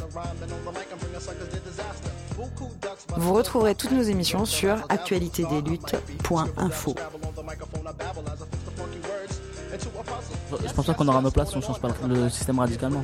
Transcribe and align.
Vous 3.18 3.34
retrouverez 3.34 3.74
toutes 3.74 3.92
nos 3.92 4.04
émissions 4.04 4.46
sur 4.46 4.78
actualitédesluttes.info. 4.88 6.94
Je 10.66 10.72
pense 10.72 10.86
pas 10.86 10.94
qu'on 10.94 11.08
aura 11.08 11.20
nos 11.20 11.30
places 11.30 11.50
si 11.50 11.58
on 11.58 11.60
change 11.60 11.78
pas 11.80 11.88
le 12.08 12.30
système 12.30 12.58
radicalement. 12.58 13.02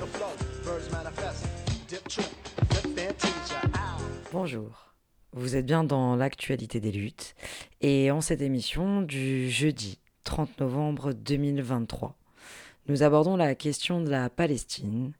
Bonjour, 4.35 4.93
vous 5.33 5.55
êtes 5.55 5.65
bien 5.65 5.85
dans 5.85 6.17
l'actualité 6.17 6.81
des 6.81 6.91
luttes 6.91 7.37
et 7.81 8.11
en 8.11 8.21
cette 8.21 8.43
émission 8.43 9.01
du 9.01 9.49
jeudi 9.49 10.01
30 10.25 10.59
novembre 10.59 11.13
2023, 11.13 12.17
nous 12.89 13.05
abordons 13.05 13.37
la 13.37 13.55
question 13.55 14.01
de 14.01 14.11
la 14.11 14.29
Palestine 14.31 15.13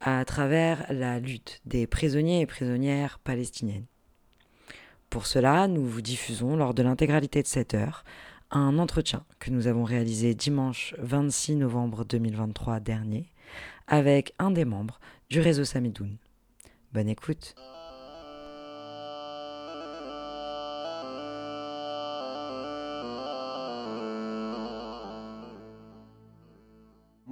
à 0.00 0.24
travers 0.24 0.84
la 0.92 1.20
lutte 1.20 1.60
des 1.64 1.86
prisonniers 1.86 2.40
et 2.40 2.46
prisonnières 2.46 3.20
palestiniennes. 3.20 3.86
Pour 5.10 5.26
cela, 5.26 5.68
nous 5.68 5.86
vous 5.86 6.02
diffusons 6.02 6.56
lors 6.56 6.74
de 6.74 6.82
l'intégralité 6.82 7.42
de 7.42 7.46
cette 7.46 7.74
heure 7.74 8.02
un 8.50 8.80
entretien 8.80 9.24
que 9.38 9.52
nous 9.52 9.68
avons 9.68 9.84
réalisé 9.84 10.34
dimanche 10.34 10.92
26 10.98 11.54
novembre 11.54 12.04
2023 12.04 12.80
dernier 12.80 13.30
avec 13.86 14.34
un 14.40 14.50
des 14.50 14.64
membres 14.64 14.98
du 15.30 15.38
réseau 15.38 15.64
Samidoun. 15.64 16.16
Bonne 16.92 17.08
écoute. 17.08 17.54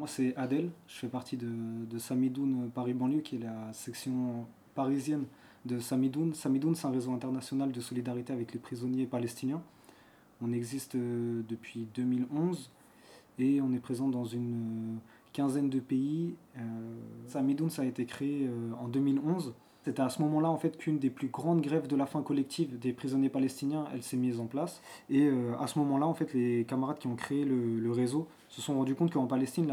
Moi, 0.04 0.10
c'est 0.14 0.36
Adèle. 0.36 0.68
Je 0.86 0.96
fais 0.96 1.08
partie 1.08 1.38
de, 1.38 1.48
de 1.90 1.98
Samidoun 1.98 2.70
Paris 2.74 2.92
Banlieue, 2.92 3.22
qui 3.22 3.36
est 3.36 3.38
la 3.38 3.72
section 3.72 4.44
parisienne 4.74 5.24
de 5.64 5.78
Samidoun. 5.78 6.34
Samidoun, 6.34 6.74
c'est 6.74 6.86
un 6.86 6.90
réseau 6.90 7.12
international 7.12 7.72
de 7.72 7.80
solidarité 7.80 8.30
avec 8.34 8.52
les 8.52 8.58
prisonniers 8.58 9.06
palestiniens. 9.06 9.62
On 10.42 10.52
existe 10.52 10.94
euh, 10.94 11.40
depuis 11.48 11.88
2011 11.94 12.70
et 13.38 13.62
on 13.62 13.72
est 13.72 13.78
présent 13.78 14.08
dans 14.08 14.26
une 14.26 14.96
euh, 14.96 14.98
quinzaine 15.32 15.70
de 15.70 15.80
pays. 15.80 16.34
Euh, 16.58 16.60
Samidoun, 17.28 17.70
ça 17.70 17.80
a 17.80 17.86
été 17.86 18.04
créé 18.04 18.46
euh, 18.46 18.72
en 18.78 18.88
2011. 18.88 19.54
C'était 19.84 20.00
à 20.00 20.08
ce 20.08 20.22
moment-là 20.22 20.48
en 20.48 20.56
fait 20.56 20.78
qu'une 20.78 20.98
des 20.98 21.10
plus 21.10 21.28
grandes 21.28 21.60
grèves 21.60 21.86
de 21.88 21.96
la 21.96 22.06
faim 22.06 22.22
collective 22.22 22.78
des 22.78 22.94
prisonniers 22.94 23.28
palestiniens, 23.28 23.84
elle 23.92 24.02
s'est 24.02 24.16
mise 24.16 24.40
en 24.40 24.46
place. 24.46 24.80
Et 25.10 25.26
euh, 25.26 25.52
à 25.60 25.66
ce 25.66 25.78
moment-là, 25.78 26.06
en 26.06 26.14
fait, 26.14 26.32
les 26.32 26.64
camarades 26.64 26.98
qui 26.98 27.06
ont 27.06 27.16
créé 27.16 27.44
le, 27.44 27.92
réseau 27.92 28.26
se 28.48 28.62
sont 28.62 28.74
rendus 28.74 28.94
compte 28.94 29.12
qu'en 29.12 29.26
Palestine, 29.26 29.72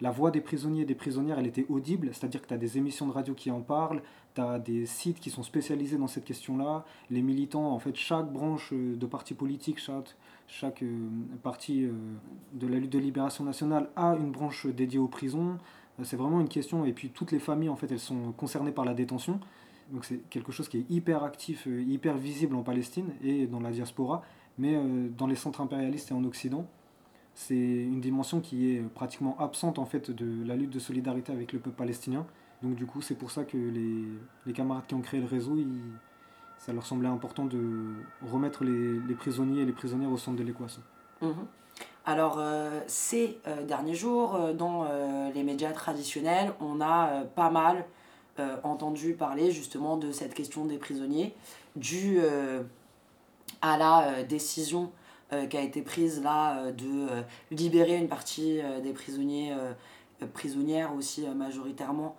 la, 0.00 0.10
voix 0.10 0.30
des 0.30 0.40
prisonniers 0.40 0.82
et 0.82 0.86
des 0.86 0.94
prisonnières, 0.94 1.38
elle 1.38 1.46
était 1.46 1.66
audible, 1.68 2.08
c'est-à-dire 2.12 2.40
que 2.40 2.48
tu 2.48 2.54
as 2.54 2.58
des 2.58 2.78
émissions 2.78 3.06
de 3.06 3.12
radio 3.12 3.34
qui 3.34 3.50
en 3.50 3.60
parlent, 3.60 4.02
tu 4.34 4.40
as 4.40 4.58
des 4.58 4.86
sites 4.86 5.20
qui 5.20 5.28
sont 5.28 5.42
spécialisés 5.42 5.98
dans 5.98 6.08
cette 6.08 6.24
question-là, 6.24 6.84
les 7.10 7.20
militants, 7.20 7.72
en 7.72 7.78
fait, 7.78 7.94
chaque 7.94 8.32
branche 8.32 8.70
euh, 8.72 8.96
de 8.96 9.06
parti 9.06 9.34
politique, 9.34 9.78
chaque, 9.78 10.16
chaque 10.48 10.82
euh, 10.82 11.08
parti 11.42 11.86
de 12.54 12.66
la 12.66 12.78
lutte 12.78 12.92
de 12.92 12.98
libération 12.98 13.44
nationale 13.44 13.90
a 13.96 14.16
une 14.16 14.32
branche 14.32 14.66
dédiée 14.66 14.98
aux 14.98 15.08
prisons. 15.08 15.58
C'est 16.02 16.16
vraiment 16.16 16.40
une 16.40 16.48
question, 16.48 16.84
et 16.84 16.92
puis 16.92 17.10
toutes 17.10 17.30
les 17.30 17.38
familles, 17.38 17.68
en 17.68 17.76
fait, 17.76 17.90
elles 17.92 18.00
sont 18.00 18.32
concernées 18.32 18.72
par 18.72 18.84
la 18.84 18.94
détention. 18.94 19.38
C'est 20.02 20.28
quelque 20.30 20.50
chose 20.50 20.68
qui 20.68 20.78
est 20.78 20.90
hyper 20.90 21.22
actif, 21.22 21.66
euh, 21.66 21.82
hyper 21.82 22.16
visible 22.16 22.56
en 22.56 22.62
Palestine 22.62 23.10
et 23.22 23.46
dans 23.46 23.60
la 23.60 23.70
diaspora, 23.70 24.22
mais 24.58 24.74
euh, 24.74 25.08
dans 25.16 25.26
les 25.26 25.36
centres 25.36 25.60
impérialistes 25.60 26.10
et 26.10 26.14
en 26.14 26.24
Occident, 26.24 26.66
c'est 27.34 27.54
une 27.54 28.00
dimension 28.00 28.40
qui 28.40 28.72
est 28.72 28.80
pratiquement 28.80 29.36
absente 29.38 29.78
en 29.78 29.84
fait 29.84 30.10
de 30.10 30.44
la 30.46 30.56
lutte 30.56 30.70
de 30.70 30.78
solidarité 30.78 31.32
avec 31.32 31.52
le 31.52 31.58
peuple 31.58 31.76
palestinien. 31.76 32.26
Donc 32.62 32.76
du 32.76 32.86
coup, 32.86 33.02
c'est 33.02 33.14
pour 33.14 33.30
ça 33.30 33.44
que 33.44 33.58
les, 33.58 34.52
camarades 34.52 34.86
qui 34.86 34.94
ont 34.94 35.00
créé 35.02 35.20
le 35.20 35.26
réseau, 35.26 35.56
ça 36.56 36.72
leur 36.72 36.86
semblait 36.86 37.08
important 37.08 37.44
de 37.44 37.92
remettre 38.22 38.64
les, 38.64 38.98
les 39.00 39.14
prisonniers 39.14 39.62
et 39.62 39.66
les 39.66 39.72
prisonnières 39.72 40.10
au 40.10 40.16
centre 40.16 40.38
de 40.38 40.44
l'équation. 40.44 40.82
Mhm. 41.20 41.46
Alors, 42.06 42.36
euh, 42.38 42.80
ces 42.86 43.38
euh, 43.46 43.64
derniers 43.64 43.94
jours, 43.94 44.34
euh, 44.34 44.52
dans 44.52 44.86
les 45.34 45.42
médias 45.42 45.72
traditionnels, 45.72 46.52
on 46.60 46.80
a 46.80 47.22
pas 47.34 47.50
mal 47.50 47.84
entendu 48.64 49.14
parler 49.14 49.52
justement 49.52 49.96
de 49.96 50.10
cette 50.10 50.34
question 50.34 50.64
des 50.64 50.76
prisonniers, 50.76 51.32
due 51.76 52.20
à 53.62 53.78
la 53.78 54.24
décision 54.24 54.90
qui 55.48 55.56
a 55.56 55.60
été 55.60 55.82
prise 55.82 56.20
là 56.20 56.72
de 56.72 57.06
libérer 57.52 57.96
une 57.96 58.08
partie 58.08 58.60
des 58.82 58.92
prisonniers, 58.92 59.54
prisonnières 60.32 60.92
aussi 60.96 61.24
majoritairement 61.28 62.16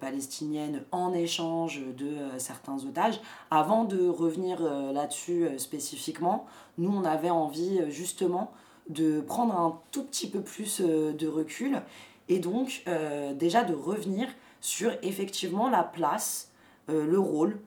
palestiniennes 0.00 0.84
en 0.90 1.12
échange 1.12 1.82
de 1.98 2.16
certains 2.38 2.82
otages. 2.86 3.20
Avant 3.50 3.84
de 3.84 4.08
revenir 4.08 4.62
là-dessus 4.62 5.50
spécifiquement, 5.58 6.46
nous 6.78 6.96
on 6.96 7.04
avait 7.04 7.30
envie 7.30 7.90
justement 7.90 8.52
de 8.88 9.20
prendre 9.20 9.58
un 9.58 9.78
tout 9.90 10.04
petit 10.04 10.28
peu 10.28 10.40
plus 10.40 10.80
euh, 10.80 11.12
de 11.12 11.26
recul 11.28 11.80
et 12.28 12.38
donc 12.38 12.82
euh, 12.88 13.34
déjà 13.34 13.64
de 13.64 13.74
revenir 13.74 14.28
sur 14.60 14.92
effectivement 15.02 15.68
la 15.68 15.82
place, 15.82 16.50
euh, 16.88 17.06
le 17.06 17.18
rôle 17.18 17.58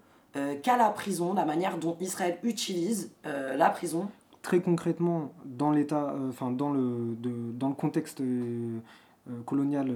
qu'a 0.64 0.76
la 0.76 0.90
prison, 0.90 1.34
la 1.34 1.46
manière 1.46 1.78
dont 1.78 1.96
Israël 2.02 2.38
utilise 2.44 3.10
la 3.24 3.70
prison. 3.70 4.10
Très 4.42 4.60
concrètement, 4.60 5.32
dans 5.46 5.72
l'état, 5.72 6.14
enfin 6.28 6.52
dans 6.52 6.74
dans 6.74 7.70
le 7.70 7.74
contexte 7.74 8.22
colonial 9.46 9.90
euh, 9.90 9.96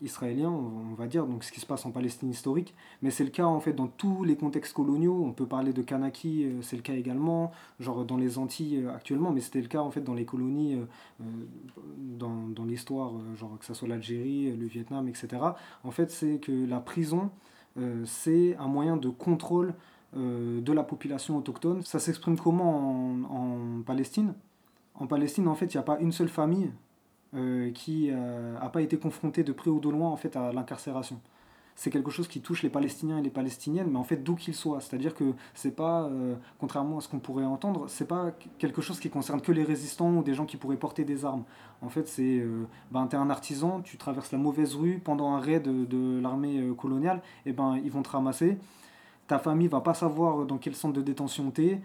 israélien, 0.00 0.48
on, 0.48 0.94
va 0.94 1.06
dire, 1.06 1.26
donc 1.26 1.44
ce 1.44 1.52
qui 1.52 1.60
se 1.60 1.66
passe 1.66 1.84
en 1.84 1.90
Palestine 1.90 2.30
historique, 2.30 2.74
mais 3.02 3.10
c'est 3.10 3.24
le 3.24 3.30
cas 3.30 3.44
en 3.44 3.60
fait 3.60 3.72
dans 3.72 3.88
tous 3.88 4.24
les 4.24 4.36
contextes 4.36 4.72
coloniaux. 4.72 5.22
On 5.24 5.32
peut 5.32 5.46
parler 5.46 5.72
de 5.72 5.82
Kanaki, 5.82 6.44
euh, 6.44 6.62
c'est 6.62 6.76
le 6.76 6.82
cas 6.82 6.94
également, 6.94 7.52
genre 7.78 8.04
dans 8.04 8.16
les 8.16 8.38
Antilles 8.38 8.82
euh, 8.84 8.94
actuellement, 8.94 9.32
mais 9.32 9.40
c'était 9.40 9.60
le 9.60 9.68
cas 9.68 9.80
en 9.80 9.90
fait 9.90 10.00
dans 10.00 10.14
les 10.14 10.24
colonies, 10.24 10.74
euh, 10.74 10.84
euh, 11.20 11.24
dans, 11.98 12.48
dans 12.48 12.64
l'histoire, 12.64 13.12
euh, 13.14 13.36
genre 13.36 13.58
que 13.58 13.66
ce 13.66 13.74
soit 13.74 13.88
l'Algérie, 13.88 14.50
euh, 14.50 14.56
le 14.56 14.66
Vietnam, 14.66 15.08
etc. 15.08 15.28
En 15.82 15.90
fait, 15.90 16.10
c'est 16.10 16.38
que 16.38 16.66
la 16.66 16.80
prison, 16.80 17.30
euh, 17.78 18.02
c'est 18.06 18.56
un 18.56 18.68
moyen 18.68 18.96
de 18.96 19.08
contrôle 19.08 19.74
euh, 20.16 20.60
de 20.60 20.72
la 20.72 20.84
population 20.84 21.36
autochtone. 21.36 21.82
Ça 21.82 21.98
s'exprime 21.98 22.38
comment 22.38 22.90
en, 22.90 23.24
en 23.24 23.82
Palestine? 23.82 24.34
En 24.94 25.06
Palestine, 25.06 25.48
en 25.48 25.54
fait, 25.54 25.74
il 25.74 25.76
n'y 25.76 25.80
a 25.80 25.84
pas 25.84 25.98
une 25.98 26.12
seule 26.12 26.28
famille 26.28 26.70
euh, 27.34 27.70
qui 27.72 28.10
n'a 28.10 28.68
pas 28.68 28.82
été 28.82 28.96
confrontée 28.96 29.44
de 29.44 29.52
près 29.52 29.70
ou 29.70 29.80
de 29.80 29.88
loin 29.88 30.10
en 30.10 30.16
fait, 30.16 30.36
à 30.36 30.52
l'incarcération. 30.52 31.20
C'est 31.76 31.90
quelque 31.90 32.10
chose 32.10 32.28
qui 32.28 32.40
touche 32.40 32.62
les 32.62 32.68
Palestiniens 32.68 33.18
et 33.18 33.22
les 33.22 33.30
Palestiniennes, 33.30 33.90
mais 33.90 33.98
en 33.98 34.04
fait 34.04 34.22
d'où 34.22 34.36
qu'ils 34.36 34.54
soient. 34.54 34.80
C'est-à-dire 34.80 35.14
que 35.14 35.32
c'est 35.54 35.74
pas, 35.74 36.04
euh, 36.04 36.36
contrairement 36.60 36.98
à 36.98 37.00
ce 37.00 37.08
qu'on 37.08 37.18
pourrait 37.18 37.44
entendre, 37.44 37.86
c'est 37.88 38.06
pas 38.06 38.30
quelque 38.58 38.80
chose 38.80 39.00
qui 39.00 39.10
concerne 39.10 39.40
que 39.40 39.50
les 39.50 39.64
résistants 39.64 40.10
ou 40.14 40.22
des 40.22 40.34
gens 40.34 40.46
qui 40.46 40.56
pourraient 40.56 40.76
porter 40.76 41.04
des 41.04 41.24
armes. 41.24 41.42
En 41.82 41.88
fait, 41.88 42.06
c'est, 42.06 42.38
euh, 42.38 42.66
ben, 42.92 43.06
t'es 43.08 43.16
un 43.16 43.28
artisan, 43.28 43.80
tu 43.80 43.96
traverses 43.96 44.30
la 44.30 44.38
mauvaise 44.38 44.76
rue 44.76 45.00
pendant 45.04 45.34
un 45.34 45.40
raid 45.40 45.64
de, 45.64 46.20
l'armée 46.20 46.60
euh, 46.60 46.74
coloniale, 46.74 47.20
et 47.44 47.52
ben 47.52 47.80
ils 47.84 47.90
vont 47.90 48.02
te 48.02 48.10
ramasser 48.10 48.58
ta 49.26 49.38
famille 49.38 49.68
va 49.68 49.80
pas 49.80 49.94
savoir 49.94 50.44
dans 50.44 50.58
quel 50.58 50.74
centre 50.74 50.92
de 50.92 51.00
détention 51.00 51.50
t'es, 51.50 51.80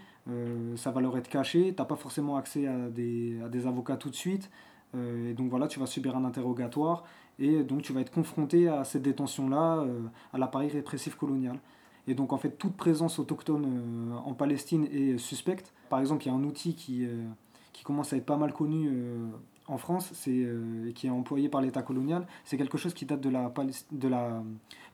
ça 0.75 0.91
va 0.91 0.99
leur 0.99 1.17
être 1.17 1.29
caché, 1.29 1.73
tu 1.73 1.81
n'as 1.81 1.85
pas 1.85 1.95
forcément 1.95 2.35
accès 2.35 2.67
à 2.67 2.89
des 2.89 3.65
avocats 3.65 3.95
tout 3.95 4.09
de 4.09 4.15
suite. 4.15 4.51
Et 4.95 5.33
donc 5.33 5.49
voilà, 5.49 5.67
tu 5.67 5.79
vas 5.79 5.85
subir 5.85 6.15
un 6.17 6.25
interrogatoire 6.25 7.03
et 7.37 7.63
donc 7.63 7.83
tu 7.83 7.93
vas 7.93 8.01
être 8.01 8.11
confronté 8.11 8.67
à 8.67 8.83
cette 8.83 9.03
détention-là, 9.03 9.85
à 10.33 10.37
l'appareil 10.37 10.69
répressif 10.69 11.15
colonial. 11.15 11.59
Et 12.09 12.15
donc 12.15 12.33
en 12.33 12.37
fait, 12.37 12.57
toute 12.57 12.75
présence 12.75 13.19
autochtone 13.19 13.65
euh, 13.65 14.17
en 14.25 14.33
Palestine 14.33 14.85
est 14.91 15.19
suspecte. 15.19 15.71
Par 15.89 15.99
exemple, 15.99 16.23
il 16.23 16.27
y 16.27 16.31
a 16.31 16.33
un 16.33 16.43
outil 16.43 16.73
qui, 16.73 17.05
euh, 17.05 17.23
qui 17.71 17.83
commence 17.83 18.13
à 18.13 18.17
être 18.17 18.25
pas 18.25 18.35
mal 18.35 18.51
connu 18.51 18.89
euh, 18.91 19.27
en 19.67 19.77
France, 19.77 20.09
c'est 20.13 20.47
qui 20.95 21.05
est 21.05 21.11
employé 21.11 21.47
par 21.47 21.61
l'État 21.61 21.83
colonial. 21.83 22.25
C'est 22.43 22.57
quelque 22.57 22.79
chose 22.79 22.95
qui 22.95 23.05
date 23.05 23.21
de 23.21 23.29
la, 23.29 23.53
de 23.91 24.07
la 24.07 24.41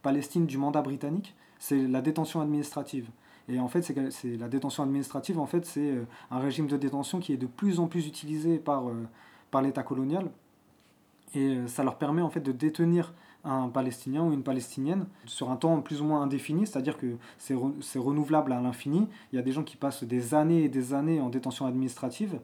Palestine 0.02 0.46
du 0.46 0.58
mandat 0.58 0.82
britannique. 0.82 1.34
C'est 1.60 1.88
la 1.88 2.02
détention 2.02 2.42
administrative. 2.42 3.08
Et 3.48 3.58
en 3.58 3.70
fait, 3.70 3.84
c'est 3.84 4.36
la 4.36 4.50
détention 4.50 4.84
administrative, 4.84 5.40
en 5.40 5.46
fait, 5.46 5.66
c'est 5.66 5.94
un 6.30 6.40
régime 6.40 6.68
de 6.68 6.76
détention 6.76 7.20
qui 7.20 7.32
est 7.32 7.38
de 7.38 7.46
plus 7.46 7.80
en 7.80 7.88
plus 7.88 8.06
utilisé 8.06 8.58
par, 8.58 8.84
par 9.56 9.62
l'État 9.62 9.84
colonial. 9.84 10.32
Et 11.34 11.60
ça 11.68 11.82
leur 11.86 11.98
permet 11.98 12.22
en 12.22 12.30
fait 12.30 12.42
de 12.42 12.52
détenir 12.52 13.14
un 13.46 13.70
Palestinien 13.70 14.22
ou 14.22 14.34
une 14.34 14.44
Palestinienne 14.44 15.06
sur 15.26 15.50
un 15.50 15.56
temps 15.56 15.80
plus 15.80 16.02
ou 16.02 16.04
moins 16.04 16.22
indéfini, 16.22 16.68
c'est-à-dire 16.68 16.98
que 16.98 17.16
c'est 17.38 17.56
renouvelable 18.00 18.52
à 18.52 18.60
l'infini. 18.60 19.08
Il 19.32 19.38
y 19.38 19.40
a 19.40 19.42
des 19.42 19.54
gens 19.54 19.64
qui 19.64 19.78
passent 19.78 20.04
des 20.04 20.34
années 20.34 20.66
et 20.66 20.68
des 20.68 20.94
années 20.94 21.22
en 21.22 21.30
détention 21.30 21.68
administrative 21.68 22.38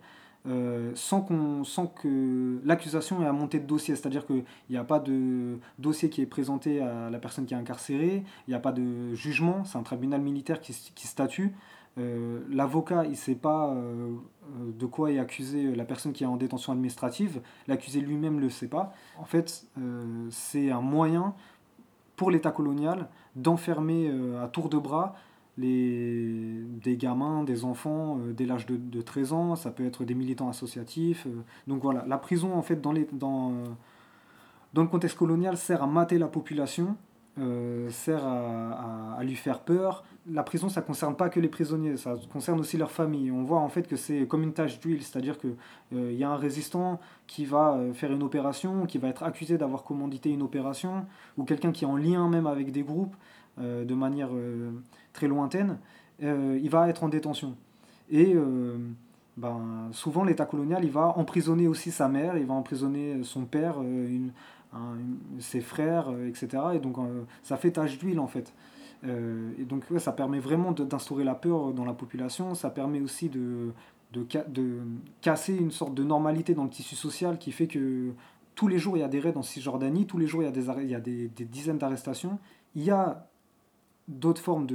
euh, 0.48 0.94
sans, 0.96 1.20
qu'on, 1.20 1.66
sans 1.66 1.88
que 1.88 2.62
l'accusation 2.64 3.22
ait 3.22 3.28
à 3.28 3.34
monter 3.34 3.60
de 3.60 3.68
dossier, 3.68 3.98
c'est-à-dire 3.98 4.26
qu'il 4.26 4.46
n'y 4.70 4.78
a 4.78 4.86
pas 4.86 5.00
de 5.00 5.60
dossier 5.78 6.10
qui 6.10 6.22
est 6.22 6.26
présenté 6.26 6.80
à 6.80 7.10
la 7.10 7.20
personne 7.20 7.46
qui 7.46 7.54
est 7.54 7.58
incarcérée, 7.58 8.24
il 8.48 8.52
n'y 8.52 8.56
a 8.56 8.62
pas 8.62 8.72
de 8.72 9.14
jugement, 9.16 9.66
c'est 9.66 9.78
un 9.78 9.84
tribunal 9.84 10.22
militaire 10.22 10.62
qui 10.62 11.08
statue. 11.08 11.54
Euh, 11.98 12.40
l'avocat, 12.50 13.04
il 13.06 13.12
ne 13.12 13.16
sait 13.16 13.36
pas 13.36 13.70
euh, 13.70 14.14
euh, 14.46 14.72
de 14.78 14.86
quoi 14.86 15.12
est 15.12 15.20
accusé 15.20 15.76
la 15.76 15.84
personne 15.84 16.14
qui 16.14 16.24
est 16.24 16.28
en 16.28 16.38
détention 16.38 16.72
administrative. 16.72 17.42
L'accusé 17.68 18.00
lui-même 18.00 18.36
ne 18.36 18.42
le 18.42 18.50
sait 18.50 18.68
pas. 18.68 18.94
En 19.18 19.26
fait, 19.26 19.66
c'est 20.30 20.72
un 20.72 20.82
moyen 20.82 21.34
pour 22.16 22.32
l'État 22.32 22.52
colonial 22.52 23.10
d'enfermer 23.36 24.12
à 24.42 24.48
tour 24.48 24.70
de 24.70 24.78
bras 24.78 25.16
les, 25.58 26.62
des 26.82 26.96
gamins, 26.96 27.44
des 27.44 27.66
enfants 27.66 28.20
dès 28.36 28.46
l'âge 28.46 28.66
de, 28.66 28.78
de, 28.78 29.02
13 29.02 29.34
ans. 29.34 29.56
Ça 29.56 29.72
peut 29.72 29.86
être 29.86 30.06
des 30.06 30.16
militants 30.16 30.50
associatifs. 30.50 31.28
donc 31.68 31.82
voilà, 31.82 32.06
la 32.08 32.18
prison, 32.18 32.54
en 32.54 32.62
fait, 32.62 32.80
dans 32.80 32.94
le 32.94 34.88
contexte 34.88 35.18
colonial, 35.18 35.58
sert 35.58 35.84
à 35.84 35.88
mater 35.88 36.18
la 36.18 36.28
population 36.28 36.96
euh, 37.40 37.90
sert 37.92 38.26
à, 38.26 39.18
lui 39.24 39.36
faire 39.36 39.62
peur. 39.62 40.04
La 40.30 40.44
prison, 40.44 40.68
ça 40.68 40.82
concerne 40.82 41.16
pas 41.16 41.30
que 41.30 41.40
les 41.40 41.48
prisonniers, 41.48 41.96
ça 41.96 42.16
concerne 42.32 42.60
aussi 42.60 42.76
leurs 42.76 42.92
familles. 42.92 43.32
On 43.32 43.44
voit 43.44 43.60
en 43.60 43.70
fait 43.70 43.88
que 43.88 43.96
c'est 43.96 44.28
comme 44.28 44.44
une 44.44 44.52
tâche 44.52 44.80
d'huile, 44.82 45.02
c'est-à-dire 45.02 45.40
qu'il 45.40 45.56
euh, 45.94 46.12
y 46.12 46.26
a 46.26 46.30
un 46.30 46.36
résistant 46.36 47.00
qui 47.28 47.46
va 47.46 47.76
euh, 47.76 47.94
faire 47.94 48.12
une 48.12 48.22
opération, 48.22 48.86
qui 48.86 48.98
va 48.98 49.08
être 49.08 49.24
accusé 49.24 49.58
d'avoir 49.58 49.84
commandité 49.84 50.30
une 50.30 50.42
opération, 50.42 51.06
ou 51.38 51.46
quelqu'un 51.46 51.72
qui 51.72 51.86
est 51.86 51.88
en 51.88 51.96
lien 51.96 52.28
même 52.28 52.48
avec 52.48 52.72
des 52.72 52.84
groupes 52.84 53.16
de 53.58 53.94
manière 53.94 54.30
très 55.12 55.28
lointaine, 55.28 55.78
il 56.22 56.70
va 56.70 56.88
être 56.88 57.04
en 57.04 57.10
détention. 57.10 57.56
Et 58.10 58.34
ben, 59.38 59.90
souvent 59.92 60.24
l'État 60.24 60.46
colonial, 60.46 60.84
il 60.86 60.90
va 60.90 61.18
emprisonner 61.18 61.68
aussi 61.68 61.92
sa 61.92 62.08
mère, 62.08 62.38
il 62.38 62.46
va 62.46 62.54
emprisonner 62.54 63.24
son 63.24 63.44
père, 63.44 63.82
une, 63.82 64.32
Hein, 64.74 64.96
ses 65.40 65.60
frères, 65.60 66.10
euh, 66.10 66.30
etc. 66.30 66.64
Et 66.76 66.80
donc 66.80 66.98
euh, 66.98 67.24
ça 67.44 67.58
fait 67.58 67.72
tache 67.72 67.98
d'huile 67.98 68.22
en 68.22 68.28
fait. 68.28 68.54
Euh, 69.04 69.52
et 69.60 69.66
donc 69.66 69.84
ça 69.98 70.14
permet 70.14 70.40
vraiment 70.40 70.72
d'instaurer 70.72 71.26
la 71.26 71.36
peur 71.36 71.74
dans 71.74 71.84
la 71.84 71.94
population, 71.94 72.56
ça 72.56 72.70
permet 72.70 73.02
aussi 73.02 73.28
de, 73.28 73.74
de, 74.14 74.26
de, 74.48 74.80
casser 75.22 75.58
une 75.58 75.72
sorte 75.72 75.94
de 75.94 76.04
normalité 76.04 76.54
dans 76.54 76.64
le 76.64 76.70
tissu 76.70 76.96
social 76.96 77.38
qui 77.38 77.52
fait 77.52 77.68
que 77.68 78.12
tous 78.56 78.70
les 78.70 78.78
jours 78.78 78.96
il 78.96 79.02
y 79.02 79.04
a 79.04 79.10
des 79.10 79.20
raids 79.20 79.36
en 79.36 79.42
Cisjordanie, 79.42 80.06
tous 80.06 80.20
les 80.20 80.28
jours 80.28 80.42
il 80.42 80.46
y 80.46 80.48
a 80.48 80.52
des, 80.52 80.68
il 80.84 80.90
y 80.90 80.96
a 80.96 81.02
des, 81.02 81.28
des 81.28 81.46
dizaines 81.46 81.78
d'arrestations. 81.78 82.40
Il 82.76 82.84
y 82.84 82.92
a 82.92 83.28
d'autres 84.08 84.42
formes 84.42 84.68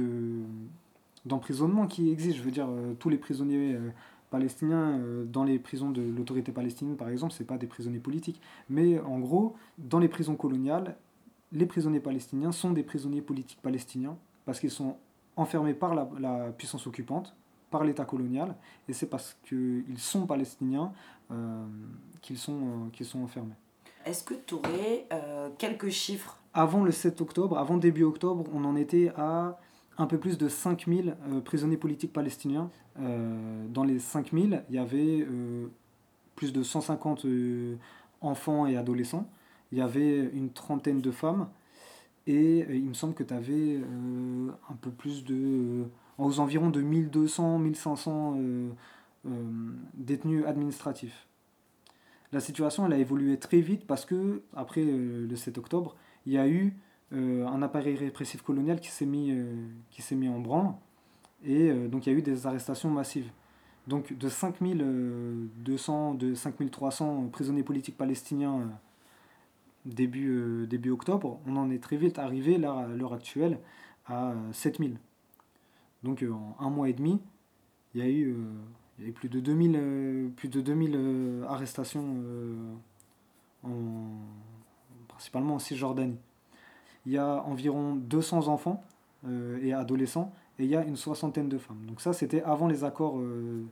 d'emprisonnement 1.25 1.87
qui 1.87 2.11
existent. 2.11 2.37
Je 2.37 2.43
veux 2.43 2.51
dire, 2.51 2.69
tous 2.99 3.09
les 3.09 3.17
prisonniers 3.17 3.75
palestiniens 4.29 4.99
euh, 4.99 5.25
dans 5.25 5.43
les 5.43 5.59
prisons 5.59 5.89
de 5.89 6.01
l'autorité 6.01 6.51
palestinienne, 6.51 6.97
par 6.97 7.09
exemple, 7.09 7.33
ce 7.33 7.43
pas 7.43 7.57
des 7.57 7.67
prisonniers 7.67 7.99
politiques. 7.99 8.41
Mais 8.69 8.99
en 8.99 9.19
gros, 9.19 9.55
dans 9.77 9.99
les 9.99 10.07
prisons 10.07 10.35
coloniales, 10.35 10.95
les 11.51 11.65
prisonniers 11.65 11.99
palestiniens 11.99 12.51
sont 12.51 12.71
des 12.71 12.83
prisonniers 12.83 13.21
politiques 13.21 13.61
palestiniens 13.61 14.17
parce 14.45 14.59
qu'ils 14.59 14.71
sont 14.71 14.97
enfermés 15.35 15.73
par 15.73 15.95
la, 15.95 16.51
puissance 16.57 16.87
occupante, 16.87 17.35
par 17.69 17.83
l'État 17.83 18.05
colonial, 18.05 18.55
et 18.87 18.93
c'est 18.93 19.05
parce 19.05 19.37
qu'ils 19.45 19.83
sont 19.97 20.25
palestiniens 20.25 20.91
euh, 21.31 21.65
qu'ils 22.21 22.37
sont, 22.37 22.59
euh, 22.59 22.89
qu'ils 22.91 23.05
sont 23.05 23.19
enfermés. 23.19 23.53
Est-ce 24.05 24.23
que 24.23 24.33
tu 24.33 24.55
aurais 24.55 25.05
quelques 25.57 25.89
chiffres? 25.89 26.39
Avant 26.53 26.83
le 26.83 26.91
7 26.91 27.19
octobre, 27.19 27.57
avant 27.57 27.77
début 27.77 28.03
octobre, 28.03 28.45
on 28.53 28.63
en 28.63 28.77
était 28.77 29.11
à 29.17 29.59
un 29.97 30.05
peu 30.05 30.17
plus 30.17 30.37
de 30.37 30.47
5000 30.47 31.15
euh, 31.29 31.41
prisonniers 31.41 31.77
politiques 31.77 32.13
palestiniens. 32.13 32.69
Euh, 32.99 33.65
dans 33.69 33.83
les 33.83 33.99
5000, 33.99 34.63
il 34.69 34.75
y 34.75 34.79
avait 34.79 35.25
euh, 35.29 35.67
plus 36.35 36.53
de 36.53 36.63
150 36.63 37.25
enfants 38.21 38.67
et 38.67 38.77
adolescents. 38.77 39.29
Il 39.71 39.77
y 39.77 39.81
avait 39.81 40.29
une 40.33 40.51
trentaine 40.51 41.01
de 41.01 41.11
femmes. 41.11 41.49
Et 42.25 42.65
il 42.69 42.89
me 42.89 42.93
semble 42.93 43.13
que 43.13 43.23
tu 43.23 43.33
avais 43.33 43.79
un 44.69 44.75
peu 44.81 44.91
plus 44.91 45.23
de. 45.23 45.85
aux 46.17 46.39
environs 46.41 46.69
de 46.69 46.81
1200, 46.81 47.57
1500 47.59 48.37
détenus 49.93 50.45
administratifs. 50.45 51.25
La 52.33 52.41
situation 52.41 52.85
elle 52.85 52.91
a 52.91 52.97
évolué 52.97 53.39
très 53.39 53.61
vite 53.61 53.87
parce 53.87 54.03
que, 54.03 54.41
après 54.53 54.83
le 54.83 55.35
7 55.37 55.57
octobre, 55.57 55.95
il 56.25 56.33
y 56.33 56.37
a 56.37 56.49
eu 56.49 56.75
un 57.11 57.61
appareil 57.61 57.95
répressif 57.95 58.41
colonial 58.41 58.79
qui 58.79 58.89
s'est 58.89 59.05
mis, 59.05 59.31
euh, 59.31 60.29
en 60.29 60.39
branle. 60.39 60.73
Et 61.45 61.69
euh, 61.69 61.87
donc 61.87 62.05
il 62.05 62.11
y 62.11 62.15
a 62.15 62.17
eu 62.17 62.21
des 62.21 62.47
arrestations 62.47 62.89
massives. 62.89 63.29
Donc 63.87 64.11
de 64.11 64.27
5200, 64.27 66.15
de 66.15 66.33
5300 66.33 67.29
prisonniers 67.31 67.63
politiques 67.63 67.97
palestiniens 67.97 68.69
début, 69.85 70.89
octobre, 70.91 71.39
on 71.47 71.55
en 71.55 71.69
est 71.69 71.81
très 71.81 71.95
vite 71.95 72.19
arrivé 72.19 72.57
là, 72.57 72.73
à 72.73 72.87
l'heure 72.87 73.13
actuelle 73.13 73.59
à 74.05 74.33
7000. 74.51 74.99
Donc 76.03 76.25
en 76.29 76.57
un 76.59 76.69
mois 76.69 76.89
et 76.89 76.93
demi, 76.93 77.21
il 77.93 78.01
y 78.01 78.03
a 78.03 78.09
eu, 78.09 78.35
plus 79.15 79.29
de 79.29 79.39
2000, 79.39 80.31
plus 80.35 80.49
de 80.49 80.59
2000 80.59 81.45
arrestations 81.47 82.17
en, 83.63 83.69
principalement 85.07 85.55
en 85.55 85.59
Cisjordanie 85.59 86.19
il 87.07 87.13
y 87.13 87.17
a 87.17 87.41
environ 87.43 87.95
200 87.95 88.49
enfants 88.49 88.83
euh, 89.25 89.57
et 89.63 89.71
adolescents, 89.71 90.33
et 90.59 90.65
il 90.65 90.69
y 90.69 90.75
a 90.75 90.83
une 90.83 90.97
soixantaine 90.97 91.47
de 91.47 91.57
femmes. 91.57 91.85
Donc 91.87 92.01
ça, 92.01 92.11
c'était 92.11 92.43
avant 92.43 92.67
les 92.67 92.83
accords 92.83 93.17
euh, 93.17 93.65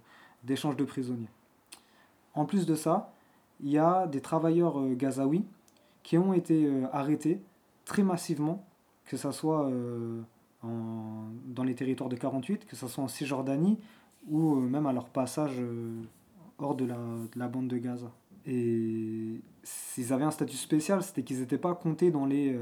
d'échange 0.46 0.77
de 0.77 0.86
prisonniers. 0.86 1.27
En 2.34 2.46
plus 2.46 2.65
de 2.65 2.75
ça, 2.75 3.13
il 3.62 3.72
y 3.72 3.77
a 3.77 4.08
des 4.08 4.22
travailleurs 4.22 4.80
euh, 4.80 4.96
gazaouis 4.96 5.44
qui 6.01 6.18
ont 6.18 6.34
été 6.34 6.72
arrêtés 6.94 7.42
très 7.84 8.04
massivement, 8.04 8.65
que 9.06 9.18
ce 9.18 9.32
soit 9.32 9.72
dans 10.62 11.63
les 11.63 11.74
territoires 11.74 12.10
de 12.10 12.15
48, 12.15 12.65
que 12.68 12.75
ce 12.75 12.88
soit 12.88 13.04
en 13.04 13.08
Cisjordanie, 13.08 13.80
ou 14.30 14.54
même 14.56 14.86
à 14.86 14.94
leur 14.94 15.10
passage 15.10 15.60
hors 16.60 16.75
de 16.75 16.86
la, 16.86 16.96
de 16.96 17.39
la, 17.39 17.48
bande 17.48 17.68
de 17.68 17.77
Gaza. 17.80 18.12
Et 18.46 19.42
s'ils 19.63 20.13
avaient 20.13 20.25
un 20.25 20.32
statut 20.32 20.58
spécial, 20.58 21.01
c'était 21.01 21.24
qu'ils 21.24 21.39
n'étaient 21.39 21.58
pas 21.58 21.74
comptés 21.74 22.12
dans 22.12 22.27
les 22.27 22.56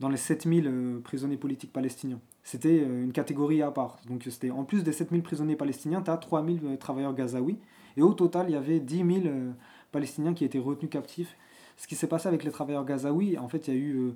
dans 0.00 0.08
les 0.08 0.16
7000 0.16 0.66
euh, 0.66 1.00
prisonniers 1.00 1.36
politiques 1.36 1.72
palestiniens. 1.72 2.20
C'était 2.44 2.80
euh, 2.80 3.04
une 3.04 3.12
catégorie 3.12 3.62
à 3.62 3.70
part. 3.70 3.98
Donc 4.06 4.22
c'était 4.24 4.50
en 4.50 4.64
plus 4.64 4.84
des 4.84 4.92
7000 4.92 5.22
prisonniers 5.22 5.56
palestiniens, 5.56 6.02
tu 6.02 6.10
as 6.10 6.16
3000 6.16 6.76
travailleurs 6.78 7.14
gazaouis. 7.14 7.58
Et 7.96 8.02
au 8.02 8.14
total, 8.14 8.46
il 8.48 8.52
y 8.52 8.56
avait 8.56 8.80
10 8.80 8.96
000 8.96 9.08
euh, 9.26 9.50
Palestiniens 9.90 10.34
qui 10.34 10.44
étaient 10.44 10.58
retenus 10.58 10.90
captifs. 10.90 11.36
Ce 11.76 11.86
qui 11.86 11.94
s'est 11.94 12.06
passé 12.06 12.28
avec 12.28 12.44
les 12.44 12.50
travailleurs 12.50 12.84
gazaouis, 12.84 13.38
en 13.38 13.48
fait, 13.48 13.68
il 13.68 13.74
y 13.74 13.76
a 13.76 13.80
eu 13.80 14.12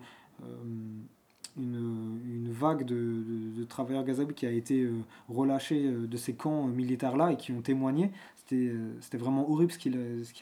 une, 1.57 2.21
une, 2.27 2.51
vague 2.51 2.85
de, 2.85 3.63
travailleurs 3.69 4.03
gazaouis 4.03 4.35
qui 4.35 4.47
a 4.47 4.51
été 4.51 4.89
relâchée 5.29 5.89
de 5.93 6.17
ces 6.17 6.35
camps 6.35 6.67
militaires-là 6.67 7.31
et 7.31 7.37
qui 7.37 7.53
ont 7.53 7.61
témoigné. 7.61 8.11
C'était 8.49 9.17
vraiment 9.17 9.49
horrible 9.49 9.71
ce 9.71 9.79
qui, 9.79 9.91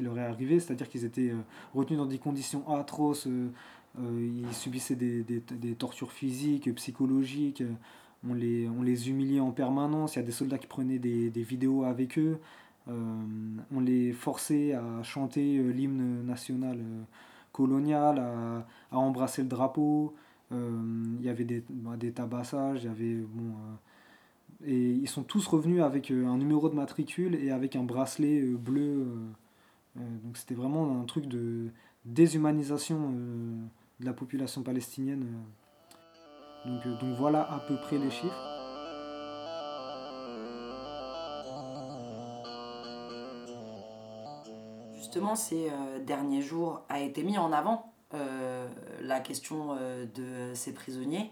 leur 0.02 0.18
est 0.18 0.24
arrivé, 0.24 0.60
c'est-à-dire 0.60 0.88
qu'ils 0.88 1.04
étaient 1.04 1.34
retenus 1.74 1.98
dans 1.98 2.06
des 2.06 2.16
conditions 2.16 2.66
atroces 2.70 3.28
ils 3.98 4.52
subissaient 4.52 4.94
des, 4.94 5.22
des, 5.22 5.40
des, 5.40 5.74
tortures 5.74 6.12
physiques, 6.12 6.72
psychologiques. 6.74 7.62
On 8.28 8.34
les, 8.34 8.68
on 8.68 8.82
les 8.82 9.08
humiliait 9.08 9.40
en 9.40 9.50
permanence. 9.50 10.14
Il 10.14 10.18
y 10.18 10.22
a 10.22 10.24
des 10.24 10.32
soldats 10.32 10.58
qui 10.58 10.66
prenaient 10.66 10.98
des, 10.98 11.30
des 11.30 11.42
vidéos 11.42 11.84
avec 11.84 12.18
eux. 12.18 12.38
Euh, 12.88 12.92
on 13.74 13.80
les 13.80 14.12
forçait 14.12 14.72
à 14.72 15.02
chanter 15.02 15.58
euh, 15.58 15.70
l'hymne 15.70 16.24
national 16.26 16.78
colonial, 17.52 18.18
à, 18.18 18.66
à, 18.90 18.98
embrasser 18.98 19.42
le 19.42 19.48
drapeau. 19.48 20.14
il 20.50 21.22
y 21.22 21.28
avait 21.28 21.44
des, 21.44 21.62
bah, 21.68 21.96
des 21.96 22.12
tabassages, 22.12 22.82
il 22.84 22.86
y 22.86 22.90
avait 22.90 23.14
bon, 23.14 23.52
Et 24.64 24.90
ils 24.92 25.08
sont 25.08 25.22
tous 25.22 25.46
revenus 25.46 25.82
avec 25.82 26.10
un 26.10 26.36
numéro 26.38 26.68
de 26.68 26.74
matricule 26.74 27.34
et 27.34 27.50
avec 27.50 27.76
un 27.76 27.84
bracelet 27.84 28.42
bleu. 28.42 29.06
donc 29.96 30.36
c'était 30.36 30.54
vraiment 30.54 31.00
un 31.00 31.04
truc 31.04 31.26
de 31.26 31.68
déshumanisation 32.04 33.14
de 34.00 34.06
la 34.06 34.12
population 34.12 34.62
palestinienne. 34.62 35.26
Donc, 36.66 36.86
donc 36.98 37.16
voilà 37.16 37.42
à 37.50 37.58
peu 37.60 37.76
près 37.76 37.98
les 37.98 38.10
chiffres. 38.10 38.46
Justement, 44.96 45.34
ces 45.34 45.70
derniers 46.06 46.42
jours 46.42 46.82
a 46.88 47.00
été 47.00 47.22
mis 47.22 47.36
en 47.36 47.52
avant 47.52 47.92
la 49.02 49.20
question 49.20 49.74
de 49.74 50.54
ces 50.54 50.72
prisonniers, 50.72 51.30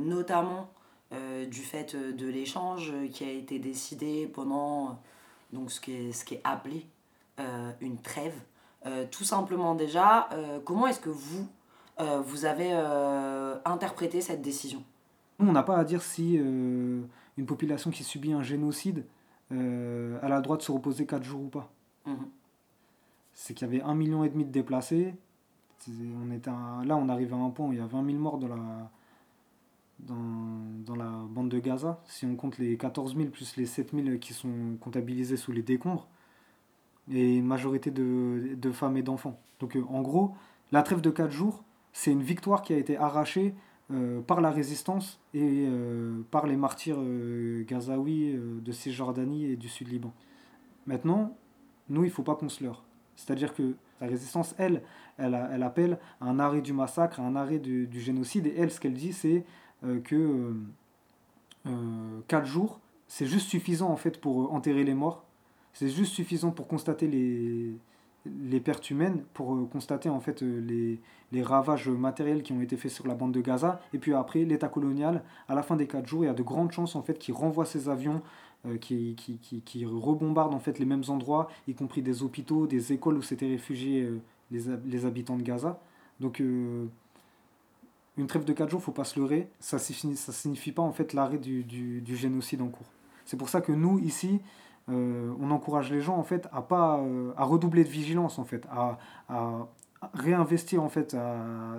notamment 0.00 0.68
du 1.10 1.60
fait 1.60 1.96
de 1.96 2.26
l'échange 2.26 2.92
qui 3.12 3.24
a 3.24 3.30
été 3.30 3.58
décidé 3.58 4.26
pendant 4.26 4.98
donc, 5.52 5.70
ce, 5.70 5.80
qui 5.80 5.92
est, 5.92 6.12
ce 6.12 6.24
qui 6.24 6.34
est 6.34 6.40
appelé 6.44 6.86
une 7.80 7.98
trêve. 8.02 8.38
tout 9.10 9.24
simplement 9.24 9.74
déjà, 9.74 10.28
comment 10.64 10.86
est-ce 10.86 11.00
que 11.00 11.10
vous, 11.10 11.48
vous 11.98 12.44
avez 12.44 12.72
interprété 13.64 14.20
cette 14.20 14.42
décision 14.42 14.82
On 15.38 15.52
n'a 15.52 15.62
pas 15.62 15.76
à 15.76 15.84
dire 15.84 16.02
si 16.02 16.34
une 16.34 17.46
population 17.46 17.90
qui 17.90 18.02
subit 18.04 18.32
un 18.32 18.42
génocide 18.42 19.04
a 19.50 19.54
le 19.54 20.40
droit 20.40 20.56
de 20.56 20.62
se 20.62 20.72
reposer 20.72 21.06
4 21.06 21.22
jours 21.22 21.42
ou 21.42 21.48
pas. 21.48 21.70
Mmh 22.06 22.14
c'est 23.34 23.54
qu'il 23.54 23.66
y 23.66 23.70
avait 23.70 23.82
un 23.82 23.94
million 23.94 24.24
et 24.24 24.28
demi 24.28 24.44
de 24.44 24.50
déplacés. 24.50 25.14
On 25.88 26.30
était 26.30 26.50
là, 26.50 26.96
on 26.96 27.08
arrive 27.08 27.34
à 27.34 27.36
un 27.36 27.50
point 27.50 27.66
où 27.66 27.72
il 27.72 27.78
y 27.78 27.82
a 27.82 27.86
20 27.86 28.04
000 28.04 28.18
morts 28.18 28.38
dans 28.38 28.48
la, 28.48 28.90
dans, 29.98 30.94
la 30.94 31.10
bande 31.28 31.48
de 31.48 31.58
Gaza. 31.58 32.00
Si 32.06 32.24
on 32.24 32.36
compte 32.36 32.58
les 32.58 32.76
14 32.76 33.16
000 33.16 33.30
plus 33.30 33.56
les 33.56 33.66
7 33.66 33.92
000 33.92 34.18
qui 34.18 34.32
sont 34.32 34.76
comptabilisés 34.80 35.36
sous 35.36 35.52
les 35.52 35.62
décombres, 35.62 36.06
et 37.10 37.38
une 37.38 37.46
majorité 37.46 37.90
de, 37.90 38.54
de 38.54 38.70
femmes 38.70 38.96
et 38.96 39.02
d'enfants. 39.02 39.40
Donc 39.58 39.76
euh, 39.76 39.84
en 39.88 40.02
gros, 40.02 40.36
la 40.70 40.82
trêve 40.82 41.00
de 41.00 41.10
4 41.10 41.32
jours, 41.32 41.64
c'est 41.92 42.10
une 42.10 42.22
victoire 42.22 42.62
qui 42.62 42.72
a 42.72 42.76
été 42.76 42.96
arrachée 42.96 43.54
euh, 43.90 44.20
par 44.20 44.40
la 44.40 44.50
résistance 44.50 45.20
et 45.34 45.66
euh, 45.68 46.22
par 46.30 46.46
les 46.46 46.56
martyrs 46.56 46.98
gazaouis 47.66 48.34
de 48.34 48.72
Cisjordanie 48.72 49.46
et 49.46 49.56
du 49.56 49.68
Sud-Liban. 49.68 50.12
Maintenant, 50.86 51.36
nous, 51.88 52.04
il 52.04 52.08
ne 52.08 52.12
faut 52.12 52.22
pas 52.22 52.34
qu'on 52.34 52.48
se 52.48 52.64
leurre. 52.64 52.84
C'est-à-dire 53.16 53.54
que 53.54 53.74
la 54.00 54.08
résistance, 54.08 54.54
elle, 54.58 54.82
elle, 55.18 55.48
elle, 55.52 55.62
appelle 55.62 55.98
à 56.20 56.26
un 56.26 56.38
arrêt 56.38 56.60
du 56.60 56.72
massacre, 56.72 57.20
à 57.20 57.22
un 57.22 57.36
arrêt 57.36 57.58
du, 57.58 57.88
génocide. 58.00 58.46
Et 58.46 58.54
elle, 58.56 58.70
ce 58.70 58.80
qu'elle 58.80 58.94
dit, 58.94 59.12
c'est 59.12 59.44
euh, 59.84 60.00
que 60.00 60.16
euh, 60.16 60.54
euh, 61.66 62.20
quatre 62.26 62.46
jours, 62.46 62.80
c'est 63.06 63.26
juste 63.26 63.48
suffisant 63.48 63.90
en 63.90 63.96
fait 63.96 64.20
pour 64.20 64.52
enterrer 64.52 64.84
les 64.84 64.94
morts. 64.94 65.24
C'est 65.72 65.88
juste 65.88 66.14
suffisant 66.14 66.50
pour 66.50 66.66
constater 66.66 67.06
les, 67.06 67.76
les 68.26 68.60
pertes 68.60 68.90
humaines, 68.90 69.24
pour 69.34 69.68
constater 69.70 70.08
en 70.08 70.20
fait 70.20 70.42
les, 70.42 71.00
les, 71.32 71.42
ravages 71.42 71.88
matériels 71.88 72.42
qui 72.42 72.52
ont 72.52 72.60
été 72.60 72.76
faits 72.76 72.92
sur 72.92 73.06
la 73.06 73.14
bande 73.14 73.32
de 73.32 73.40
Gaza. 73.40 73.80
Et 73.92 73.98
puis 73.98 74.14
après, 74.14 74.44
l'État 74.44 74.68
colonial, 74.68 75.22
à 75.48 75.54
la 75.54 75.62
fin 75.62 75.76
des 75.76 75.86
quatre 75.86 76.06
jours, 76.06 76.24
il 76.24 76.28
y 76.28 76.30
a 76.30 76.34
de 76.34 76.42
grandes 76.42 76.72
chances 76.72 76.94
en 76.94 77.02
fait 77.02 77.18
qu'il 77.18 77.34
renvoie 77.34 77.64
ses 77.64 77.88
avions 77.88 78.22
euh, 78.64 78.78
qui, 78.78 79.16
qui, 79.16 79.38
qui, 79.38 79.60
qui, 79.60 79.84
rebombarde 79.84 80.54
en 80.54 80.60
fait 80.60 80.78
les 80.78 80.84
mêmes 80.84 81.02
endroits, 81.08 81.48
y 81.66 81.74
compris 81.74 82.00
des 82.00 82.22
hôpitaux, 82.22 82.68
des 82.68 82.92
écoles 82.92 83.16
où 83.16 83.22
s'étaient 83.22 83.48
réfugiés 83.48 84.02
euh, 84.02 84.20
les, 84.52 84.60
les, 84.86 85.04
habitants 85.04 85.36
de 85.36 85.42
Gaza. 85.42 85.80
Donc 86.20 86.40
euh, 86.40 86.86
une 88.16 88.28
trêve 88.28 88.44
de 88.44 88.52
4 88.52 88.70
jours, 88.70 88.80
faut 88.80 88.92
pas 88.92 89.02
se 89.02 89.18
leurrer, 89.18 89.48
ça 89.58 89.78
ne 89.78 90.14
ça 90.14 90.30
signifie 90.30 90.70
pas 90.70 90.82
en 90.82 90.92
fait 90.92 91.12
l'arrêt 91.12 91.38
du, 91.38 91.64
du, 91.64 92.16
génocide 92.16 92.62
en 92.62 92.68
cours. 92.68 92.86
C'est 93.24 93.36
pour 93.36 93.48
ça 93.48 93.60
que 93.60 93.72
nous, 93.72 93.98
ici, 93.98 94.40
on 94.88 95.50
encourage 95.50 95.90
les 95.90 96.00
gens 96.00 96.16
en 96.16 96.24
fait 96.24 96.48
à 96.52 96.62
pas 96.62 97.00
à 97.36 97.44
redoubler 97.44 97.84
de 97.84 97.88
vigilance 97.88 98.38
en 98.38 98.44
fait, 98.44 98.66
à, 98.70 98.98
à, 99.28 99.68
réinvestir 100.14 100.82
en 100.82 100.88
fait 100.88 101.16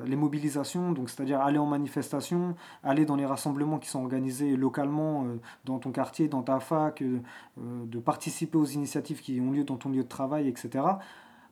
les 0.06 0.16
mobilisations, 0.16 0.92
donc 0.92 1.10
c'est-à-dire 1.10 1.42
aller 1.42 1.58
en 1.58 1.66
manifestation, 1.66 2.56
aller 2.84 3.06
dans 3.06 3.16
les 3.16 3.26
rassemblements 3.26 3.80
qui 3.80 3.90
sont 3.90 4.02
organisés 4.02 4.56
localement 4.56 5.26
euh, 5.26 5.40
dans 5.66 5.80
ton 5.80 5.92
quartier, 5.92 6.28
dans 6.28 6.42
ta 6.42 6.60
fac, 6.60 7.02
euh, 7.02 7.20
euh, 7.60 7.86
de 7.86 8.00
participer 8.00 8.58
aux 8.58 8.66
initiatives 8.66 9.22
qui 9.22 9.40
ont 9.42 9.52
lieu 9.52 9.64
dans 9.64 9.78
ton 9.78 9.90
lieu 9.90 10.04
de 10.04 10.08
travail, 10.08 10.48
etc. 10.48 10.86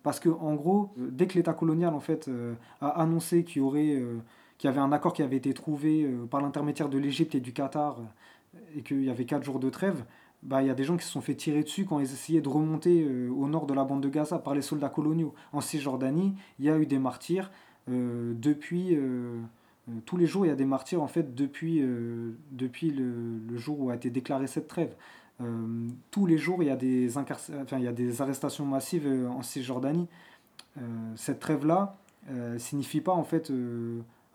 Parce 0.03 0.20
que 0.20 0.29
en 0.29 0.55
gros, 0.55 0.93
dès 0.98 1.27
que 1.27 1.36
l'État 1.36 1.53
colonial 1.53 1.93
en 1.93 2.00
fait 2.00 2.29
a 2.79 2.88
annoncé 2.88 3.43
qu'il 3.43 3.62
y 3.62 3.65
aurait 3.65 4.01
qu'il 4.58 4.67
y 4.67 4.74
avait 4.74 4.79
un 4.79 4.91
accord 4.91 5.13
qui 5.13 5.22
avait 5.22 5.38
été 5.38 5.53
trouvé 5.53 6.10
par 6.31 6.41
l'intermédiaire 6.41 6.89
de 6.89 6.98
l'Égypte 6.98 7.36
et 7.36 7.39
du 7.39 7.53
Qatar 7.53 8.00
et 8.75 8.81
qu'il 8.81 9.03
y 9.03 9.12
avait 9.12 9.25
quatre 9.25 9.43
jours 9.43 9.60
de 9.60 9.70
trêve, 9.70 10.03
bah, 10.43 10.63
y 10.63 10.69
a 10.69 10.74
des 10.74 10.83
gens 10.83 10.98
qui 10.98 11.05
se 11.05 11.12
sont 11.12 11.21
fait 11.21 11.36
tirer 11.36 11.63
dessus 11.63 11.86
quand 11.86 12.00
ils 12.00 12.12
essayaient 12.12 12.41
de 12.41 12.50
remonter 12.50 13.03
euh, 13.03 13.29
au 13.29 13.48
nord 13.48 13.67
de 13.67 13.74
la 13.74 13.83
bande 13.83 14.01
de 14.01 14.10
Gaza 14.10 14.39
par 14.39 14.55
les 14.55 14.62
soldats 14.62 14.89
coloniaux. 14.89 15.36
En 15.53 15.62
Cisjordanie, 15.62 16.33
il 16.60 16.65
y 16.65 16.69
a 16.69 16.77
eu 16.77 16.86
des 16.86 17.00
martyrs 17.00 17.51
euh, 17.89 18.33
depuis... 18.36 18.95
Euh, 18.95 19.39
tous 20.05 20.15
les 20.15 20.27
jours, 20.27 20.45
il 20.45 20.50
y 20.50 20.51
a 20.51 20.55
des 20.55 20.65
martyrs 20.65 21.01
en 21.01 21.07
fait 21.07 21.36
depuis, 21.36 21.83
depuis 22.51 22.91
le, 22.91 23.57
jour 23.57 23.79
où 23.79 23.89
a 23.89 23.95
été 23.95 24.12
déclarée 24.12 24.45
cette 24.45 24.67
trêve. 24.67 24.95
tous 26.12 26.25
les 26.27 26.38
jours, 26.38 26.62
il 26.62 26.67
y, 26.67 26.69
a 26.69 26.75
des 26.77 27.17
enfin, 27.17 27.77
il 27.77 27.83
y 27.83 27.88
a 27.88 27.91
des 27.91 28.21
arrestations 28.21 28.63
massives 28.63 29.10
en 29.29 29.41
Cisjordanie. 29.41 30.07
cette 31.15 31.39
trêve-là 31.39 31.98
signifie 32.60 33.01
pas 33.01 33.12
en 33.12 33.24
fait 33.24 33.51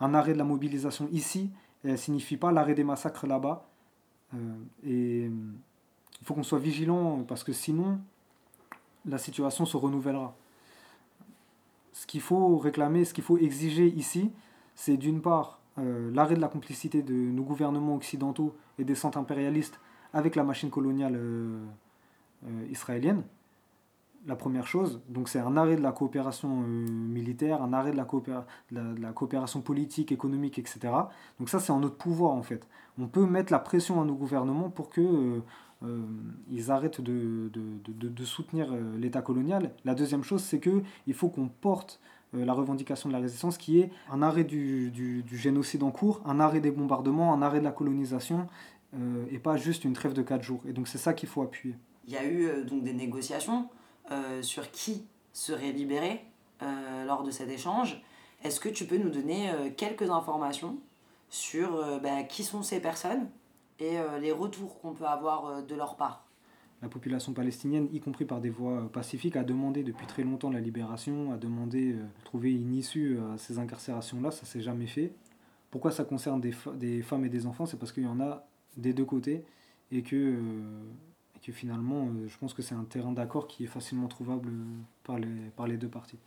un 0.00 0.14
arrêt 0.14 0.34
de 0.34 0.38
la 0.38 0.44
mobilisation 0.44 1.08
ici, 1.12 1.48
elle 1.84 1.96
signifie 1.96 2.36
pas 2.36 2.50
l'arrêt 2.50 2.74
des 2.74 2.84
massacres 2.84 3.26
là-bas. 3.26 3.66
et 4.84 5.30
il 6.20 6.26
faut 6.26 6.34
qu'on 6.34 6.42
soit 6.42 6.58
vigilant 6.58 7.22
parce 7.26 7.44
que 7.44 7.52
sinon, 7.52 7.98
la 9.04 9.18
situation 9.18 9.64
se 9.64 9.76
renouvellera. 9.76 10.34
Ce 11.92 12.06
qu'il 12.06 12.20
faut 12.20 12.58
réclamer, 12.58 13.04
ce 13.04 13.14
qu'il 13.14 13.24
faut 13.24 13.38
exiger 13.38 13.86
ici, 13.86 14.30
c'est 14.74 14.96
d'une 14.96 15.22
part 15.22 15.60
euh, 15.78 16.10
l'arrêt 16.14 16.34
de 16.34 16.40
la 16.40 16.48
complicité 16.48 17.02
de 17.02 17.14
nos 17.14 17.42
gouvernements 17.42 17.94
occidentaux 17.94 18.54
et 18.78 18.84
des 18.84 18.94
centres 18.94 19.18
impérialistes 19.18 19.80
avec 20.12 20.36
la 20.36 20.44
machine 20.44 20.70
coloniale 20.70 21.14
euh, 21.16 21.64
euh, 22.46 22.66
israélienne. 22.70 23.22
La 24.26 24.34
première 24.34 24.66
chose, 24.66 25.00
donc 25.08 25.28
c'est 25.28 25.38
un 25.38 25.56
arrêt 25.56 25.76
de 25.76 25.82
la 25.82 25.92
coopération 25.92 26.48
militaire, 26.48 27.62
un 27.62 27.72
arrêt 27.72 27.92
de 27.92 27.96
la, 27.96 28.06
de 28.72 29.00
la, 29.00 29.12
coopération 29.12 29.60
politique, 29.60 30.10
économique, 30.10 30.58
etc. 30.58 30.80
Donc 31.38 31.48
ça, 31.48 31.60
c'est 31.60 31.70
en 31.70 31.78
notre 31.78 31.94
pouvoir 31.94 32.32
en 32.32 32.42
fait. 32.42 32.66
On 32.98 33.06
peut 33.06 33.24
mettre 33.24 33.52
la 33.52 33.60
pression 33.60 34.02
à 34.02 34.04
nos 34.04 34.16
gouvernements 34.16 34.68
pour 34.68 34.90
que 34.90 35.42
euh, 35.82 36.02
ils 36.50 36.70
arrêtent 36.70 37.00
de, 37.00 37.50
de, 37.52 38.08
de, 38.08 38.24
soutenir 38.24 38.72
euh, 38.72 38.96
l'État 38.98 39.20
colonial. 39.20 39.72
La 39.84 39.94
deuxième 39.94 40.22
chose, 40.22 40.42
c'est 40.42 40.58
qu'il 40.58 41.14
faut 41.14 41.28
qu'on 41.28 41.48
porte 41.48 42.00
euh, 42.34 42.46
la 42.46 42.54
revendication 42.54 43.10
de 43.10 43.14
la 43.14 43.20
résistance 43.20 43.58
qui 43.58 43.80
est 43.80 43.90
un 44.10 44.22
arrêt 44.22 44.44
du, 44.44 44.90
du, 44.90 45.36
génocide 45.36 45.82
en 45.82 45.90
cours, 45.90 46.22
un 46.24 46.40
arrêt 46.40 46.60
des 46.60 46.70
bombardements, 46.70 47.34
un 47.34 47.42
arrêt 47.42 47.58
de 47.60 47.64
la 47.64 47.72
colonisation, 47.72 48.46
et 49.30 49.38
pas 49.38 49.58
juste 49.58 49.84
une 49.84 49.92
trêve 49.92 50.14
de 50.14 50.22
4 50.22 50.42
jours. 50.42 50.62
Et 50.66 50.72
donc 50.72 50.88
c'est 50.88 50.96
ça 50.96 51.12
qu'il 51.12 51.28
faut 51.28 51.42
appuyer. 51.42 51.74
Il 52.06 52.14
y 52.14 52.16
a 52.16 52.24
eu 52.24 52.64
donc 52.64 52.82
des 52.82 52.94
négociations 52.94 53.68
sur 54.40 54.70
qui 54.70 55.04
serait 55.34 55.72
libéré 55.72 56.24
lors 57.06 57.22
de 57.22 57.30
cet 57.30 57.50
échange. 57.50 58.00
Est-ce 58.42 58.58
que 58.58 58.70
tu 58.70 58.86
peux 58.86 58.96
nous 58.96 59.10
donner 59.10 59.50
quelques 59.76 60.08
informations 60.08 60.78
sur 61.28 62.00
bah, 62.00 62.22
qui 62.22 62.42
sont 62.42 62.62
ces 62.62 62.80
personnes 62.80 63.28
et 63.78 63.98
euh, 63.98 64.18
les 64.18 64.32
retours 64.32 64.80
qu'on 64.80 64.92
peut 64.92 65.06
avoir 65.06 65.46
euh, 65.46 65.62
de 65.62 65.74
leur 65.74 65.96
part. 65.96 66.24
La 66.82 66.88
population 66.88 67.32
palestinienne, 67.32 67.88
y 67.92 68.00
compris 68.00 68.24
par 68.24 68.40
des 68.40 68.50
voies 68.50 68.82
euh, 68.82 68.86
pacifiques, 68.86 69.36
a 69.36 69.44
demandé 69.44 69.82
depuis 69.82 70.06
très 70.06 70.22
longtemps 70.22 70.50
la 70.50 70.60
libération, 70.60 71.32
a 71.32 71.36
demandé 71.36 71.94
de 71.94 72.04
trouver 72.24 72.52
une 72.52 72.74
issue 72.74 73.18
à 73.32 73.38
ces 73.38 73.58
incarcérations-là, 73.58 74.30
ça 74.30 74.46
s'est 74.46 74.60
jamais 74.60 74.86
fait. 74.86 75.12
Pourquoi 75.70 75.90
ça 75.90 76.04
concerne 76.04 76.40
des, 76.40 76.52
femmes 77.02 77.24
et 77.24 77.28
des 77.28 77.46
enfants? 77.46 77.66
C'est 77.66 77.78
parce 77.78 77.92
qu'il 77.92 78.04
y 78.04 78.08
en 78.08 78.20
a 78.20 78.46
des 78.76 78.92
deux 78.92 79.04
côtés 79.04 79.44
et 79.90 80.02
que, 80.02 80.38
finalement, 81.40 82.08
je 82.26 82.38
pense 82.38 82.54
que 82.54 82.62
c'est 82.62 82.74
un 82.74 82.84
terrain 82.84 83.12
d'accord 83.12 83.46
qui 83.46 83.64
est 83.64 83.68
facilement 83.68 84.08
trouvable 84.08 84.50
par 85.04 85.18
les, 85.18 85.50
par 85.56 85.66
les 85.66 85.76
deux 85.76 85.88
parties. 85.88 86.18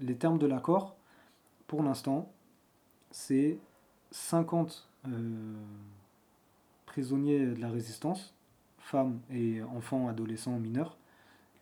les 0.00 0.16
termes 0.16 0.38
de 0.38 0.46
l'accord, 0.46 0.96
pour 1.66 1.82
l'instant, 1.82 2.32
c'est 3.10 3.58
50 4.10 4.90
prisonniers 6.90 7.46
de 7.46 7.60
la 7.60 7.70
résistance, 7.70 8.34
femmes 8.78 9.20
et 9.30 9.62
enfants, 9.62 10.08
adolescents, 10.08 10.58
mineurs, 10.58 10.96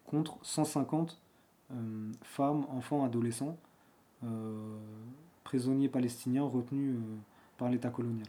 contre 0.06 0.38
150 0.40 1.20
euh, 1.70 1.75
femmes, 2.23 2.64
enfants, 2.70 3.04
adolescents, 3.04 3.58
euh, 4.25 4.78
prisonniers 5.44 5.90
palestiniens 5.90 6.44
retenus 6.44 6.94
euh, 6.97 7.00
par 7.58 7.68
l'État 7.68 7.90
colonial. 7.90 8.26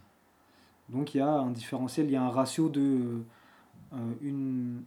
Donc 0.90 1.16
il 1.16 1.20
y 1.20 1.22
a 1.22 1.30
un 1.30 1.52
différentiel, 1.52 2.08
il 2.08 2.12
y 2.12 2.18
a 2.18 2.22
un 2.22 2.30
ratio 2.30 2.68
de 2.68 3.24
un 3.86 4.82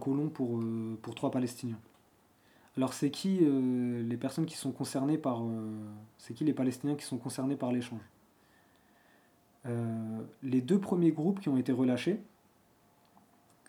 colon 0.00 0.30
pour, 0.30 0.64
pour 1.02 1.14
trois 1.14 1.30
Palestiniens. 1.30 1.78
Alors 2.78 2.94
c'est 2.94 3.10
qui 3.10 3.40
les 3.40 4.16
personnes 4.16 4.46
qui 4.46 4.56
sont 4.56 4.72
concernées 4.72 5.18
par... 5.18 5.42
c'est 6.18 6.32
qui 6.34 6.44
les 6.44 6.54
Palestiniens 6.54 6.94
qui 6.94 7.04
sont 7.04 7.18
concernés 7.18 7.56
par 7.56 7.72
l'échange? 7.72 8.00
Les 10.42 10.60
deux 10.60 10.78
premiers 10.78 11.12
groupes 11.12 11.40
qui 11.40 11.48
ont 11.48 11.56
été 11.56 11.72
relâchés, 11.72 12.20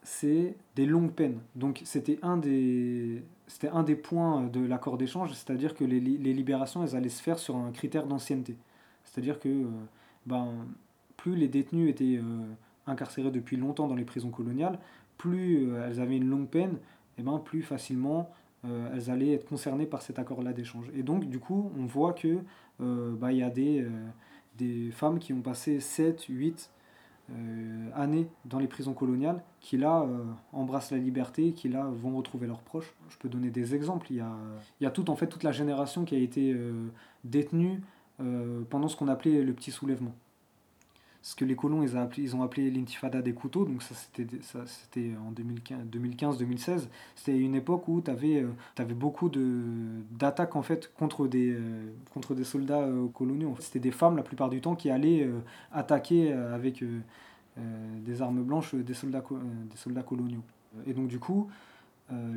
c'est 0.04 0.56
des 0.75 0.86
longues 0.86 1.12
peines. 1.12 1.39
Donc 1.56 1.82
c'était 1.84 2.20
un 2.22 2.38
des, 2.38 3.24
c'était 3.48 3.70
un 3.70 3.84
des 3.84 3.96
points 3.96 4.44
de 4.46 4.66
l'accord 4.66 4.98
d'échange, 4.98 5.34
c'est-à-dire 5.34 5.75
que 5.75 5.84
les, 5.84 6.00
libérations, 6.00 6.84
elles 6.84 6.96
allaient 6.96 7.10
se 7.10 7.22
faire 7.22 7.39
sur 7.39 7.56
un 7.56 7.72
critère 7.72 8.08
d'ancienneté. 8.08 8.56
C'est-à-dire 9.04 9.39
que 9.39 9.66
ben, 10.25 10.54
plus 11.18 11.36
les 11.36 11.48
détenus 11.48 11.89
étaient 11.89 12.20
incarcérés 12.86 13.32
depuis 13.32 13.58
longtemps 13.58 13.88
dans 13.88 13.96
les 13.96 14.06
prisons 14.06 14.30
coloniales, 14.30 14.80
plus 15.18 15.74
elles 15.75 16.00
avaient 16.00 16.18
une 16.18 16.30
longue 16.30 16.48
peine, 16.48 16.77
et 17.18 17.24
ben, 17.24 17.39
plus 17.39 17.63
facilement 17.63 18.30
euh, 18.66 18.89
elles 18.94 19.12
allaient 19.12 19.34
être 19.34 19.48
concernées 19.48 19.86
par 19.86 20.01
cet 20.01 20.20
accord-là 20.20 20.54
d'échange. 20.54 20.89
Et 20.96 21.04
donc, 21.04 21.25
du 21.25 21.39
coup, 21.39 21.72
on 21.77 21.86
voit 21.86 22.16
euh, 22.82 23.16
bah, 23.16 23.32
y 23.32 23.44
a 23.44 23.50
des, 23.50 23.82
euh, 23.82 23.89
des 24.58 24.92
femmes 24.92 25.20
qui 25.20 25.34
ont 25.34 25.42
passé 25.42 25.80
7, 25.80 26.24
8 26.24 26.72
années 27.94 28.30
dans 28.46 28.58
les 28.58 28.68
prisons 28.68 28.94
coloniales, 28.94 29.44
qui 29.60 29.78
là 29.78 30.08
embrassent 30.54 30.92
la 30.92 30.98
liberté, 30.98 31.52
qui 31.52 31.68
là 31.68 31.90
vont 31.92 32.16
retrouver 32.16 32.48
leurs 32.48 32.62
proches. 32.62 32.96
Je 33.10 33.18
peux 33.18 33.28
donner 33.28 33.50
des 33.50 33.76
exemples. 33.76 34.08
Il 34.12 34.18
y 34.18 34.22
a, 34.22 34.32
il 34.80 34.86
y 34.86 34.88
a 34.88 34.92
tout, 34.92 35.10
en 35.10 35.16
fait, 35.18 35.28
toute 35.28 35.44
la 35.44 35.52
génération 35.52 36.06
qui 36.06 36.16
a 36.16 36.20
été 36.20 36.56
détenue 37.26 37.82
pendant 38.70 38.88
ce 38.88 38.96
qu'on 38.96 39.10
appelait 39.10 39.44
le 39.44 39.54
petit 39.54 39.72
soulèvement 39.72 40.16
ce 41.28 41.36
que 41.36 41.44
les 41.44 41.58
colons 41.58 41.84
ils, 41.84 42.36
ont 42.38 42.42
appelé 42.42 42.72
l'intifada 42.72 43.22
des 43.22 43.34
couteaux, 43.34 43.66
donc 43.66 43.84
ça 43.84 43.96
c'était 44.66 45.12
en 45.18 45.34
2015-2016. 45.34 46.88
C'était 47.16 47.38
une 47.38 47.54
époque 47.54 47.90
où 47.90 48.00
tu 48.00 48.10
avais, 48.10 48.44
euh, 48.44 48.86
beaucoup 48.96 49.30
d'attaques 50.10 50.56
en 50.56 50.62
fait 50.62 50.90
contre 50.94 51.28
des, 51.28 51.52
euh, 51.52 51.92
contre 52.14 52.34
des 52.34 52.46
soldats 52.46 52.80
euh, 52.80 53.10
coloniaux. 53.10 53.58
C'était 53.60 53.82
des 53.82 53.92
femmes 53.92 54.16
la 54.16 54.24
plupart 54.24 54.50
du 54.50 54.62
temps 54.62 54.76
qui 54.76 54.90
allaient 54.90 55.30
attaquer 55.74 56.32
avec 56.32 56.82
des 57.58 58.22
armes 58.22 58.44
blanches 58.44 58.74
des 58.76 58.94
soldats, 58.94 59.24
des 59.70 59.78
soldats 59.78 60.04
coloniaux. 60.04 60.44
Et 60.86 60.94
donc 60.94 61.10
du 61.10 61.20
coup, 61.20 61.50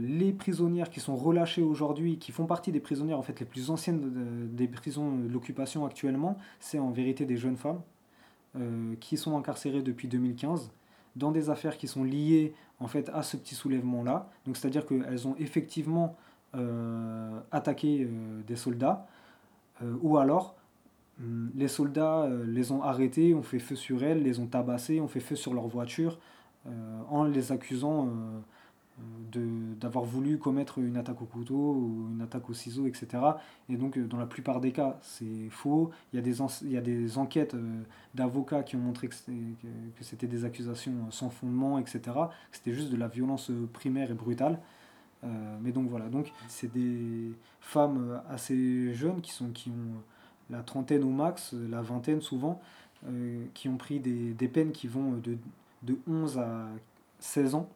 les 0.01 0.33
prisonnières 0.33 0.91
qui 0.91 0.99
sont 0.99 1.15
relâchées 1.15 1.63
aujourd'hui, 1.63 2.19
qui 2.19 2.33
font 2.33 2.47
partie 2.47 2.73
des 2.73 2.81
prisonnières 2.81 3.21
en 3.21 3.23
fait 3.23 3.39
les 3.39 3.47
plus 3.47 3.71
anciennes 3.71 4.49
des 4.53 4.67
prisons 4.67 5.17
de 5.17 5.33
l'occupation 5.33 5.87
actuellement, 5.87 6.37
c'est 6.59 6.81
en 6.81 6.91
vérité 6.91 7.25
des 7.25 7.37
jeunes 7.37 7.57
femmes 7.57 7.81
euh, 8.57 8.97
qui 8.99 9.17
sont 9.17 9.39
incarcérés 9.39 9.81
depuis 9.81 10.09
2015 10.09 10.73
dans 11.15 11.31
des 11.31 11.51
affaires 11.51 11.79
qui 11.79 11.87
sont 11.87 12.03
liées 12.03 12.53
en 12.81 12.89
fait 12.89 13.09
à 13.11 13.23
ce 13.23 13.37
petit 13.37 13.55
soulèvement 13.55 14.03
là. 14.03 14.29
Donc 14.45 14.57
c'est-à-dire 14.57 14.87
qu'elles 14.87 15.29
ont 15.29 15.37
effectivement 15.39 16.17
euh, 16.57 17.39
attaqué 17.53 18.03
euh, 18.03 18.43
des 18.47 18.57
soldats 18.57 19.07
ou 20.03 20.19
alors 20.19 20.57
hum, 21.21 21.53
les 21.55 21.69
soldats 21.69 22.29
les 22.45 22.73
ont 22.73 22.83
arrêtés, 22.83 23.35
ont 23.35 23.43
fait 23.43 23.61
feu 23.61 23.77
sur 23.77 24.03
elles, 24.03 24.23
les 24.25 24.41
ont 24.41 24.47
tabassés, 24.47 25.01
ont 25.01 25.09
fait 25.09 25.21
feu 25.21 25.37
sur 25.37 25.55
leur 25.55 25.69
voiture 25.69 26.19
en 27.09 27.25
les 27.25 27.53
accusant 27.53 28.09
d'avoir 29.81 30.05
voulu 30.05 30.39
commettre 30.39 30.79
une 30.79 30.97
attaque 30.97 31.23
au 31.23 31.25
couteau 31.25 31.55
ou 31.55 32.09
une 32.13 32.23
attaque 32.23 32.49
au 32.51 32.55
ciseau, 32.55 32.87
etc. 32.87 33.23
Et 33.69 33.77
donc, 33.77 33.97
euh, 33.97 34.07
dans 34.07 34.19
la 34.19 34.27
plupart 34.27 34.61
des 34.61 34.73
cas, 34.73 34.99
c'est 35.03 35.49
faux. 35.51 35.91
Il 36.13 36.17
y 36.17 36.19
a 36.19 36.23
des, 36.23 36.39
il 36.63 36.73
y 36.73 36.77
a 36.77 36.81
des 36.81 37.19
enquêtes 37.19 37.55
euh, 37.55 37.83
d'avocats 38.15 38.63
qui 38.63 38.77
ont 38.77 38.81
montré 38.81 39.09
que 39.09 39.15
c'était 40.01 40.27
des 40.27 40.45
accusations 40.45 41.11
sans 41.11 41.31
fondement, 41.31 41.79
etc. 41.79 42.01
C'était 42.53 42.73
juste 42.73 42.91
de 42.91 42.97
la 42.97 43.09
violence 43.09 43.51
euh, 43.51 43.69
primaire 43.73 44.11
et 44.11 44.15
brutale. 44.15 44.59
mais 45.63 45.73
donc 45.73 45.89
voilà, 45.91 46.09
donc 46.09 46.33
c'est 46.49 46.73
des 46.73 47.33
femmes 47.61 48.23
assez 48.31 48.95
jeunes 48.95 49.21
qui, 49.21 49.33
sont, 49.33 49.51
qui 49.51 49.69
ont 49.69 50.01
la 50.49 50.63
trentaine 50.63 51.05
au 51.05 51.11
max, 51.11 51.53
la 51.53 51.83
vingtaine 51.83 52.23
souvent, 52.23 52.61
qui 53.55 53.69
ont 53.69 53.77
pris 53.77 54.01
des, 54.01 54.33
des 54.33 54.49
peines 54.49 54.73
qui 54.73 54.89
vont 54.89 55.13
de, 55.19 55.37
de 55.83 55.99
11 56.09 56.39
à 56.39 56.69
16 57.19 57.55
ans 57.55 57.69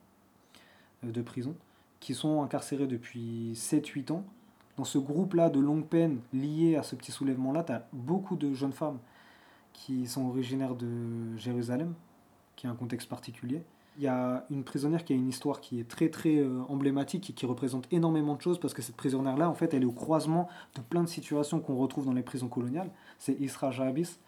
de 1.12 1.23
prison, 1.23 1.54
qui 2.00 2.14
sont 2.14 2.42
incarcérés 2.42 2.87
depuis 2.87 3.52
7-8 3.55 4.12
ans. 4.12 4.24
Dans 4.76 4.85
ce 4.85 4.98
groupe-là 4.98 5.50
de 5.50 5.61
longue 5.61 5.87
peine 5.87 6.18
lié 6.33 6.76
à 6.76 6.83
ce 6.83 6.96
petit 6.96 7.12
soulèvement-là, 7.12 7.62
tu 7.64 7.72
as 7.72 7.87
beaucoup 7.92 8.37
de 8.37 8.52
jeunes 8.52 8.72
femmes 8.72 8.98
qui 9.72 10.07
sont 10.07 10.26
originaires 10.26 10.74
de 10.74 11.37
Jérusalem, 11.37 11.94
qui 12.57 12.66
a 12.66 12.70
un 12.70 12.74
contexte 12.74 13.09
particulier. 13.09 13.62
Il 13.96 14.02
y 14.02 14.09
a 14.09 14.44
une 14.50 14.64
prisonnière 14.64 15.05
qui 15.05 15.12
a 15.12 15.16
une 15.16 15.28
histoire 15.28 15.61
qui 15.61 15.78
est 15.78 15.88
très 15.88 16.09
très 16.09 16.38
euh, 16.38 16.62
emblématique 16.68 17.31
et 17.31 17.33
qui 17.33 17.46
représente 17.46 17.87
énormément 17.92 18.35
de 18.35 18.40
choses 18.40 18.59
parce 18.59 18.74
que 18.74 18.83
cette 18.83 18.96
prisonnière-là, 18.96 19.48
en 19.48 19.55
fait, 19.55 19.72
elle 19.72 19.83
est 19.83 19.87
au 19.87 19.92
croisement 19.92 20.48
de 20.74 20.81
plein 20.81 21.05
de 21.05 21.09
situations 21.09 21.61
qu'on 21.61 21.76
retrouve 21.76 22.07
dans 22.07 22.12
les 22.12 22.22
prisons 22.22 22.48
coloniales. 22.48 22.90
C'est 23.18 23.40
Isra 23.40 23.70
Jabis. 23.70 24.18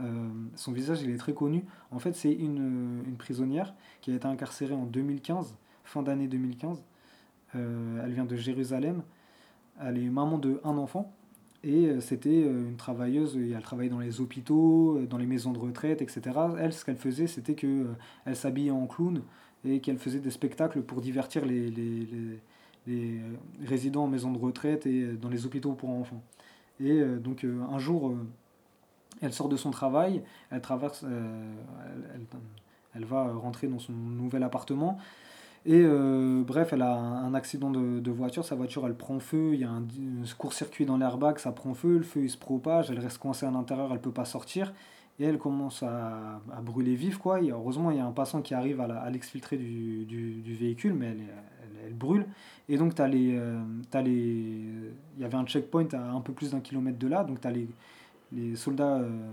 Euh, 0.00 0.28
son 0.56 0.72
visage, 0.72 1.02
il 1.02 1.10
est 1.10 1.18
très 1.18 1.34
connu. 1.34 1.64
En 1.92 2.00
fait, 2.00 2.14
c'est 2.14 2.32
une, 2.32 3.04
une 3.06 3.16
prisonnière 3.16 3.74
qui 4.00 4.10
a 4.10 4.16
été 4.16 4.26
incarcérée 4.26 4.74
en 4.74 4.86
2015 4.86 5.56
fin 5.92 6.02
d'année 6.02 6.26
2015. 6.26 6.82
Euh, 7.54 8.02
elle 8.04 8.12
vient 8.12 8.24
de 8.24 8.36
Jérusalem. 8.36 9.02
Elle 9.80 9.98
est 9.98 10.08
maman 10.08 10.38
de 10.38 10.60
un 10.64 10.78
enfant. 10.78 11.12
Et 11.64 11.86
euh, 11.86 12.00
c'était 12.00 12.44
euh, 12.44 12.68
une 12.68 12.76
travailleuse, 12.76 13.36
elle 13.36 13.62
travaillait 13.62 13.90
dans 13.90 14.00
les 14.00 14.20
hôpitaux, 14.20 14.98
dans 15.08 15.18
les 15.18 15.26
maisons 15.26 15.52
de 15.52 15.58
retraite, 15.58 16.02
etc. 16.02 16.22
Elle, 16.58 16.72
ce 16.72 16.84
qu'elle 16.84 16.96
faisait, 16.96 17.26
c'était 17.26 17.54
qu'elle 17.54 17.94
elle 18.24 18.36
s'habillait 18.36 18.70
en 18.70 18.86
clown 18.86 19.22
et 19.64 19.80
qu'elle 19.80 19.98
faisait 19.98 20.18
des 20.18 20.30
spectacles 20.30 20.82
pour 20.82 21.00
divertir 21.02 21.44
les, 21.44 22.40
résidents 23.64 24.04
en 24.04 24.08
maison 24.08 24.32
de 24.32 24.38
retraite 24.38 24.86
et 24.86 25.12
dans 25.12 25.28
les 25.28 25.46
hôpitaux 25.46 25.74
pour 25.74 25.90
enfants. 25.90 26.20
Et 26.80 27.00
donc 27.00 27.44
un 27.44 27.78
jour, 27.78 28.12
elle 29.20 29.32
sort 29.32 29.48
de 29.48 29.56
son 29.56 29.70
travail, 29.70 30.24
elle 30.50 30.60
traverse, 30.60 31.04
elle, 32.94 33.04
va 33.04 33.32
rentrer 33.34 33.68
dans 33.68 33.78
son 33.78 33.92
nouvel 33.92 34.42
appartement 34.42 34.98
et 35.64 35.80
euh, 35.84 36.42
bref, 36.44 36.72
elle 36.72 36.82
a 36.82 36.92
un, 36.92 37.34
accident 37.34 37.70
de, 37.70 38.10
voiture, 38.10 38.44
sa 38.44 38.56
voiture 38.56 38.84
elle 38.86 38.96
prend 38.96 39.20
feu, 39.20 39.54
il 39.54 39.60
y 39.60 39.64
a 39.64 39.70
un, 39.70 39.84
court-circuit 40.36 40.86
dans 40.86 40.96
l'airbag, 40.96 41.38
ça 41.38 41.52
prend 41.52 41.72
feu, 41.74 41.98
le 41.98 42.02
feu 42.02 42.24
il 42.24 42.30
se 42.30 42.36
propage, 42.36 42.90
elle 42.90 42.98
reste 42.98 43.18
coincée 43.18 43.46
à 43.46 43.50
l'intérieur, 43.52 43.90
elle 43.92 44.00
peut 44.00 44.10
pas 44.10 44.24
sortir, 44.24 44.72
et 45.20 45.24
elle 45.24 45.38
commence 45.38 45.84
à, 45.84 46.40
brûler 46.62 46.96
vive 46.96 47.18
quoi. 47.18 47.38
heureusement, 47.40 47.92
il 47.92 47.98
y 47.98 48.00
a 48.00 48.06
un 48.06 48.12
passant 48.12 48.42
qui 48.42 48.54
arrive 48.54 48.80
à 48.80 49.08
l'exfiltrer 49.10 49.56
du, 49.56 50.04
du, 50.04 50.54
véhicule, 50.54 50.94
mais 50.94 51.06
elle, 51.06 51.20
elle, 51.86 51.94
brûle. 51.94 52.26
Et 52.68 52.76
donc, 52.76 52.98
euh, 52.98 53.04
as 53.92 54.02
les, 54.02 54.18
il 55.16 55.20
y 55.20 55.24
avait 55.24 55.36
un 55.36 55.46
checkpoint 55.46 55.88
à 55.92 56.10
un 56.10 56.20
peu 56.20 56.32
plus 56.32 56.50
d'un 56.50 56.60
kilomètre 56.60 56.98
de 56.98 57.06
là, 57.06 57.22
donc 57.22 57.40
tu 57.40 57.46
as 57.46 57.52
les, 57.52 57.68
les 58.32 58.56
soldats. 58.56 58.96
Euh, 58.96 59.30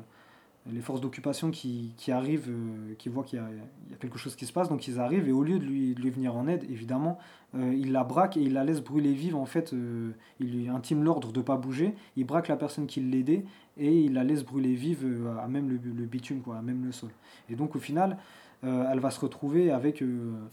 les 0.71 0.81
forces 0.81 1.01
d'occupation 1.01 1.51
qui, 1.51 1.93
qui, 1.97 2.11
arrivent, 2.11 2.49
euh, 2.49 2.93
qui 2.97 3.09
voient 3.09 3.23
qu'il 3.23 3.39
y, 3.39 3.93
a 3.93 3.97
quelque 3.97 4.17
chose 4.17 4.35
qui 4.35 4.45
se 4.45 4.53
passe, 4.53 4.69
donc 4.69 4.87
ils 4.87 4.99
arrivent 4.99 5.27
et 5.27 5.31
au 5.31 5.43
lieu 5.43 5.59
de 5.59 5.65
lui, 5.65 5.93
de 5.93 6.01
lui 6.01 6.09
venir 6.09 6.35
en 6.35 6.47
aide, 6.47 6.63
évidemment, 6.69 7.17
euh, 7.55 7.73
ils 7.75 7.91
la 7.91 8.03
braquent 8.03 8.37
et 8.37 8.41
ils 8.41 8.53
la 8.53 8.63
laissent 8.63 8.81
brûler 8.81 9.13
vive. 9.13 9.35
En 9.35 9.45
fait, 9.45 9.73
euh, 9.73 10.11
il 10.39 10.51
lui 10.51 10.69
intime 10.69 11.03
l'ordre 11.03 11.31
de 11.31 11.41
pas 11.41 11.57
bouger, 11.57 11.95
il 12.17 12.25
braque 12.25 12.47
la 12.47 12.57
personne 12.57 12.87
qui 12.87 12.99
l'aidait 12.99 13.45
et 13.77 14.01
il 14.01 14.13
la 14.13 14.23
laisse 14.23 14.43
brûler 14.43 14.75
vive 14.75 15.05
à 15.41 15.47
même 15.47 15.69
le, 15.69 15.79
le, 15.83 16.05
bitume, 16.05 16.41
quoi, 16.41 16.57
à 16.57 16.61
même 16.61 16.85
le 16.85 16.91
sol. 16.91 17.11
Et 17.49 17.55
donc 17.55 17.75
au 17.75 17.79
final, 17.79 18.17
elle 18.61 18.99
va 18.99 19.09
se 19.09 19.21
retrouver 19.21 19.71
avec 19.71 20.03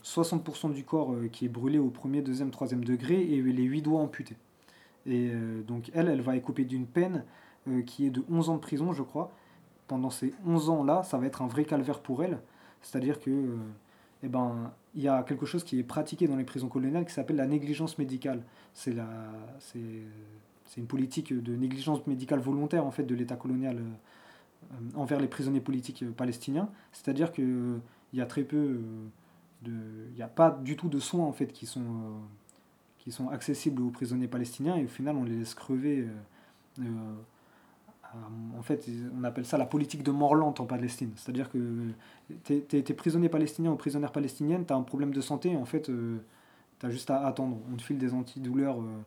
60% 0.05 0.73
du 0.73 0.85
corps 0.85 1.13
qui 1.33 1.45
est 1.45 1.49
brûlé 1.49 1.81
au 1.81 1.89
premier, 1.89 2.23
deuxième, 2.23 2.53
troisième 2.53 2.85
degré 2.85 3.21
et 3.21 3.43
les 3.43 3.65
8 3.65 3.83
doigts 3.83 4.01
amputés. 4.01 4.37
Et 5.07 5.33
donc 5.67 5.91
elle, 5.93 6.07
elle 6.07 6.21
va 6.21 6.37
écoper 6.37 6.65
d'une 6.65 6.87
peine 6.87 7.25
qui 7.85 8.07
est 8.07 8.11
de 8.11 8.23
11 8.31 8.51
ans 8.51 8.55
de 8.55 8.61
prison, 8.61 8.93
je 8.93 9.03
crois 9.03 9.33
pendant 9.87 10.11
ces 10.11 10.35
11 10.47 10.71
ans-là, 10.71 11.03
ça 11.03 11.19
va 11.19 11.27
être 11.27 11.43
un 11.43 11.47
vrai 11.47 11.65
calvaire 11.65 12.01
pour 12.01 12.23
elle. 12.23 12.39
C'est-à-dire 12.83 13.21
que 13.21 13.31
euh, 13.31 13.57
eh 14.23 14.29
ben, 14.29 14.73
il 14.95 15.03
y 15.03 15.09
a 15.09 15.23
quelque 15.23 15.47
chose 15.47 15.65
qui 15.65 15.79
est 15.79 15.85
pratiqué 15.85 16.27
dans 16.27 16.37
les 16.37 16.45
prisons 16.45 16.69
coloniales 16.69 17.05
qui 17.05 17.13
s'appelle 17.13 17.37
la 17.37 17.47
négligence 17.47 17.99
médicale. 17.99 18.43
C'est 18.75 18.93
la, 18.93 19.07
c'est, 19.59 19.79
c'est 20.65 20.81
une 20.81 20.87
politique 20.87 21.33
de 21.33 21.55
négligence 21.55 22.07
médicale 22.07 22.41
volontaire 22.41 22.85
en 22.85 22.91
fait 22.91 23.05
de 23.05 23.15
l'État 23.15 23.37
colonial 23.37 23.79
euh, 23.79 24.77
envers 24.95 25.21
les 25.21 25.29
prisonniers 25.29 25.61
politiques 25.61 26.03
euh, 26.03 26.11
palestiniens. 26.11 26.69
C'est-à-dire 26.93 27.33
que 27.33 27.79
il 28.13 28.19
y 28.19 28.23
a 28.23 28.27
très 28.27 28.45
peu 28.45 28.81
de, 29.63 29.73
il 30.11 30.15
n'y 30.15 30.23
a 30.23 30.29
pas 30.29 30.51
du 30.51 30.77
tout 30.77 30.89
de 30.89 31.01
soins 31.01 31.25
en 31.25 31.33
fait 31.33 31.49
qui 31.49 31.67
sont 31.67 31.83
qui 32.99 33.11
sont 33.11 33.29
accessibles 33.29 33.83
aux 33.83 33.91
prisonniers 33.91 34.29
palestiniens 34.29 34.77
et 34.77 34.85
au 34.85 34.89
final 34.89 35.17
on 35.17 35.25
les 35.25 35.37
laisse 35.37 35.55
crever 35.55 36.07
en 38.59 38.63
fait, 38.63 38.89
on 39.19 39.25
appelle 39.25 39.47
ça 39.47 39.59
la 39.59 39.67
politique 39.67 40.03
de 40.03 40.11
mort 40.11 40.35
lente 40.35 40.61
en 40.61 40.67
Palestine. 40.67 41.13
C'est-à-dire 41.17 41.51
que 41.51 41.59
tu 42.45 42.63
es, 42.73 42.83
prisonnier 42.95 43.29
palestinien 43.29 43.71
ou 43.71 43.77
prisonnière 43.77 44.13
palestinienne, 44.13 44.65
tu 44.67 44.73
as 44.73 44.77
un 44.77 44.83
problème 44.83 45.13
de 45.13 45.21
santé, 45.21 45.57
en 45.57 45.65
fait, 45.65 45.89
euh, 45.89 46.19
tu 46.81 46.87
as 46.87 46.91
juste 46.91 47.11
à 47.11 47.27
attendre. 47.27 47.59
On 47.73 47.77
te 47.77 47.83
file 47.83 47.99
des 47.99 48.13
antidouleurs, 48.15 48.81
euh, 48.81 49.03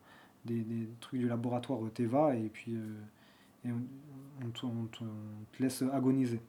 des, 0.45 0.89
trucs 0.99 1.19
du 1.19 1.27
laboratoire 1.27 1.83
euh, 1.83 1.89
Teva, 1.89 2.35
et 2.35 2.49
puis 2.49 2.75
on, 3.65 4.85
te, 4.85 5.03
laisse 5.59 5.83
agoniser. 5.93 6.39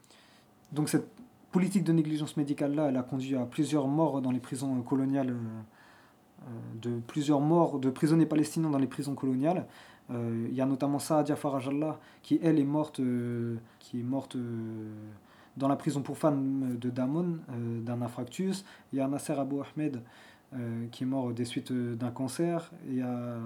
Donc 0.72 0.88
cette 0.88 1.08
politique 1.52 1.84
de 1.84 1.92
négligence 1.92 2.36
médicale-là, 2.36 2.88
elle 2.88 2.96
a 2.96 3.02
conduit 3.02 3.34
à 3.34 3.44
plusieurs 3.44 3.88
morts 3.88 4.22
dans 4.22 4.30
les 4.30 4.38
prisons 4.38 4.80
coloniales, 4.82 5.34
de 6.80 7.00
plusieurs 7.06 7.40
morts 7.40 7.80
de 7.80 7.90
prisonniers 7.90 8.26
palestiniens 8.26 8.70
dans 8.70 8.78
les 8.78 8.86
prisons 8.86 9.14
coloniales. 9.14 9.66
Euh, 10.10 10.46
il 10.48 10.54
y 10.54 10.60
a 10.60 10.66
notamment 10.66 10.98
Saadia 10.98 11.36
Farajallah 11.36 11.98
qui, 12.22 12.40
elle, 12.42 12.58
est 12.58 12.64
morte, 12.64 13.00
euh, 13.00 13.56
qui 13.78 14.00
est 14.00 14.02
morte 14.02 14.36
euh, 14.36 14.92
dans 15.56 15.68
la 15.68 15.76
prison 15.76 16.02
pour 16.02 16.18
femmes 16.18 16.76
de 16.80 16.90
Damon, 16.90 17.38
d'un 17.48 18.02
infarctus. 18.02 18.64
Il 18.92 18.98
y 18.98 19.02
a 19.02 19.08
Nasser 19.08 19.34
Abou 19.34 19.62
Ahmed, 19.62 20.00
qui 20.90 21.04
est 21.04 21.06
mort 21.06 21.32
des 21.32 21.44
suites 21.44 21.72
d'un 21.72 22.10
cancer. 22.10 22.70
Il 22.86 22.96
y 22.96 23.02
a 23.02 23.36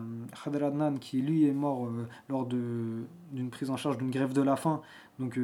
Khadr 0.44 0.64
Adnan 0.64 0.94
qui, 0.98 1.22
lui, 1.22 1.46
est 1.46 1.52
mort 1.52 1.88
lors 2.28 2.46
d'une 2.46 3.50
prise 3.50 3.70
en 3.70 3.76
charge 3.76 3.98
d'une 3.98 4.10
grève 4.10 4.32
de 4.32 4.42
la 4.42 4.56
faim. 4.56 4.80
Donc, 5.18 5.38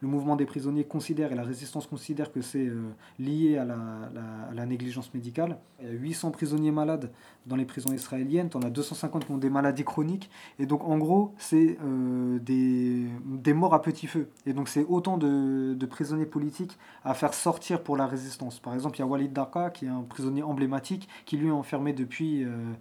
le 0.00 0.08
mouvement 0.08 0.36
des 0.36 0.46
prisonniers 0.46 0.84
considère 0.84 1.32
et 1.32 1.34
la 1.34 1.42
résistance 1.42 1.86
considère 1.86 2.30
que 2.32 2.40
c'est 2.40 2.66
euh, 2.66 2.90
lié 3.18 3.58
à 3.58 3.64
la, 3.64 4.66
négligence 4.66 5.12
médicale. 5.14 5.58
Il 5.80 5.86
y 5.86 5.90
a 5.90 5.94
800 5.94 6.30
prisonniers 6.30 6.70
malades 6.70 7.10
dans 7.46 7.56
les 7.56 7.64
prisons 7.64 7.92
israéliennes, 7.92 8.50
on 8.54 8.62
a 8.62 8.70
250 8.70 9.24
qui 9.24 9.32
ont 9.32 9.38
des 9.38 9.48
maladies 9.48 9.84
chroniques, 9.84 10.30
et 10.58 10.66
donc 10.66 10.84
en 10.84 10.98
gros, 10.98 11.32
c'est 11.38 11.78
euh, 11.82 12.38
des, 12.40 13.54
morts 13.54 13.74
à 13.74 13.80
petit 13.80 14.06
feu. 14.06 14.28
Et 14.46 14.52
donc 14.52 14.68
c'est 14.68 14.84
autant 14.84 15.16
de, 15.16 15.76
prisonniers 15.86 16.26
politiques 16.26 16.78
à 17.02 17.14
faire 17.14 17.32
sortir 17.32 17.82
pour 17.82 17.96
la 17.96 18.06
résistance. 18.06 18.60
Par 18.60 18.74
exemple, 18.74 18.96
il 18.96 19.00
y 19.00 19.02
a 19.02 19.06
Walid 19.06 19.32
Daka, 19.32 19.70
qui 19.70 19.86
est 19.86 19.88
un 19.88 20.02
prisonnier 20.02 20.42
emblématique, 20.42 21.08
qui 21.24 21.38
lui 21.38 21.48
est 21.48 21.52
enfermé 21.52 21.92
depuis 21.94 22.44
euh, 22.44 22.74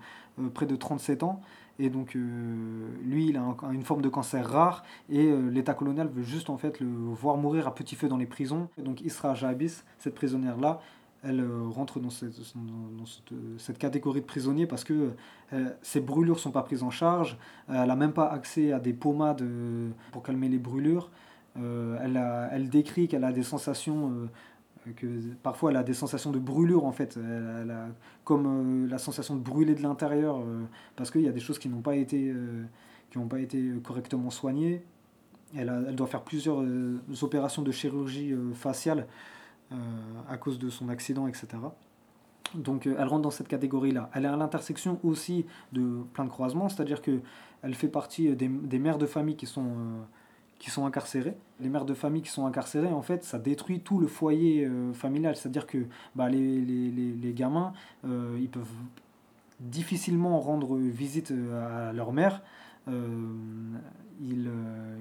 près 0.53 0.65
de 0.65 0.75
37 0.75 1.23
ans. 1.23 1.41
Et 1.79 1.89
donc, 1.89 2.15
euh, 2.15 2.87
lui, 3.03 3.27
il 3.29 3.37
a 3.37 3.43
une 3.71 3.83
forme 3.83 4.01
de 4.01 4.09
cancer 4.09 4.47
rare 4.49 4.83
et 5.09 5.27
euh, 5.27 5.49
l'État 5.49 5.73
colonial 5.73 6.07
veut 6.07 6.23
juste 6.23 6.49
en 6.49 6.57
fait 6.57 6.79
le 6.79 6.87
voir 6.87 7.37
mourir 7.37 7.67
à 7.67 7.75
petit 7.75 7.95
feu 7.95 8.07
dans 8.07 8.17
les 8.17 8.25
prisons. 8.25 8.69
Et 8.77 8.81
donc, 8.81 9.01
Isra 9.01 9.35
Jabis, 9.35 9.83
cette 9.99 10.15
prisonnière-là, 10.15 10.81
elle 11.23 11.39
euh, 11.39 11.67
rentre 11.69 11.99
dans, 11.99 12.09
cette, 12.09 12.33
cette, 13.57 13.77
catégorie 13.77 14.21
de 14.21 14.25
prisonniers 14.25 14.65
parce 14.65 14.83
que 14.83 15.11
ses 15.81 15.99
brûlures 15.99 16.39
sont 16.39 16.51
pas 16.51 16.63
prises 16.63 16.83
en 16.83 16.91
charge. 16.91 17.37
elle 17.69 17.87
n'a 17.87 17.95
même 17.95 18.13
pas 18.13 18.27
accès 18.27 18.71
à 18.71 18.79
des 18.79 18.93
pommades 18.93 19.43
pour 20.11 20.23
calmer 20.23 20.49
les 20.49 20.59
brûlures. 20.59 21.09
elle, 21.55 22.21
elle 22.51 22.69
décrit 22.69 23.07
qu'elle 23.07 23.23
a 23.23 23.31
des 23.31 23.43
sensations 23.43 24.29
que 24.95 25.33
parfois 25.43 25.71
elle 25.71 25.77
a 25.77 25.83
des 25.83 25.93
sensations 25.93 26.31
de 26.31 26.39
brûlure 26.39 26.85
en 26.85 26.91
fait, 26.91 27.17
elle, 27.17 27.71
a 27.71 27.87
comme 28.23 28.45
euh, 28.85 28.87
la 28.87 28.97
sensation 28.97 29.35
de 29.35 29.41
brûler 29.41 29.75
de 29.75 29.81
l'intérieur 29.81 30.37
euh, 30.37 30.63
parce 30.95 31.11
qu'il 31.11 31.21
y 31.21 31.27
a 31.27 31.31
des 31.31 31.39
choses 31.39 31.59
qui 31.59 31.69
n'ont 31.69 31.81
pas 31.81 31.95
été 31.95 32.31
euh, 32.31 32.65
pas 33.29 33.39
été 33.39 33.71
correctement 33.83 34.29
soignées. 34.29 34.83
Elle, 35.55 35.73
elle 35.87 35.95
doit 35.95 36.05
faire 36.05 36.21
plusieurs 36.21 36.63
opérations 37.23 37.63
de 37.63 37.71
chirurgie 37.71 38.35
faciale 38.53 39.07
à 40.29 40.37
cause 40.37 40.59
de 40.59 40.69
son 40.69 40.89
accident, 40.89 41.25
etc. 41.25 41.47
Donc 42.53 42.85
elle 42.85 43.07
rentre 43.07 43.23
dans 43.23 43.31
cette 43.31 43.47
catégorie-là. 43.47 44.11
Elle 44.13 44.25
est 44.25 44.27
à 44.27 44.35
l'intersection 44.35 44.99
aussi 45.03 45.47
de 45.71 46.03
plein 46.13 46.25
de 46.25 46.29
croisements, 46.29 46.69
c'est-à-dire 46.69 47.01
que 47.01 47.21
elle 47.63 47.73
fait 47.73 47.87
partie 47.87 48.35
des, 48.35 48.47
des 48.47 48.77
mères 48.77 48.99
de 48.99 49.07
famille 49.07 49.35
qui 49.35 49.47
sont 49.47 49.71
qui 50.59 50.71
sont 50.71 50.85
incarcérés. 50.85 51.35
Les 51.59 51.69
mères 51.69 51.85
de 51.85 51.93
famille 51.93 52.21
qui 52.21 52.29
sont 52.29 52.45
incarcérées, 52.45 52.87
en 52.87 53.01
fait, 53.01 53.23
ça 53.23 53.39
détruit 53.39 53.79
tout 53.79 53.99
le 53.99 54.07
foyer 54.07 54.65
euh, 54.65 54.93
familial. 54.93 55.35
C'est-à-dire 55.35 55.67
que 55.67 55.85
bah, 56.15 56.29
les, 56.29 56.59
les, 56.59 56.89
les, 56.91 57.33
gamins, 57.33 57.73
euh, 58.05 58.37
ils 58.39 58.49
peuvent 58.49 58.65
difficilement 59.59 60.39
rendre 60.39 60.77
visite 60.77 61.31
euh, 61.31 61.89
à 61.89 61.93
leur 61.93 62.11
mère. 62.11 62.41
ils, 62.87 64.49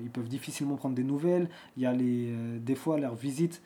ils, 0.03 0.11
peuvent 0.11 0.29
difficilement 0.29 0.77
prendre 0.77 0.95
des 0.95 1.05
nouvelles. 1.05 1.49
Il 1.77 1.83
y 1.83 1.87
a 1.87 1.92
les, 1.92 2.33
des 2.59 2.75
fois, 2.75 2.99
leurs 2.99 3.14
visites, 3.14 3.62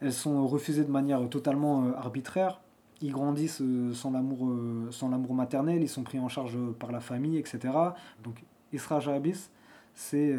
elles 0.00 0.12
sont 0.12 0.46
refusées 0.46 0.84
de 0.84 0.90
manière 0.90 1.28
totalement 1.28 1.92
arbitraire. 1.94 2.60
Ils 3.00 3.12
grandissent 3.12 3.62
sans 3.94 4.10
l'amour, 4.12 4.48
sans 4.90 5.08
maternel, 5.08 5.82
ils 5.82 5.88
sont 5.88 6.04
pris 6.04 6.20
en 6.20 6.28
charge 6.28 6.56
par 6.78 6.92
la 6.92 7.00
famille, 7.00 7.36
etc. 7.36 7.74
Donc, 8.22 8.42
Isra 8.72 9.00
Jabis, 9.00 9.50
c'est 9.92 10.34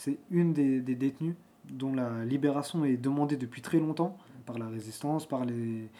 c'est 0.00 0.16
une 0.30 0.54
des, 0.54 0.80
détenues 0.80 1.36
dont 1.68 1.92
la 1.92 2.24
libération 2.24 2.86
est 2.86 2.96
demandée 2.96 3.36
depuis 3.36 3.60
très 3.60 3.78
longtemps 3.78 4.16
par 4.46 4.56
la 4.56 4.66
résistance, 4.66 5.26
par 5.26 5.44
les, 5.44 5.90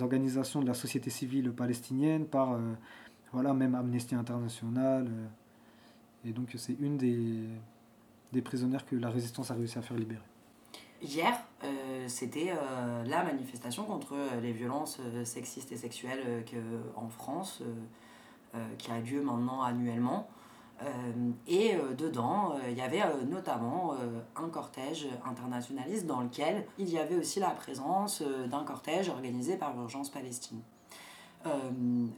organisations 0.00 0.62
de 0.62 0.66
la 0.66 0.72
société 0.72 1.10
civile 1.10 1.52
palestinienne, 1.52 2.24
par 2.24 2.52
euh, 2.52 2.72
voilà, 3.32 3.52
même 3.52 3.74
Amnesty 3.74 4.14
International. 4.14 5.06
Euh, 5.06 6.28
et 6.28 6.32
donc 6.32 6.54
c'est 6.56 6.76
une 6.80 6.96
des, 6.96 7.48
des 8.32 8.40
prisonnières 8.40 8.86
que 8.86 8.96
la 8.96 9.10
résistance 9.10 9.50
a 9.50 9.54
réussi 9.54 9.76
à 9.76 9.82
faire 9.82 9.98
libérer. 9.98 10.22
Hier, 11.02 11.38
euh, 11.64 12.08
c'était 12.08 12.54
la 13.04 13.24
manifestation 13.24 13.84
contre 13.84 14.14
les 14.40 14.52
violences 14.52 15.00
sexistes 15.24 15.70
et 15.72 15.76
sexuelles 15.76 16.44
en 16.96 17.08
France, 17.08 17.62
qui 18.78 18.90
a 18.90 19.00
lieu 19.00 19.20
maintenant 19.22 19.62
annuellement. 19.62 20.28
Euh, 20.82 21.30
et 21.46 21.74
euh, 21.74 21.94
dedans, 21.94 22.52
euh, 22.54 22.70
il 22.70 22.76
y 22.76 22.80
avait 22.80 23.02
notamment 23.26 23.94
un 24.36 24.48
cortège 24.48 25.06
internationaliste 25.24 26.06
dans 26.06 26.20
lequel 26.20 26.66
il 26.78 26.88
y 26.88 26.98
avait 26.98 27.16
aussi 27.16 27.40
la 27.40 27.50
présence 27.50 28.22
d'un 28.22 28.64
cortège 28.64 29.08
organisé 29.08 29.56
par 29.56 29.74
l'Urgence 29.74 30.10
Palestine. 30.10 30.60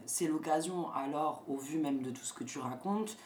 C'est 0.05 0.27
l'occasion 0.27 0.91
alors, 0.93 1.45
au 1.49 1.57
vu 1.57 1.79
même 1.79 2.03
de 2.03 2.11
tout 2.11 2.25
ce 2.25 2.33
que 2.33 2.43
tu 2.43 2.59
racontes, 2.59 3.17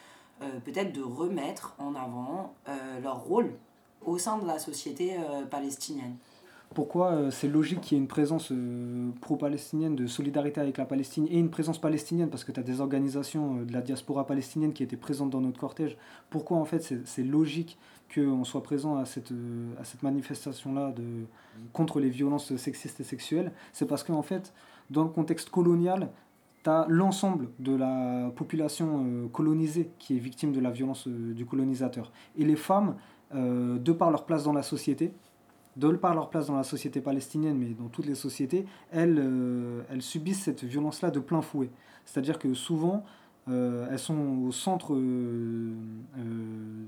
peut-être 0.40 0.92
de 0.92 1.03
remettre 1.03 1.75
en 1.79 1.94
avant 1.94 2.55
leur 3.03 3.22
rôle 3.22 3.55
au 4.05 4.18
sein 4.18 4.37
de 4.37 4.46
la 4.46 4.59
société 4.59 5.16
palestinienne 5.51 6.16
pourquoi 6.77 7.12
euh, 7.12 7.31
c'est 7.31 7.49
logique 7.49 7.81
qu'il 7.81 7.97
y 7.97 7.99
ait 7.99 8.03
une 8.03 8.07
présence 8.07 8.53
euh, 8.53 9.09
pro-palestinienne 9.23 9.97
de 9.97 10.07
solidarité 10.07 10.61
avec 10.61 10.77
la 10.77 10.85
Palestine 10.85 11.27
et 11.31 11.39
une 11.39 11.49
présence 11.49 11.81
palestinienne 11.81 12.29
parce 12.29 12.45
que 12.45 12.53
tu 12.53 12.61
as 12.61 12.62
des 12.62 12.83
organisations 12.83 13.61
euh, 13.61 13.65
de 13.65 13.73
la 13.73 13.81
diaspora 13.81 14.27
palestinienne 14.27 14.75
qui 14.75 14.83
étaient 14.83 14.99
présentes 14.99 15.31
dans 15.31 15.41
notre 15.41 15.59
cortège. 15.59 15.97
Pourquoi 16.29 16.59
en 16.59 16.67
fait 16.67 16.83
c'est 17.07 17.23
logique 17.23 17.79
qu'on 18.15 18.45
soit 18.45 18.62
présent 18.62 18.99
à 18.99 19.07
cette, 19.07 19.33
à 19.81 19.85
cette 19.85 20.03
manifestation-là 20.03 20.93
contre 21.73 21.99
les 21.99 22.11
violences 22.11 22.55
sexistes 22.57 23.01
et 23.01 23.05
sexuelles? 23.05 23.53
C'est 23.73 23.87
parce 23.87 24.05
qu'en 24.05 24.23
fait, 24.23 24.53
dans 24.91 25.03
le 25.03 25.09
contexte 25.09 25.49
colonial, 25.49 26.11
tu 26.62 26.69
as 26.69 26.85
l'ensemble 26.91 27.49
de 27.59 27.75
la 27.75 28.31
population 28.37 29.31
colonisée 29.33 29.91
qui 29.99 30.17
est 30.17 30.21
victime 30.21 30.53
de 30.53 30.61
la 30.61 30.71
violence 30.71 31.09
du 31.09 31.47
colonisateur. 31.47 32.12
Et 32.37 32.45
les 32.45 32.55
femmes, 32.55 32.97
de 33.35 33.93
par 33.93 34.11
leur 34.11 34.25
place 34.25 34.45
dans 34.45 34.53
la 34.53 34.62
société, 34.62 35.12
de 35.77 35.89
par 35.97 36.15
leur 36.15 36.31
place 36.31 36.47
dans 36.47 36.57
la 36.57 36.65
société 36.65 37.01
palestinienne, 37.01 37.59
mais 37.59 37.75
dans 37.75 37.89
toutes 37.89 38.07
les 38.07 38.15
sociétés, 38.15 38.67
elles, 38.91 39.19
euh, 39.19 39.83
elles 39.91 40.03
subissent 40.03 40.43
cette 40.43 40.65
violence-là 40.65 41.11
de 41.11 41.21
plein 41.21 41.43
fouet. 41.43 41.71
C'est-à-dire 42.05 42.39
que 42.39 42.55
souvent, 42.55 43.05
euh, 43.49 43.87
elles 43.91 43.99
sont 43.99 44.39
au 44.47 44.53
centre 44.53 44.95
euh, 44.95 45.73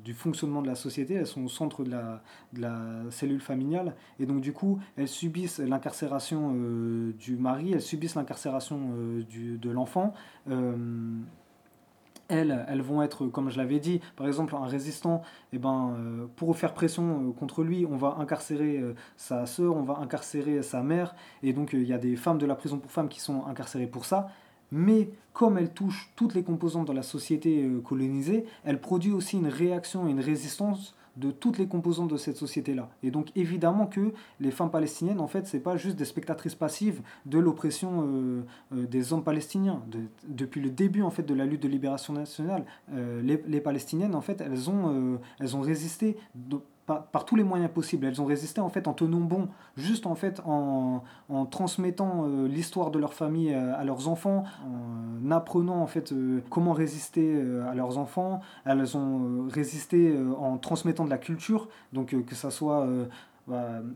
du 0.05 0.14
fonctionnement 0.14 0.62
de 0.62 0.66
la 0.66 0.74
société, 0.74 1.14
elles 1.14 1.27
sont 1.27 1.44
au 1.44 1.48
centre 1.48 1.85
de 1.85 1.90
la, 1.90 2.22
de 2.55 2.62
la 2.62 2.81
cellule 3.11 3.40
familiale, 3.40 3.94
et 4.18 4.27
donc 4.27 4.40
du 4.40 4.53
coup, 4.53 4.79
elles 4.96 5.09
subissent 5.09 5.59
l'incarcération 5.59 6.57
du 7.18 7.37
mari, 7.37 7.72
elles 7.72 7.83
subissent 7.83 8.16
l'incarcération 8.16 8.90
de 9.29 9.70
l'enfant 9.70 10.14
elles, 12.28 12.64
elles 12.68 12.82
vont 12.82 13.02
être, 13.02 13.26
comme 13.26 13.50
je 13.50 13.58
l'avais 13.58 13.80
dit, 13.80 14.00
par 14.16 14.26
exemple, 14.26 14.54
un 14.54 14.66
résistant, 14.66 15.22
eh 15.52 15.58
ben, 15.58 15.94
euh, 15.98 16.26
pour 16.36 16.56
faire 16.56 16.74
pression 16.74 17.28
euh, 17.28 17.32
contre 17.32 17.62
lui, 17.62 17.86
on 17.90 17.96
va 17.96 18.16
incarcérer 18.18 18.78
euh, 18.78 18.94
sa 19.16 19.46
sœur, 19.46 19.76
on 19.76 19.82
va 19.82 19.98
incarcérer 19.98 20.62
sa 20.62 20.82
mère, 20.82 21.14
et 21.42 21.52
donc 21.52 21.72
il 21.72 21.84
y 21.84 21.92
a 21.92 21.98
des 21.98 22.16
femmes 22.16 22.38
de 22.38 22.46
la 22.46 22.54
prison 22.54 22.78
pour 22.78 22.90
femmes 22.90 23.08
qui 23.08 23.20
sont 23.20 23.46
incarcérées 23.46 23.86
pour 23.86 24.04
ça. 24.04 24.28
Mais 24.70 25.08
comme 25.32 25.56
elle 25.56 25.72
touche 25.72 26.10
toutes 26.14 26.34
les 26.34 26.42
composantes 26.42 26.88
de 26.88 26.92
la 26.92 27.02
société 27.02 27.66
colonisée, 27.84 28.44
elle 28.64 28.78
produit 28.78 29.12
aussi 29.12 29.38
une 29.38 29.48
réaction 29.48 30.06
et 30.06 30.10
une 30.10 30.20
résistance 30.20 30.94
de 31.18 31.31
toutes 31.31 31.59
les 31.59 31.66
composantes 31.66 32.11
de 32.11 32.16
cette 32.16 32.37
société-là. 32.37 32.88
Et 33.02 33.11
donc 33.11 33.28
évidemment 33.37 33.87
que 33.87 34.12
les 34.40 34.50
femmes 34.50 34.70
palestiniennes, 34.70 35.20
en 35.20 35.26
fait, 35.26 35.46
c'est 35.46 35.61
pas 35.61 35.76
juste 35.76 35.96
des 35.96 36.04
spectatrices 36.04 36.54
passives 36.54 37.00
de 37.26 37.38
l'oppression 37.38 38.07
euh, 38.07 38.42
euh, 38.74 38.87
des 38.87 39.12
hommes 39.12 39.24
palestiniens. 39.24 39.83
depuis 40.26 40.61
le 40.61 40.70
début 40.70 41.02
en 41.02 41.11
fait 41.11 41.22
de 41.22 41.35
la 41.35 41.44
lutte 41.44 41.62
de 41.62 41.68
libération 41.68 42.12
nationale, 42.12 42.64
euh, 42.92 43.20
les, 43.22 43.42
les, 43.46 43.61
palestiniennes, 43.61 44.14
en 44.14 44.20
fait, 44.20 44.40
elles 44.40 44.70
ont, 44.70 45.18
elles 45.40 45.57
ont 45.57 45.61
résisté 45.61 46.16
par, 46.88 47.24
tous 47.24 47.37
les 47.37 47.44
moyens 47.44 47.70
possibles. 47.70 48.07
Elles 48.07 48.20
ont 48.20 48.24
résisté 48.24 48.61
en 48.61 48.68
fait 48.70 48.88
en 48.88 48.94
tenant 48.94 49.20
bon, 49.20 49.48
juste 49.77 50.07
en 50.07 50.14
fait 50.14 50.40
en, 50.46 51.03
en 51.29 51.46
transmettant 51.46 52.24
euh, 52.24 52.48
l'histoire 52.48 52.90
de 52.90 52.98
leur 52.98 53.12
famille 53.12 53.53
euh, 53.53 53.79
à 53.79 53.85
leurs 53.85 54.09
enfants, 54.09 54.44
en 54.64 55.31
apprenant 55.31 55.83
en 55.83 55.87
fait 55.87 56.12
euh, 56.12 56.40
comment 56.48 56.72
résister 56.72 57.40
à 57.70 57.74
leurs 57.74 57.98
enfants. 57.98 58.40
Elles 58.64 58.96
ont 58.96 59.46
résisté 59.48 60.14
en 60.38 60.57
transmettant 60.57 61.05
de 61.05 61.11
la 61.11 61.18
culture, 61.18 61.68
donc 61.92 62.16
que 62.24 62.35
ça 62.35 62.51
soit 62.51 62.87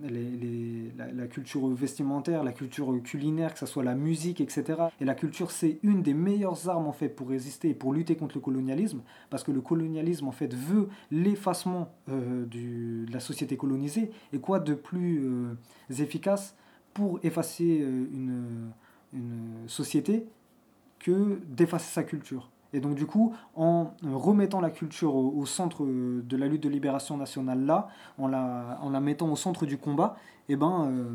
les, 0.02 0.92
la, 0.96 1.26
culture 1.26 1.66
vestimentaire, 1.68 2.44
la 2.44 2.52
culture 2.52 2.92
culinaire, 3.02 3.52
que 3.52 3.58
ce 3.58 3.66
soit 3.66 3.82
la 3.82 3.94
musique, 3.94 4.40
etc. 4.40 4.84
Et 5.00 5.04
la 5.04 5.14
culture, 5.14 5.50
c'est 5.50 5.78
une 5.82 6.02
des 6.02 6.14
meilleures 6.14 6.68
armes 6.68 6.86
en 6.86 6.92
fait 6.92 7.08
pour 7.08 7.28
résister 7.28 7.70
et 7.70 7.74
pour 7.74 7.92
lutter 7.92 8.16
contre 8.16 8.36
le 8.36 8.40
colonialisme, 8.40 9.02
parce 9.30 9.42
que 9.44 9.52
le 9.52 9.60
colonialisme 9.60 10.28
en 10.28 10.32
fait 10.32 10.54
veut 10.54 10.88
l'effacement 11.10 11.92
euh, 12.08 12.46
de 12.46 13.10
la 13.12 13.20
société 13.20 13.56
colonisée. 13.56 14.10
Et 14.32 14.38
quoi 14.38 14.60
de 14.60 14.74
plus 14.74 15.20
euh, 15.24 15.54
efficace 15.90 16.54
pour 16.94 17.20
effacer 17.22 17.80
euh, 17.82 18.06
une 19.12 19.68
société 19.68 20.26
que 20.98 21.40
d'effacer 21.48 21.92
sa 21.92 22.04
culture? 22.04 22.51
Et 22.72 22.80
donc 22.80 22.94
du 22.94 23.06
coup, 23.06 23.34
en 23.54 23.92
remettant 24.02 24.60
la 24.60 24.70
culture 24.70 25.14
au, 25.14 25.44
centre 25.46 25.84
de 25.84 26.36
la 26.36 26.46
lutte 26.46 26.62
de 26.62 26.68
libération 26.68 27.16
nationale 27.16 27.64
là, 27.64 27.88
en 28.18 28.28
la, 28.28 28.78
en 28.82 28.90
la 28.90 29.00
mettant 29.00 29.30
au 29.30 29.36
centre 29.36 29.66
du 29.66 29.78
combat, 29.78 30.16
eh 30.48 30.56
ben, 30.56 30.86
euh, 30.90 31.10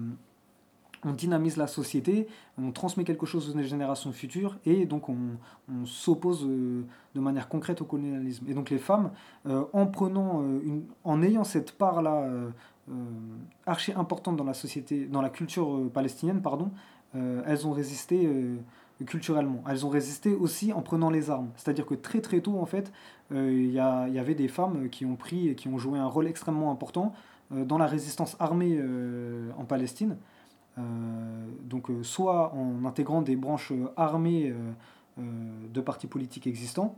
on 1.03 1.13
dynamise 1.13 1.57
la 1.57 1.67
société, 1.67 2.27
on 2.57 2.71
transmet 2.71 3.03
quelque 3.03 3.25
chose 3.25 3.55
aux 3.55 3.61
générations 3.61 4.11
futures 4.11 4.57
et 4.65 4.85
donc 4.85 5.09
on, 5.09 5.15
s'oppose 5.85 6.45
euh, 6.45 6.83
de 7.15 7.19
manière 7.19 7.49
concrète 7.49 7.81
au 7.81 7.85
colonialisme. 7.85 8.45
Et 8.47 8.53
donc 8.53 8.69
les 8.69 8.77
femmes, 8.77 9.11
euh, 9.47 9.65
en 9.73 9.87
prenant, 9.87 10.41
une, 10.63 10.83
en 11.03 11.21
ayant 11.21 11.43
cette 11.43 11.71
part-là 11.71 12.27
archi 13.65 13.91
importante 13.91 14.37
dans 14.37 14.45
la 14.45 14.53
société, 14.53 15.07
dans 15.07 15.21
la 15.21 15.29
culture 15.29 15.89
palestinienne, 15.91 16.41
pardon, 16.41 16.71
elles 17.13 17.67
ont 17.67 17.73
résisté 17.73 18.29
culturellement. 19.05 19.63
Elles 19.69 19.85
ont 19.85 19.89
résisté 19.89 20.33
aussi 20.33 20.73
en 20.73 20.81
prenant 20.81 21.09
les 21.09 21.29
armes. 21.29 21.49
C'est-à-dire 21.55 21.85
que 21.85 21.95
très 21.95 22.21
très 22.21 22.41
tôt, 22.41 22.59
en 22.59 22.65
fait, 22.65 22.91
euh, 23.31 23.51
il 23.51 23.71
y, 23.71 23.79
avait 23.79 24.35
des 24.35 24.47
femmes 24.47 24.89
qui 24.89 25.05
ont 25.05 25.15
pris 25.15 25.49
et 25.49 25.55
qui 25.55 25.67
ont 25.67 25.77
joué 25.77 25.99
un 25.99 26.07
rôle 26.07 26.27
extrêmement 26.27 26.71
important 26.71 27.13
euh, 27.53 27.65
dans 27.65 27.77
la 27.77 27.87
résistance 27.87 28.35
armée 28.39 28.77
euh, 28.79 29.51
en 29.57 29.65
Palestine. 29.65 30.17
donc 31.63 31.89
soit 32.03 32.53
en 32.53 32.85
intégrant 32.85 33.23
des 33.23 33.35
branches 33.35 33.73
armées 33.95 34.53
de 35.17 35.81
partis 35.81 36.05
politiques 36.05 36.45
existants, 36.45 36.95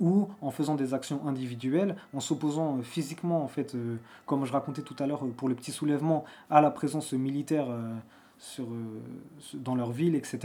ou 0.00 0.28
en 0.40 0.50
faisant 0.50 0.74
des 0.74 0.94
actions 0.94 1.20
individuelles, 1.26 1.96
en 2.14 2.20
s'opposant 2.20 2.80
physiquement, 2.82 3.44
en 3.44 3.48
fait, 3.48 3.76
comme 4.24 4.46
je 4.46 4.52
racontais 4.52 4.80
tout 4.80 4.96
à 5.00 5.06
l'heure 5.06 5.22
pour 5.36 5.50
le 5.50 5.54
petit 5.54 5.70
soulèvement, 5.70 6.24
à 6.48 6.62
la 6.62 6.70
présence 6.70 7.12
militaire 7.12 7.66
sur, 8.42 8.64
euh, 8.64 9.00
dans 9.54 9.74
leur 9.74 9.92
ville, 9.92 10.16
etc. 10.16 10.38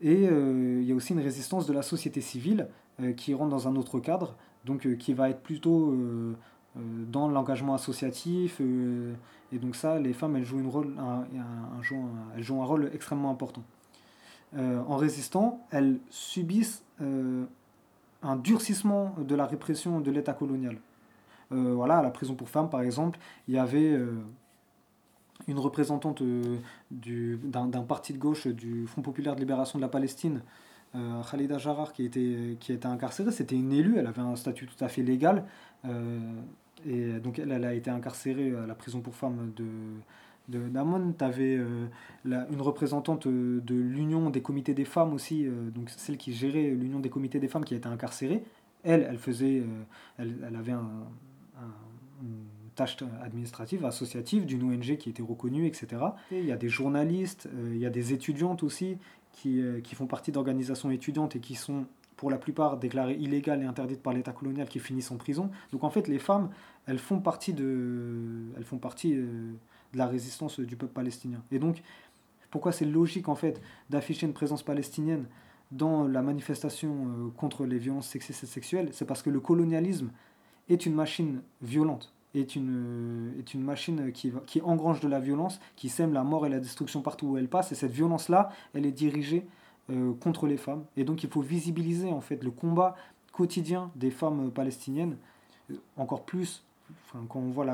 Et 0.00 0.28
euh, 0.28 0.80
il 0.82 0.88
y 0.88 0.92
a 0.92 0.94
aussi 0.94 1.12
une 1.12 1.20
résistance 1.20 1.66
de 1.66 1.72
la 1.72 1.82
société 1.82 2.20
civile 2.20 2.68
euh, 3.00 3.12
qui 3.12 3.32
rentre 3.32 3.50
dans 3.50 3.68
un 3.68 3.76
autre 3.76 4.00
cadre, 4.00 4.34
donc 4.64 4.96
qui 4.96 5.14
va 5.14 5.30
être 5.30 5.40
plutôt 5.40 5.96
dans 6.76 7.28
l'engagement 7.28 7.74
associatif. 7.74 8.60
et 8.60 9.58
donc 9.58 9.74
ça, 9.74 9.98
les 9.98 10.12
femmes, 10.12 10.36
elles 10.36 10.44
jouent, 10.44 10.60
une 10.60 10.68
rôle, 10.68 10.94
un, 10.98 11.24
elles 12.36 12.42
jouent 12.44 12.62
un 12.62 12.64
rôle 12.64 12.90
extrêmement 12.94 13.30
important. 13.30 13.64
en 14.56 14.96
résistant, 14.96 15.66
elles 15.72 15.98
subissent 16.10 16.84
un 17.00 18.36
durcissement 18.36 19.16
de 19.18 19.34
la 19.34 19.46
répression 19.46 20.00
de 20.00 20.12
l'État 20.12 20.32
colonial. 20.32 20.76
voilà, 21.50 21.98
à 21.98 22.02
la 22.02 22.10
prison 22.10 22.36
pour 22.36 22.48
femmes, 22.48 22.70
par 22.70 22.82
exemple, 22.82 23.18
il 23.48 23.54
y 23.54 23.58
avait 23.58 23.98
une 25.48 25.58
représentante 25.58 26.22
euh, 26.22 26.56
d'un 26.90 27.82
parti 27.82 28.12
de 28.12 28.18
gauche 28.18 28.46
du 28.46 28.86
Front 28.86 29.02
populaire 29.02 29.34
de 29.34 29.40
libération 29.40 29.78
de 29.78 29.82
la 29.82 29.88
Palestine, 29.88 30.42
euh, 30.94 31.22
Khalida 31.30 31.58
Jarrar, 31.58 31.92
qui, 31.92 32.04
était, 32.04 32.56
qui 32.60 32.72
a 32.72 32.88
incarcérée. 32.88 33.30
C'était 33.30 33.56
une 33.56 33.72
élue, 33.72 33.96
elle 33.98 34.06
avait 34.06 34.22
un 34.22 34.36
statut 34.36 34.66
tout 34.66 34.84
à 34.84 34.88
fait 34.88 35.02
légal. 35.02 35.44
Euh, 35.84 36.18
et 36.86 37.20
donc 37.20 37.38
elle, 37.38 37.64
a 37.64 37.74
été 37.74 37.90
incarcérée 37.90 38.52
à 38.56 38.66
la 38.66 38.74
prison 38.74 39.00
pour 39.00 39.14
femmes 39.14 39.52
de 39.56 39.64
de 40.48 40.58
tu 41.16 41.24
avais 41.24 41.60
une 42.24 42.60
représentante 42.60 43.28
de 43.28 43.74
l'Union 43.74 44.28
des 44.28 44.42
comités 44.42 44.74
des 44.74 44.84
femmes 44.84 45.14
aussi, 45.14 45.46
donc 45.72 45.88
celle 45.88 46.16
qui 46.16 46.32
gérait 46.32 46.70
l'Union 46.70 46.98
des 46.98 47.08
comités 47.08 47.38
des 47.38 47.46
femmes 47.46 47.64
qui 47.64 47.74
a 47.74 47.76
été 47.76 47.86
incarcérée. 47.86 48.42
Elle, 48.82 49.06
elle 49.08 49.18
faisait, 49.18 49.62
elle, 50.18 50.34
elle 50.44 50.56
avait 50.56 50.72
un, 50.72 51.06
tâches 52.74 52.96
administratives, 53.22 53.84
associatives, 53.84 54.46
d'une 54.46 54.62
ONG 54.62 54.96
qui 54.96 55.10
était 55.10 55.22
reconnue, 55.22 55.66
etc. 55.66 56.02
il 56.30 56.44
y 56.44 56.52
a 56.52 56.56
des 56.56 56.68
journalistes, 56.68 57.48
euh, 57.54 57.72
il 57.74 57.80
y 57.80 57.86
a 57.86 57.90
des 57.90 58.12
étudiantes 58.12 58.62
aussi 58.62 58.98
qui, 59.32 59.60
euh, 59.60 59.80
qui 59.80 59.94
font 59.94 60.06
partie 60.06 60.32
d'organisations 60.32 60.90
étudiantes 60.90 61.36
et 61.36 61.40
qui 61.40 61.54
sont 61.54 61.86
pour 62.16 62.30
la 62.30 62.38
plupart 62.38 62.76
déclarées 62.76 63.16
illégales 63.16 63.62
et 63.62 63.66
interdites 63.66 64.02
par 64.02 64.12
l'État 64.12 64.32
colonial 64.32 64.68
qui 64.68 64.78
finissent 64.78 65.10
en 65.10 65.16
prison. 65.16 65.50
Donc 65.72 65.84
en 65.84 65.90
fait, 65.90 66.08
les 66.08 66.18
femmes, 66.18 66.50
elles 66.86 66.98
font 66.98 67.20
partie 67.20 67.52
de, 67.52 68.46
elles 68.56 68.64
font 68.64 68.78
partie 68.78 69.14
euh, 69.14 69.52
de 69.92 69.98
la 69.98 70.06
résistance 70.06 70.60
du 70.60 70.76
peuple 70.76 70.92
palestinien. 70.92 71.42
Et 71.50 71.58
donc, 71.58 71.82
pourquoi 72.50 72.72
c'est 72.72 72.84
logique 72.84 73.28
en 73.28 73.34
fait 73.34 73.60
d'afficher 73.90 74.26
une 74.26 74.34
présence 74.34 74.62
palestinienne 74.62 75.26
dans 75.70 76.06
la 76.06 76.20
manifestation 76.20 77.32
contre 77.36 77.64
les 77.64 77.78
violences 77.78 78.08
sexistes 78.08 78.44
et 78.44 78.46
sexuelles? 78.46 78.90
C'est 78.92 79.06
parce 79.06 79.22
que 79.22 79.30
le 79.30 79.40
colonialisme 79.40 80.10
est 80.68 80.84
une 80.84 80.94
machine 80.94 81.40
violente 81.62 82.12
est 82.34 82.56
une, 82.56 83.34
est 83.38 83.54
une 83.54 83.62
machine 83.62 84.12
qui, 84.12 84.32
qui 84.46 84.60
engrange 84.62 85.00
de 85.00 85.08
la 85.08 85.20
violence, 85.20 85.60
qui 85.76 85.88
sème 85.88 86.12
la 86.12 86.24
mort 86.24 86.46
et 86.46 86.48
la 86.48 86.60
destruction 86.60 87.02
partout 87.02 87.26
où 87.26 87.38
elle 87.38 87.48
passe. 87.48 87.72
Et 87.72 87.74
cette 87.74 87.92
violence-là, 87.92 88.50
elle 88.74 88.86
est 88.86 88.92
dirigée 88.92 89.46
euh, 89.90 90.14
contre 90.14 90.46
les 90.46 90.56
femmes. 90.56 90.84
Et 90.96 91.04
donc 91.04 91.24
il 91.24 91.30
faut 91.30 91.42
visibiliser 91.42 92.10
en 92.10 92.20
fait 92.20 92.42
le 92.44 92.50
combat 92.50 92.94
quotidien 93.32 93.90
des 93.96 94.10
femmes 94.10 94.50
palestiniennes, 94.50 95.16
euh, 95.70 95.76
encore 95.96 96.24
plus 96.24 96.64
quand 97.28 97.40
on 97.40 97.50
voit 97.50 97.66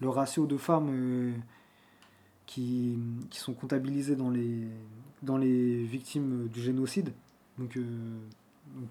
le 0.00 0.08
ratio 0.08 0.46
de 0.46 0.56
femmes 0.56 0.90
euh, 0.90 1.32
qui, 2.46 2.98
qui, 3.30 3.38
sont 3.38 3.54
comptabilisées 3.54 4.16
dans 4.16 4.30
les, 4.30 4.68
dans 5.22 5.38
les 5.38 5.82
victimes 5.84 6.48
du 6.48 6.60
génocide. 6.60 7.12
Donc, 7.58 7.78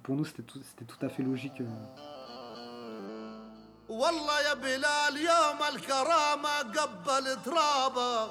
pour 0.04 0.16
nous, 0.16 0.26
c'était 0.26 0.44
tout, 0.44 1.06
à 1.06 1.10
fait 1.10 1.24
logique. 1.24 1.62
والله 3.90 4.42
يا 4.42 4.54
بلال 4.54 5.18
يوم 5.18 5.64
الكرامة 5.76 6.58
قبل 6.58 7.38
ترابة. 7.46 8.30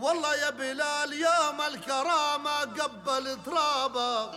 والله 0.00 0.34
يا 0.34 0.50
بلال 0.50 1.12
يوم 1.12 1.60
الكرامة 1.60 2.60
قبل 2.60 3.38
ترابة. 3.46 4.30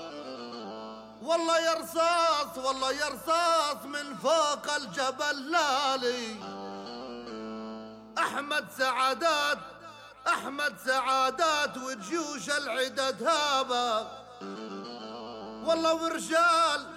والله 1.22 1.60
يا 1.60 1.74
رصاص 1.74 2.58
والله 2.66 2.92
يا 2.92 3.08
رصاص 3.08 3.86
من 3.86 4.18
فوق 4.18 4.74
الجبل 4.76 5.52
لالي. 5.52 6.36
أحمد 8.18 8.68
سعادات 8.78 9.58
أحمد 10.28 10.76
سعادات 10.86 11.78
وجيوش 11.78 12.50
العدد 12.50 13.24
هابة 13.24 14.08
والله 15.66 15.94
ورجال 15.94 16.97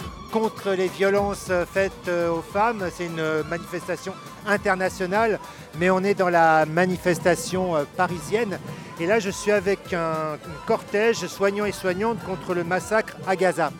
contre 0.31 0.71
les 0.71 0.87
violences 0.87 1.51
faites 1.71 2.07
euh, 2.07 2.31
aux 2.31 2.41
femmes. 2.41 2.89
C'est 2.95 3.05
une 3.05 3.43
manifestation 3.49 4.13
internationale, 4.47 5.39
mais 5.77 5.89
on 5.89 5.99
est 5.99 6.13
dans 6.13 6.29
la 6.29 6.65
manifestation 6.65 7.75
euh, 7.75 7.83
parisienne. 7.97 8.57
Et 8.99 9.05
là, 9.05 9.19
je 9.19 9.29
suis 9.29 9.51
avec 9.51 9.93
un, 9.93 10.37
cortège 10.65 11.27
soignants 11.27 11.65
et 11.65 11.71
soignantes 11.71 12.23
contre 12.23 12.53
le 12.53 12.63
massacre 12.63 13.17
à 13.27 13.35
Gaza. 13.35 13.71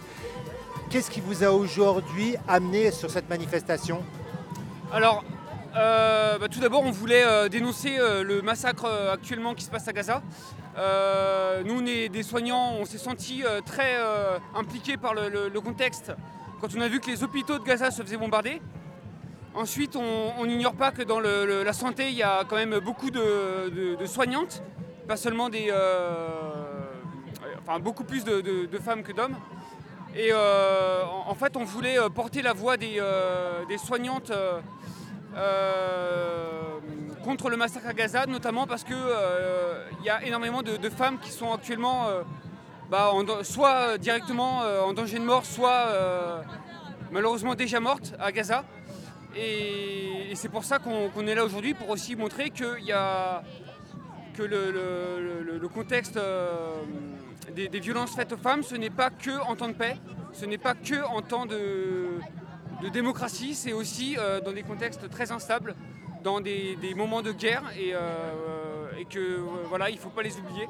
Qu'est-ce 0.89 1.09
qui 1.09 1.21
vous 1.21 1.43
a 1.43 1.51
aujourd'hui 1.51 2.35
amené 2.47 2.91
sur 2.91 3.09
cette 3.09 3.29
manifestation? 3.29 4.03
Alors, 4.91 5.23
euh, 5.77 6.37
bah, 6.37 6.49
tout 6.49 6.59
d'abord, 6.59 6.83
on 6.83 6.91
voulait 6.91 7.49
dénoncer 7.49 7.97
le 7.97 8.41
massacre 8.41 8.85
actuellement 9.13 9.53
qui 9.53 9.63
se 9.63 9.69
passe 9.69 9.87
à 9.87 9.93
Gaza. 9.93 10.21
nous, 11.65 11.81
on 11.81 11.85
est 11.85 12.09
des 12.09 12.23
soignants, 12.23 12.73
on 12.77 12.83
s'est 12.83 12.97
sentis 12.97 13.43
très 13.65 13.95
impliqués 14.53 14.97
par 14.97 15.13
le 15.13 15.61
contexte 15.61 16.11
quand 16.61 16.75
on 16.77 16.81
a 16.81 16.87
vu 16.87 16.99
que 16.99 17.07
les 17.07 17.23
hôpitaux 17.23 17.57
de 17.57 17.63
Gaza 17.63 17.89
se 17.89 18.03
faisaient 18.03 18.17
bombarder. 18.17 18.61
Ensuite, 19.55 19.95
on 19.97 20.45
n'ignore 20.45 20.75
pas 20.75 20.91
que 20.91 21.01
dans 21.01 21.19
la 21.19 21.73
santé, 21.73 22.09
il 22.09 22.15
y 22.15 22.23
a 22.23 22.43
quand 22.47 22.55
même 22.55 22.79
beaucoup 22.79 23.09
de, 23.09 24.05
soignantes, 24.05 24.63
pas 25.07 25.17
seulement 25.17 25.49
des. 25.49 25.67
Euh, 25.69 26.29
enfin, 27.61 27.79
beaucoup 27.79 28.03
plus 28.05 28.23
de, 28.23 28.77
femmes 28.79 29.03
que 29.03 29.11
d'hommes. 29.11 29.35
Et 30.15 30.29
euh, 30.31 31.03
en, 31.25 31.35
fait, 31.35 31.57
on 31.57 31.63
voulait 31.63 31.97
euh, 31.97 32.09
porter 32.09 32.41
la 32.41 32.53
voix 32.53 32.77
des, 32.77 33.01
soignantes 33.83 34.31
contre 37.25 37.49
le 37.49 37.57
massacre 37.57 37.87
à 37.87 37.93
Gaza, 37.93 38.25
notamment 38.25 38.67
parce 38.67 38.83
qu'il 38.83 38.95
y 40.05 40.09
a 40.09 40.23
énormément 40.23 40.61
de, 40.61 40.89
femmes 40.89 41.17
qui 41.19 41.31
sont 41.31 41.51
actuellement 41.51 42.07
bah, 42.91 43.13
soit 43.43 43.93
euh, 43.93 43.97
directement 43.97 44.63
euh, 44.63 44.81
en 44.81 44.91
danger 44.91 45.17
de 45.17 45.23
mort, 45.23 45.45
soit 45.45 45.87
euh, 45.87 46.41
malheureusement 47.09 47.55
déjà 47.55 47.79
mortes 47.79 48.13
à 48.19 48.33
Gaza. 48.33 48.65
Et, 49.33 50.33
c'est 50.35 50.49
pour 50.49 50.65
ça 50.65 50.77
qu'on 50.79 51.27
est 51.27 51.35
là 51.35 51.45
aujourd'hui, 51.45 51.73
pour 51.73 51.89
aussi 51.89 52.17
montrer 52.17 52.49
que, 52.49 52.77
le, 54.39 55.67
contexte 55.73 56.19
des, 57.53 57.79
violences 57.79 58.13
faites 58.15 58.33
aux 58.33 58.37
femmes, 58.37 58.63
ce 58.63 58.75
n'est 58.75 58.89
pas 58.89 59.09
que 59.09 59.39
en 59.41 59.55
temps 59.55 59.67
de 59.69 59.73
paix, 59.73 59.95
ce 60.33 60.45
n'est 60.45 60.57
pas 60.57 60.73
que 60.73 61.01
en 61.05 61.21
temps 61.21 61.45
de, 61.45 62.19
démocratie, 62.91 63.55
c'est 63.55 63.73
aussi 63.73 64.17
dans 64.43 64.51
des 64.53 64.63
contextes 64.63 65.09
très 65.09 65.31
instables, 65.31 65.75
dans 66.23 66.41
des, 66.41 66.77
moments 66.95 67.21
de 67.21 67.31
guerre, 67.31 67.63
et, 67.77 67.89
et 68.99 69.05
que 69.05 69.39
voilà, 69.67 69.89
il 69.89 69.95
ne 69.95 70.01
faut 70.01 70.09
pas 70.09 70.23
les 70.23 70.37
oublier. 70.37 70.67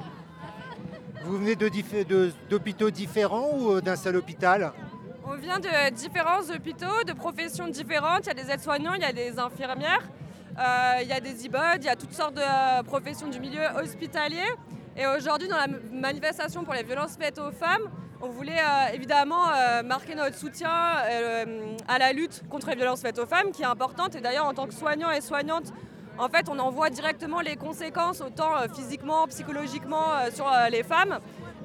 Vous 1.24 1.38
venez 1.38 1.54
d'hôpitaux 1.54 2.90
différents 2.90 3.50
ou 3.52 3.72
euh, 3.72 3.80
d'un 3.80 3.94
seul 3.94 4.16
hôpital? 4.16 4.72
On 5.24 5.36
vient 5.36 5.60
de 5.60 5.90
différents 5.90 6.42
hôpitaux, 6.52 7.04
de 7.06 7.12
professions 7.12 7.68
différentes. 7.68 8.26
Il 8.26 8.26
y 8.26 8.30
a 8.30 8.34
des 8.34 8.50
aides-soignants, 8.50 8.94
il 8.94 9.02
y 9.02 9.04
a 9.04 9.12
des 9.12 9.38
infirmières, 9.38 10.02
euh, 10.58 10.94
il 11.00 11.06
y 11.06 11.12
a 11.12 11.20
des 11.20 11.46
IBOD, 11.46 11.78
il 11.78 11.84
y 11.84 11.88
a 11.88 11.94
toutes 11.94 12.12
sortes 12.12 12.34
de 12.34 12.40
euh, 12.40 12.82
professions 12.82 13.28
du 13.28 13.38
milieu 13.38 13.62
hospitalier. 13.80 14.44
Et 14.96 15.06
aujourd'hui, 15.06 15.46
dans 15.46 15.58
la 15.58 15.68
manifestation 15.92 16.64
pour 16.64 16.74
les 16.74 16.82
violences 16.82 17.16
faites 17.16 17.38
aux 17.38 17.52
femmes, 17.52 17.88
on 18.20 18.28
voulait 18.28 18.60
évidemment 18.92 19.46
marquer 19.84 20.14
notre 20.14 20.36
soutien 20.36 20.70
à 21.88 21.98
la 21.98 22.12
lutte 22.12 22.42
contre 22.48 22.68
les 22.68 22.76
violences 22.76 23.00
faites 23.00 23.18
aux 23.18 23.26
femmes, 23.26 23.50
qui 23.52 23.62
est 23.62 23.66
importante. 23.66 24.14
Et 24.14 24.20
d'ailleurs, 24.20 24.44
en 24.44 24.54
tant 24.54 24.66
que 24.66 24.74
soignant 24.74 25.10
et 25.10 25.22
soignante, 25.22 25.72
en 26.18 26.28
fait, 26.28 26.48
on 26.48 26.58
en 26.58 26.70
voit 26.70 26.90
directement 26.90 27.40
les 27.40 27.56
conséquences, 27.56 28.20
autant 28.20 28.56
euh, 28.56 28.66
physiquement, 28.74 29.26
psychologiquement, 29.28 30.12
euh, 30.12 30.30
sur 30.32 30.46
euh, 30.46 30.68
les 30.68 30.82
femmes. 30.82 31.18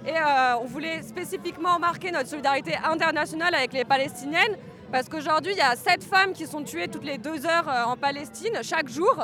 Et 0.06 0.14
on 0.62 0.66
voulait 0.66 1.02
spécifiquement 1.02 1.80
marquer 1.80 2.12
notre 2.12 2.30
solidarité 2.30 2.78
internationale 2.78 3.54
avec 3.54 3.74
les 3.74 3.84
Palestiniennes, 3.84 4.56
parce 4.90 5.10
qu'aujourd'hui, 5.10 5.52
il 5.52 5.58
y 5.58 5.62
a 5.62 5.76
7 5.76 6.02
femmes 6.02 6.32
qui 6.32 6.48
sont 6.48 6.64
tuées 6.64 6.88
toutes 6.88 7.04
les 7.04 7.18
deux 7.18 7.46
heures 7.46 7.68
en 7.86 7.98
Palestine, 7.98 8.54
chaque 8.62 8.88
jour. 8.88 9.22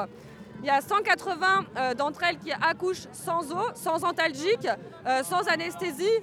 Il 0.62 0.66
y 0.66 0.70
a 0.70 0.82
180 0.82 1.66
euh, 1.78 1.94
d'entre 1.94 2.24
elles 2.24 2.38
qui 2.38 2.52
accouchent 2.52 3.08
sans 3.14 3.50
eau, 3.54 3.64
sans 3.76 4.04
antalgique, 4.04 4.68
sans 5.24 5.48
anesthésie 5.48 6.20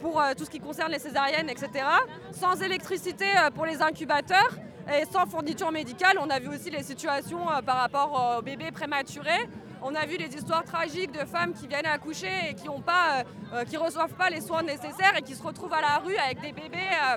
pour 0.00 0.20
tout 0.36 0.44
ce 0.44 0.50
qui 0.50 0.58
concerne 0.58 0.90
les 0.90 0.98
césariennes, 0.98 1.48
etc. 1.48 1.84
Sans 2.32 2.60
électricité 2.62 3.26
pour 3.54 3.64
les 3.64 3.80
incubateurs 3.80 4.58
et 4.92 5.04
sans 5.06 5.26
fourniture 5.26 5.70
médicale. 5.70 6.18
On 6.20 6.30
a 6.30 6.38
vu 6.38 6.48
aussi 6.48 6.70
les 6.70 6.82
situations 6.82 7.50
euh, 7.50 7.62
par 7.62 7.76
rapport 7.76 8.38
aux 8.38 8.42
bébés 8.42 8.70
prématurés. 8.70 9.48
On 9.82 9.94
a 9.94 10.06
vu 10.06 10.16
les 10.16 10.34
histoires 10.34 10.64
tragiques 10.64 11.12
de 11.12 11.26
femmes 11.26 11.52
qui 11.52 11.66
viennent 11.66 11.84
accoucher 11.86 12.32
et 12.48 12.54
qui 12.54 12.68
ne 12.68 13.64
qui 13.64 13.76
reçoivent 13.76 14.14
pas 14.14 14.30
les 14.30 14.40
soins 14.40 14.62
nécessaires 14.62 15.14
et 15.18 15.22
qui 15.22 15.34
se 15.34 15.42
retrouvent 15.42 15.74
à 15.74 15.82
la 15.82 15.98
rue 15.98 16.16
avec 16.16 16.40
des 16.40 16.52
bébés 16.52 16.78
euh, 16.78 17.16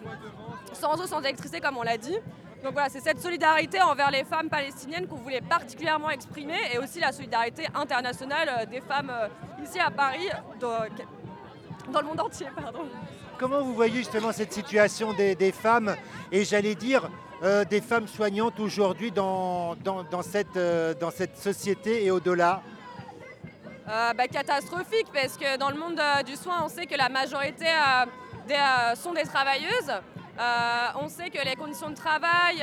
sans 0.74 1.00
eau, 1.02 1.08
sans 1.08 1.22
électricité, 1.22 1.62
comme 1.62 1.78
on 1.78 1.84
l'a 1.84 1.98
dit. 1.98 2.18
Donc 2.64 2.74
voilà, 2.74 2.90
c'est 2.90 3.00
cette 3.00 3.22
solidarité 3.22 3.82
envers 3.82 4.12
les 4.12 4.26
femmes 4.26 4.50
palestiniennes 4.50 5.08
qu'on 5.08 5.16
voulait 5.16 5.42
particulièrement 5.42 6.10
exprimer 6.10 6.60
et 6.74 6.80
aussi 6.80 7.00
la 7.00 7.12
solidarité 7.12 7.68
internationale 7.74 8.50
euh, 8.50 8.66
des 8.66 8.82
femmes 8.82 9.12
euh, 9.12 9.64
ici 9.64 9.80
à 9.80 9.90
Paris, 9.90 10.28
dans, 10.60 10.80
dans 11.92 12.02
le 12.02 12.08
monde 12.08 12.20
entier. 12.20 12.48
Pardon. 12.54 12.82
Comment 13.38 13.62
vous 13.62 13.76
voyez 13.76 13.98
justement 13.98 14.32
cette 14.32 14.52
situation 14.52 15.14
des, 15.14 15.36
des 15.36 15.52
femmes? 15.52 15.96
Et 16.32 16.44
j'allais 16.44 16.76
dire 16.76 17.10
euh, 17.44 17.64
des 17.66 17.82
femmes 17.82 18.08
soignantes 18.08 18.60
aujourd'hui 18.60 19.12
dans, 19.12 19.76
dans, 19.76 20.22
cette, 20.22 20.58
euh, 20.58 20.94
dans 20.94 21.12
cette 21.12 21.38
société 21.38 22.06
et 22.06 22.12
au-delà 22.12 22.62
Euh, 23.90 24.14
bah, 24.14 24.28
catastrophique 24.28 25.08
parce 25.14 25.38
que 25.38 25.58
dans 25.58 25.70
le 25.70 25.78
monde 25.78 26.02
du 26.26 26.36
soin, 26.36 26.64
on 26.66 26.68
sait 26.68 26.86
que 26.86 26.96
la 26.96 27.10
majorité 27.10 27.68
sont 28.96 29.14
des 29.14 29.24
travailleuses. 29.24 29.94
On 31.02 31.08
sait 31.08 31.30
que 31.30 31.44
les 31.46 31.56
conditions 31.56 31.90
de 31.90 31.96
travail, 31.96 32.62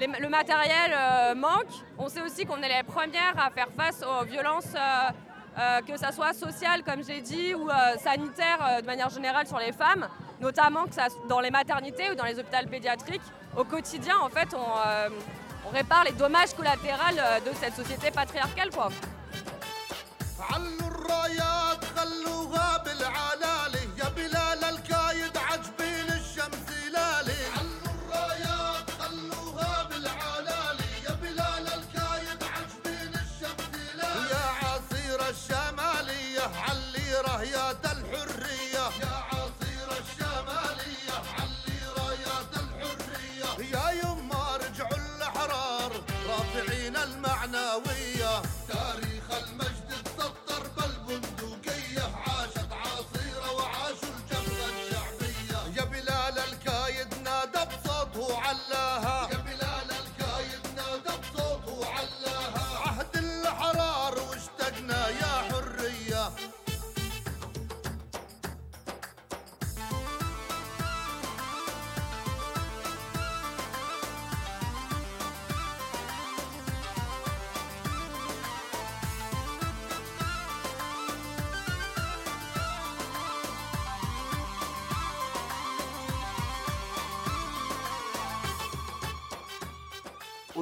le 0.00 0.28
matériel 0.28 0.90
manque. 1.36 1.74
On 1.98 2.08
sait 2.08 2.20
aussi 2.20 2.44
qu'on 2.46 2.60
est 2.62 2.74
les 2.78 2.82
premières 2.82 3.38
à 3.38 3.50
faire 3.50 3.68
face 3.76 4.02
aux 4.02 4.24
violences, 4.24 4.74
que 5.86 5.96
ce 5.96 6.12
soit 6.12 6.32
sociales, 6.32 6.82
comme 6.82 7.02
j'ai 7.04 7.20
dit, 7.20 7.54
ou 7.54 7.68
euh, 7.68 7.96
sanitaires 7.98 8.58
euh, 8.62 8.80
de 8.80 8.86
manière 8.86 9.10
générale 9.10 9.46
sur 9.46 9.58
les 9.58 9.72
femmes, 9.72 10.08
notamment 10.40 10.84
que 10.84 10.94
ça, 10.94 11.08
dans 11.28 11.40
les 11.40 11.50
maternités 11.50 12.10
ou 12.10 12.14
dans 12.14 12.24
les 12.24 12.38
hôpitaux 12.38 12.68
pédiatriques. 12.70 13.22
Au 13.56 13.64
quotidien, 13.64 14.18
en 14.18 14.30
fait, 14.30 14.48
on, 14.54 14.78
euh, 14.86 15.08
répare 15.72 16.04
les 16.04 16.12
dommages 16.12 16.54
collatéraux 16.54 17.16
euh, 17.18 17.40
de 17.40 17.54
cette 17.58 17.74
société 17.74 18.10
patriarcale. 18.10 18.70
Quoi. 18.70 18.88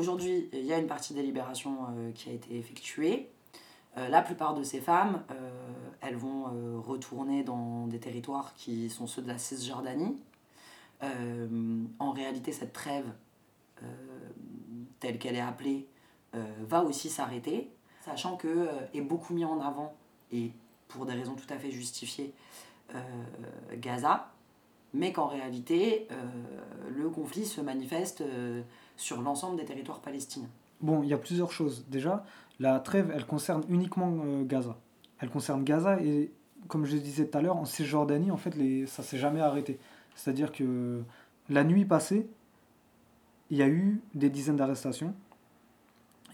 Aujourd'hui, 0.01 0.49
il 0.55 0.65
y 0.65 0.73
a 0.73 0.79
une 0.79 0.87
partie 0.87 1.13
des 1.13 1.23
libérations 1.23 1.77
euh, 1.91 2.11
qui 2.13 2.31
a 2.31 2.33
été 2.33 2.57
effectuée. 2.57 3.29
Euh, 3.99 4.09
la 4.09 4.23
plupart 4.23 4.55
de 4.55 4.63
ces 4.63 4.81
femmes, 4.81 5.23
euh, 5.31 5.51
elles 6.01 6.17
vont 6.17 6.45
retourner 6.81 7.45
dans 7.45 7.87
des 7.87 7.99
territoires 7.99 8.55
qui 8.55 8.89
sont 8.89 9.07
ceux 9.07 9.21
de 9.21 9.29
la 9.29 9.37
Cisjordanie. 9.37 10.17
En 11.99 12.13
réalité, 12.13 12.53
cette 12.53 12.73
trêve, 12.73 13.05
telle 15.01 15.19
qu'elle 15.19 15.37
est 15.37 15.41
appelée, 15.41 15.87
va 16.61 16.83
aussi 16.83 17.09
s'arrêter, 17.11 17.71
sachant 18.05 18.37
que 18.37 18.69
est 18.93 19.01
beaucoup 19.01 19.35
mis 19.35 19.45
en 19.45 19.61
avant, 19.61 19.95
et 20.33 20.53
pour 20.89 21.07
des 21.07 21.15
raisons 21.15 21.35
tout 21.35 21.53
à 21.53 21.59
fait 21.59 21.71
justifiées, 21.71 22.33
Gaza, 23.77 24.31
mais 24.93 25.13
qu'en 25.13 25.27
réalité, 25.27 26.07
le 26.91 27.09
conflit 27.09 27.47
se 27.47 27.63
manifeste 27.63 28.23
sur 29.01 29.23
l'ensemble 29.23 29.57
des 29.57 29.65
territoires 29.65 30.01
palestiniens. 30.01 30.49
Bon, 30.81 31.03
il 31.03 31.09
y 31.09 31.15
a 31.15 31.19
plusieurs 31.19 31.53
choses. 31.53 31.87
Déjà, 31.89 32.25
la 32.59 32.79
trêve, 32.81 33.11
elle 33.15 33.27
concerne 33.27 33.65
uniquement 33.69 34.15
euh, 34.25 34.45
Gaza. 34.45 34.77
Elle 35.19 35.31
concerne 35.31 35.65
Gaza 35.65 36.01
et, 36.03 36.31
comme 36.69 36.85
je 36.85 36.97
disais 36.97 37.27
tout 37.27 37.37
à 37.39 37.43
l'heure, 37.43 37.57
en 37.57 37.65
Cisjordanie, 37.65 38.31
en 38.31 38.37
fait, 38.37 38.55
les, 38.57 38.87
ça 38.87 39.03
s'est 39.03 39.19
jamais 39.19 39.41
arrêté. 39.41 39.79
C'est-à-dire 40.15 40.53
que 40.53 41.03
la 41.49 41.65
nuit 41.65 41.85
passée, 41.85 42.29
il 43.51 43.57
y 43.57 43.63
a 43.63 43.69
eu 43.69 44.01
des 44.15 44.31
dizaines 44.31 44.57
d'arrestations, 44.57 45.15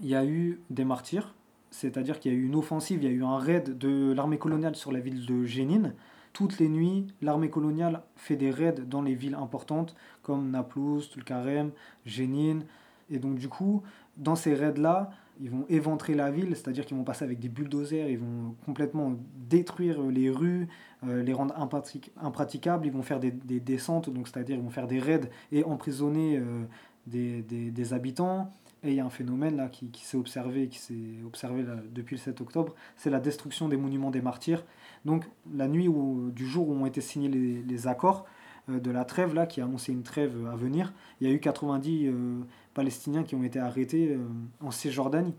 il 0.00 0.08
y 0.08 0.14
a 0.14 0.24
eu 0.24 0.60
des 0.70 0.84
martyrs, 0.84 1.34
c'est-à-dire 1.70 2.20
qu'il 2.20 2.32
y 2.32 2.34
a 2.34 2.38
eu 2.38 2.44
une 2.44 2.56
offensive, 2.56 3.02
il 3.02 3.08
y 3.08 3.12
a 3.12 3.14
eu 3.14 3.24
un 3.24 3.38
raid 3.38 3.78
de 3.78 4.12
l'armée 4.12 4.38
coloniale 4.38 4.76
sur 4.76 4.92
la 4.92 5.00
ville 5.00 5.24
de 5.24 5.44
Jénine. 5.44 5.94
Toutes 6.36 6.58
les 6.58 6.68
nuits, 6.68 7.06
l'armée 7.22 7.48
coloniale 7.48 8.02
fait 8.14 8.36
des 8.36 8.50
raids 8.50 8.82
dans 8.86 9.00
les 9.00 9.14
villes 9.14 9.36
importantes 9.36 9.96
comme 10.22 10.50
Naplouse, 10.50 11.08
Tulkarem, 11.08 11.70
Jénine. 12.04 12.66
Et 13.08 13.18
donc 13.18 13.38
du 13.38 13.48
coup, 13.48 13.82
dans 14.18 14.36
ces 14.36 14.52
raids-là, 14.52 15.08
ils 15.40 15.48
vont 15.48 15.64
éventrer 15.70 16.14
la 16.14 16.30
ville, 16.30 16.54
c'est-à-dire 16.54 16.84
qu'ils 16.84 16.98
vont 16.98 17.04
passer 17.04 17.24
avec 17.24 17.38
des 17.38 17.48
bulldozers, 17.48 18.10
ils 18.10 18.18
vont 18.18 18.54
complètement 18.66 19.14
détruire 19.48 20.02
les 20.02 20.28
rues, 20.28 20.68
euh, 21.08 21.22
les 21.22 21.32
rendre 21.32 21.54
impratic- 21.58 22.10
impraticables, 22.20 22.84
ils 22.84 22.92
vont 22.92 23.02
faire 23.02 23.18
des, 23.18 23.30
des 23.30 23.58
descentes, 23.60 24.10
donc 24.10 24.28
c'est-à-dire 24.28 24.56
ils 24.56 24.62
vont 24.62 24.68
faire 24.68 24.88
des 24.88 24.98
raids 24.98 25.30
et 25.52 25.64
emprisonner 25.64 26.36
euh, 26.36 26.66
des 27.06 27.92
habitants. 27.94 28.52
Et 28.82 28.90
il 28.90 28.94
y 28.94 29.00
a 29.00 29.04
un 29.04 29.10
phénomène 29.10 29.56
là 29.56 29.68
qui, 29.68 29.88
qui 29.88 30.04
s'est 30.04 30.16
observé, 30.16 30.68
qui 30.68 30.78
s'est 30.78 31.22
observé 31.24 31.62
là, 31.62 31.76
depuis 31.92 32.16
le 32.16 32.20
7 32.20 32.40
octobre, 32.40 32.74
c'est 32.96 33.10
la 33.10 33.20
destruction 33.20 33.68
des 33.68 33.76
monuments 33.76 34.10
des 34.10 34.20
martyrs. 34.20 34.64
Donc 35.04 35.24
la 35.54 35.66
nuit 35.66 35.88
où, 35.88 36.30
du 36.30 36.46
jour 36.46 36.68
où 36.68 36.74
ont 36.74 36.86
été 36.86 37.00
signés 37.00 37.28
les, 37.28 37.62
les 37.62 37.86
accords 37.86 38.26
euh, 38.68 38.78
de 38.78 38.90
la 38.90 39.04
trêve 39.04 39.34
là, 39.34 39.46
qui 39.46 39.60
annonçait 39.60 39.92
une 39.92 40.02
trêve 40.02 40.46
à 40.46 40.56
venir, 40.56 40.92
il 41.20 41.28
y 41.28 41.30
a 41.30 41.34
eu 41.34 41.40
90 41.40 42.06
euh, 42.06 42.40
Palestiniens 42.74 43.22
qui 43.22 43.34
ont 43.34 43.42
été 43.42 43.58
arrêtés 43.58 44.10
euh, 44.12 44.26
en 44.60 44.70
Cisjordanie. 44.70 45.34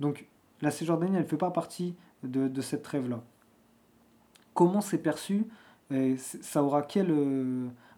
Donc 0.00 0.26
la 0.60 0.70
Cisjordanie, 0.70 1.16
elle 1.16 1.22
ne 1.22 1.28
fait 1.28 1.36
pas 1.36 1.50
partie 1.50 1.94
de, 2.24 2.48
de 2.48 2.60
cette 2.60 2.82
trêve-là. 2.82 3.22
Comment 4.54 4.80
c'est 4.80 4.98
perçu 4.98 5.46
ça 6.16 6.62
aura 6.62 6.82
quel 6.82 7.12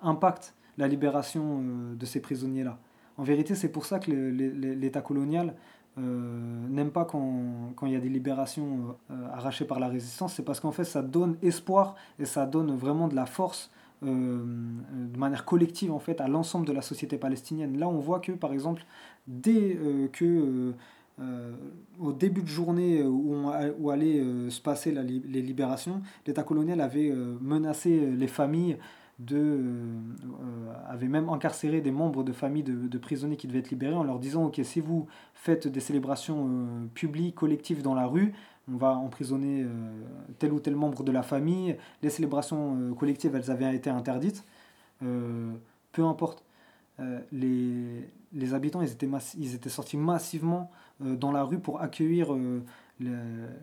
impact 0.01 0.55
la 0.79 0.89
libération 0.89 1.61
de 1.95 2.07
ces 2.07 2.21
prisonniers-là? 2.21 2.79
En 3.19 3.23
vérité, 3.23 3.55
c'est 3.55 3.69
pour 3.71 3.85
ça 3.85 3.99
que 3.99 4.11
l'État 4.11 5.01
colonial 5.01 5.55
n'aime 5.97 6.91
pas 6.91 7.05
quand, 7.05 7.75
il 7.83 7.93
y 7.93 7.97
a 7.97 8.01
des 8.01 8.09
libérations 8.09 8.97
arrachées 9.33 9.67
par 9.67 9.79
la 9.79 9.89
résistance, 9.89 10.35
c'est 10.35 10.43
parce 10.43 10.59
qu'en 10.59 10.73
fait 10.73 10.85
ça 10.85 11.03
donne 11.03 11.37
espoir 11.43 11.95
et 12.19 12.25
ça 12.25 12.47
donne 12.47 12.75
vraiment 12.75 13.09
de 13.09 13.15
la 13.15 13.27
force 13.27 13.71
de 14.01 15.19
manière 15.19 15.45
collective 15.45 15.93
en 15.93 15.99
fait 15.99 16.23
à 16.23 16.29
l'ensemble 16.29 16.67
de 16.67 16.73
la 16.73 16.81
société 16.81 17.19
palestinienne. 17.19 17.79
Là 17.79 17.89
on 17.89 17.99
voit 17.99 18.21
que 18.21 18.33
par 18.33 18.55
exemple 18.55 18.87
dès 19.27 19.79
que 20.13 20.73
euh, 21.21 21.53
au 22.01 22.13
début 22.13 22.43
de 22.43 22.49
journée 22.49 23.03
où, 23.03 23.35
on, 23.35 23.53
où 23.79 23.91
allaient 23.91 24.21
euh, 24.21 24.49
se 24.49 24.61
passer 24.61 24.93
les 24.93 25.43
libérations, 25.43 26.01
l'État 26.27 26.43
colonial 26.43 26.81
avait 26.81 27.11
euh, 27.11 27.37
menacé 27.41 28.07
les 28.17 28.27
familles 28.27 28.79
de, 29.19 29.61
avait 30.89 31.09
même 31.09 31.29
incarcéré 31.29 31.81
des 31.81 31.91
membres 31.91 32.25
de 32.25 32.33
familles 32.33 32.65
de, 32.65 32.99
prisonniers 32.99 33.37
qui 33.37 33.47
devaient 33.47 33.61
être 33.61 33.71
libérés 33.71 33.95
en 33.95 34.05
leur 34.05 34.19
disant 34.19 34.47
ok 34.47 34.61
si 34.65 34.81
vous 34.81 35.07
faites 35.35 35.69
des 35.69 35.81
célébrations 35.81 36.89
publiques 36.95 37.35
collectives 37.35 37.83
dans 37.83 37.95
la 37.95 38.07
rue 38.07 38.33
on 38.73 38.77
va 38.77 38.97
emprisonner 38.97 39.67
tel 40.39 40.53
ou 40.53 40.61
tel 40.61 40.77
membre 40.77 41.05
de 41.05 41.13
la 41.13 41.23
famille 41.23 41.77
les 42.03 42.11
célébrations 42.11 42.95
collectives 42.95 43.35
elles 43.37 43.51
avaient 43.51 43.77
été 43.77 43.91
interdites 43.91 44.45
peu 45.01 46.05
importe 46.05 46.43
les, 47.31 48.09
les 48.33 48.55
habitants 48.55 48.83
ils 48.83 48.91
étaient, 48.91 49.09
ils 49.39 49.55
étaient 49.55 49.69
sortis 49.69 49.97
massivement 49.97 50.71
euh, 51.05 51.17
dans 51.17 51.33
la 51.33 51.43
rue 51.43 51.59
pour 51.59 51.81
accueillir 51.81 52.33
euh, 52.33 52.63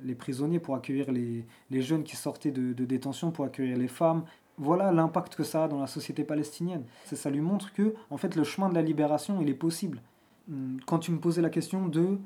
les, 0.04 0.16
prisonniers, 0.16 0.60
pour 0.60 0.76
accueillir 0.76 1.12
les, 1.12 1.46
les 1.70 1.82
jeunes 1.82 2.04
qui 2.04 2.16
sortaient 2.16 2.52
de, 2.52 2.74
de, 2.74 2.86
détention, 2.86 3.32
pour 3.32 3.46
accueillir 3.46 3.78
les 3.78 3.88
femmes. 3.88 4.24
Voilà 4.60 4.92
l'impact 4.92 5.36
que 5.36 5.44
ça 5.44 5.64
a 5.64 5.68
dans 5.68 5.80
la 5.80 5.88
société 5.88 6.24
palestinienne. 6.24 6.84
Ça 7.06 7.30
lui 7.30 7.42
montre 7.42 7.74
que 7.74 7.96
en 8.10 8.18
fait, 8.18 8.36
le 8.36 8.44
chemin 8.44 8.70
de 8.70 8.76
la 8.76 8.82
libération, 8.82 9.40
il 9.42 9.50
est 9.50 9.54
possible. 9.54 10.02
Hum, 10.50 10.80
quand 10.86 11.00
tu 11.00 11.12
me 11.12 11.20
posais 11.20 11.42
la 11.42 11.50
question 11.50 11.88
de... 11.88 12.18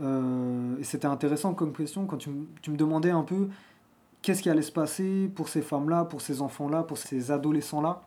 Euh, 0.00 0.78
et 0.78 0.84
c'était 0.84 1.06
intéressant 1.06 1.52
comme 1.52 1.72
question, 1.72 2.06
quand 2.06 2.16
tu, 2.16 2.30
me 2.30 2.76
demandais 2.76 3.10
un 3.10 3.22
peu 3.22 3.48
qu'est-ce 4.22 4.42
qui 4.42 4.48
allait 4.48 4.62
se 4.62 4.72
passer 4.72 5.30
pour 5.34 5.48
ces 5.48 5.60
femmes-là, 5.60 6.04
pour 6.04 6.22
ces 6.22 6.40
enfants-là, 6.40 6.84
pour 6.84 6.96
ces 6.96 7.30
adolescents-là, 7.30 8.02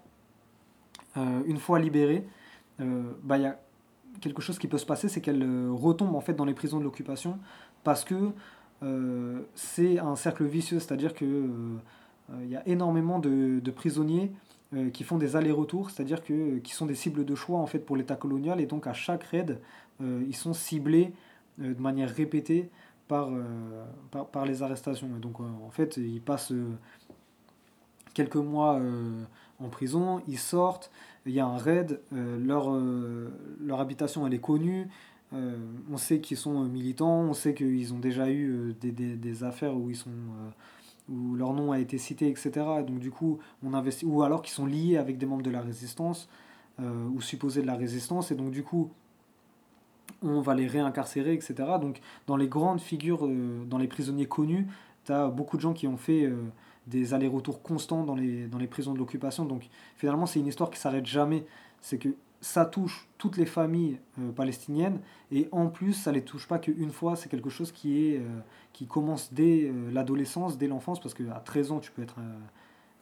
une 1.46 1.58
fois 1.58 1.78
libérés, 1.78 2.26
bah, 2.80 3.38
il 3.38 3.44
y 3.44 3.46
a 3.46 3.60
quelque 4.24 4.42
chose 4.42 4.58
qui 4.58 4.68
peut 4.68 4.78
se 4.78 4.86
passer, 4.86 5.10
c'est 5.10 5.22
qu'elle 5.22 5.44
euh, 5.44 5.70
retombe 5.72 6.16
en 6.16 6.22
fait 6.22 6.34
dans 6.34 6.46
les 6.46 6.54
prisons 6.54 6.80
de 6.80 6.84
l'occupation 6.84 7.40
parce 7.84 8.04
que 8.04 8.32
euh, 8.82 9.42
c'est 9.56 10.00
un 10.00 10.16
cercle 10.16 10.46
vicieux, 10.46 10.80
c'est-à-dire 10.80 11.14
que 11.14 11.26
euh, 11.26 11.78
il 12.42 12.50
y 12.50 12.56
a 12.56 12.68
énormément 12.68 13.20
de, 13.20 13.62
prisonniers 13.72 14.32
qui 14.92 15.04
font 15.04 15.18
des 15.18 15.36
allers-retours, 15.36 15.92
c'est-à-dire 15.92 16.24
que 16.24 16.58
qui 16.58 16.74
sont 16.74 16.88
des 16.88 16.96
cibles 16.96 17.26
de 17.26 17.36
choix 17.36 17.60
en 17.60 17.68
fait 17.68 17.80
pour 17.80 17.96
l'État 17.96 18.16
colonial 18.16 18.60
et 18.60 18.66
donc 18.66 18.88
à 18.88 18.94
chaque 18.94 19.24
raid 19.24 19.60
ils 20.02 20.36
sont 20.36 20.54
ciblés 20.54 21.14
de 21.60 21.80
manière 21.80 22.10
répétée 22.10 22.70
par, 23.08 23.30
par, 24.32 24.46
les 24.46 24.64
arrestations. 24.64 25.10
Et 25.16 25.20
donc 25.20 25.40
en 25.40 25.70
fait 25.70 25.98
ils 25.98 26.22
passent 26.22 26.54
quelques 28.16 28.36
mois 28.36 28.80
en 29.60 29.70
prison, 29.70 30.22
ils 30.28 30.40
sortent, 30.40 30.92
il 31.26 31.34
y 31.34 31.40
a 31.40 31.46
un 31.46 31.58
raid, 31.58 32.00
euh, 32.14 32.38
leur, 32.40 32.72
euh, 32.72 33.32
leur 33.62 33.80
habitation 33.80 34.28
elle 34.28 34.34
est 34.34 34.42
connue, 34.42 34.88
euh, 35.34 35.58
on 35.92 35.98
sait 35.98 36.20
qu'ils 36.20 36.38
sont 36.38 36.64
militants, 36.66 37.22
on 37.22 37.34
sait 37.34 37.54
qu'ils 37.54 37.94
ont 37.94 38.00
déjà 38.00 38.30
eu 38.30 38.76
des, 38.80 38.92
des, 38.92 39.16
des, 39.16 39.44
affaires 39.44 39.76
où 39.76 39.90
ils 39.90 39.96
sont 39.96 40.12
où 41.10 41.36
leur 41.36 41.54
nom 41.54 41.72
a 41.72 41.80
été 41.80 41.98
cité, 41.98 42.30
etc. 42.30 42.52
Donc 42.86 43.00
du 43.00 43.12
coup, 43.12 43.40
on 43.64 43.74
investit, 43.74 44.06
ou 44.06 44.24
alors 44.24 44.42
qu'ils 44.42 44.54
sont 44.54 44.66
liés 44.66 44.98
avec 44.98 45.18
des 45.18 45.26
membres 45.26 45.44
de 45.44 45.52
la 45.52 45.62
résistance, 45.62 46.30
ou 46.80 47.22
supposés 47.22 47.62
de 47.62 47.68
la 47.68 47.76
résistance, 47.76 48.32
et 48.32 48.36
donc 48.36 48.52
du 48.52 48.64
coup, 48.64 48.90
on 50.24 50.42
va 50.42 50.56
les 50.56 50.68
réincarcérer, 50.68 51.34
etc. 51.34 51.56
Donc 51.80 52.00
dans 52.26 52.38
les 52.38 52.48
grandes 52.48 52.80
figures, 52.80 53.28
dans 53.68 53.78
les 53.78 53.88
prisonniers 53.88 54.26
connus, 54.26 54.68
tu 55.06 55.12
as 55.12 55.28
beaucoup 55.28 55.58
de 55.58 55.62
gens 55.62 55.74
qui 55.74 55.88
ont 55.88 55.98
fait 55.98 56.32
des 56.88 57.14
allers-retours 57.14 57.62
constants 57.62 58.04
dans 58.04 58.16
les, 58.16 58.48
dans 58.48 58.58
les 58.58 58.68
prisons 58.68 58.94
de 58.94 59.00
l'occupation. 59.00 59.46
Donc 59.46 59.68
finalement, 59.98 60.26
c'est 60.26 60.40
une 60.40 60.48
histoire 60.48 60.70
qui 60.70 60.80
s'arrête 60.80 61.06
jamais. 61.06 61.46
C'est 61.82 61.98
que 61.98 62.10
ça 62.44 62.66
touche 62.66 63.08
toutes 63.18 63.38
les 63.38 63.46
familles 63.46 64.00
euh, 64.20 64.34
palestiniennes 64.34 65.00
et 65.32 65.48
en 65.54 65.68
plus, 65.68 65.94
ça 65.94 66.12
les 66.12 66.24
touche 66.24 66.46
pas 66.46 66.60
qu'une 66.60 66.92
fois. 66.92 67.16
C'est 67.16 67.30
quelque 67.30 67.50
chose 67.50 67.72
qui, 67.72 68.06
est, 68.06 68.18
euh, 68.18 68.40
qui 68.74 68.86
commence 68.86 69.34
dès 69.34 69.64
euh, 69.64 69.90
l'adolescence, 69.92 70.58
dès 70.58 70.68
l'enfance, 70.68 71.00
parce 71.00 71.14
qu'à 71.14 71.42
13 71.46 71.72
ans, 71.72 71.80
tu 71.80 71.92
peux 71.92 72.02
être. 72.02 72.18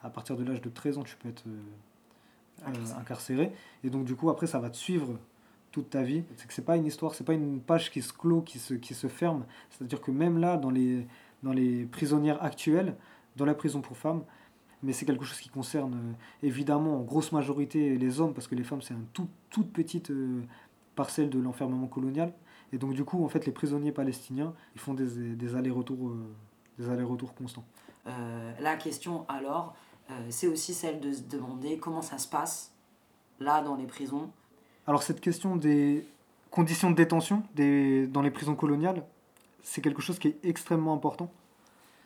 à 0.03 0.11
partir 0.11 0.37
de 0.37 0.43
l'âge 0.43 0.61
de 0.61 0.69
13 0.69 0.99
ans, 0.99 1.03
tu 1.03 1.15
peux 1.15 1.27
être 1.27 1.45
incarcéré. 2.99 3.51
Et 3.83 3.89
donc, 3.89 4.05
du 4.05 4.15
coup, 4.15 4.29
après, 4.29 4.45
ça 4.45 4.59
va 4.59 4.69
te 4.69 4.77
suivre 4.77 5.17
toute 5.71 5.89
ta 5.89 6.03
vie. 6.03 6.23
C'est 6.37 6.47
que 6.47 6.53
c'est 6.53 6.65
pas 6.65 6.77
une 6.77 6.85
histoire, 6.85 7.15
c'est 7.15 7.23
pas 7.23 7.33
une 7.33 7.61
page 7.61 7.89
qui 7.89 8.03
se 8.03 8.13
clôt, 8.13 8.41
qui 8.41 8.59
se, 8.59 8.75
qui 8.75 8.93
se 8.93 9.07
ferme. 9.07 9.45
C'est-à-dire 9.71 10.01
que 10.01 10.11
même 10.11 10.37
là, 10.37 10.55
dans 10.55 10.69
les, 10.69 11.07
dans 11.41 11.53
les 11.53 11.85
prisonnières 11.85 12.43
actuelles, 12.43 12.95
dans 13.37 13.45
la 13.45 13.55
prison 13.55 13.81
pour 13.81 13.97
femmes. 13.97 14.23
Mais 14.83 14.93
c'est 14.93 15.05
quelque 15.05 15.25
chose 15.25 15.39
qui 15.39 15.49
concerne 15.49 15.93
euh, 15.93 16.47
évidemment 16.47 16.97
en 16.97 17.01
grosse 17.01 17.31
majorité 17.31 17.97
les 17.97 18.19
hommes, 18.19 18.33
parce 18.33 18.47
que 18.47 18.55
les 18.55 18.63
femmes, 18.63 18.81
c'est 18.81 18.93
une 18.93 19.05
tout, 19.13 19.27
toute 19.49 19.71
petite 19.71 20.11
euh, 20.11 20.41
parcelle 20.95 21.29
de 21.29 21.39
l'enfermement 21.39 21.87
colonial. 21.87 22.33
Et 22.73 22.77
donc, 22.77 22.93
du 22.93 23.03
coup, 23.03 23.23
en 23.23 23.29
fait, 23.29 23.45
les 23.45 23.51
prisonniers 23.51 23.91
palestiniens, 23.91 24.53
ils 24.75 24.81
font 24.81 24.93
des, 24.93 25.35
des 25.35 25.55
allers-retours 25.55 26.09
euh, 26.09 26.91
allers-retours 26.91 27.35
constants. 27.35 27.65
la 28.59 28.75
question, 28.75 29.25
alors, 29.27 29.75
c'est 30.29 30.47
aussi 30.47 30.73
celle 30.73 30.99
de 30.99 31.13
se 31.13 31.21
demander 31.21 31.77
comment 31.77 32.01
ça 32.01 32.17
se 32.17 32.27
passe, 32.27 32.73
là, 33.39 33.61
dans 33.61 33.75
les 33.75 33.85
prisons. 33.85 34.31
Alors, 34.87 35.03
cette 35.03 35.21
question 35.21 35.57
des 35.57 36.05
conditions 36.49 36.89
de 36.89 36.95
détention 36.95 37.43
des, 37.55 38.07
dans 38.07 38.21
les 38.21 38.31
prisons 38.31 38.55
coloniales, 38.55 39.03
c'est 39.61 39.81
quelque 39.81 40.01
chose 40.01 40.17
qui 40.17 40.29
est 40.29 40.37
extrêmement 40.43 40.93
important. 40.93 41.31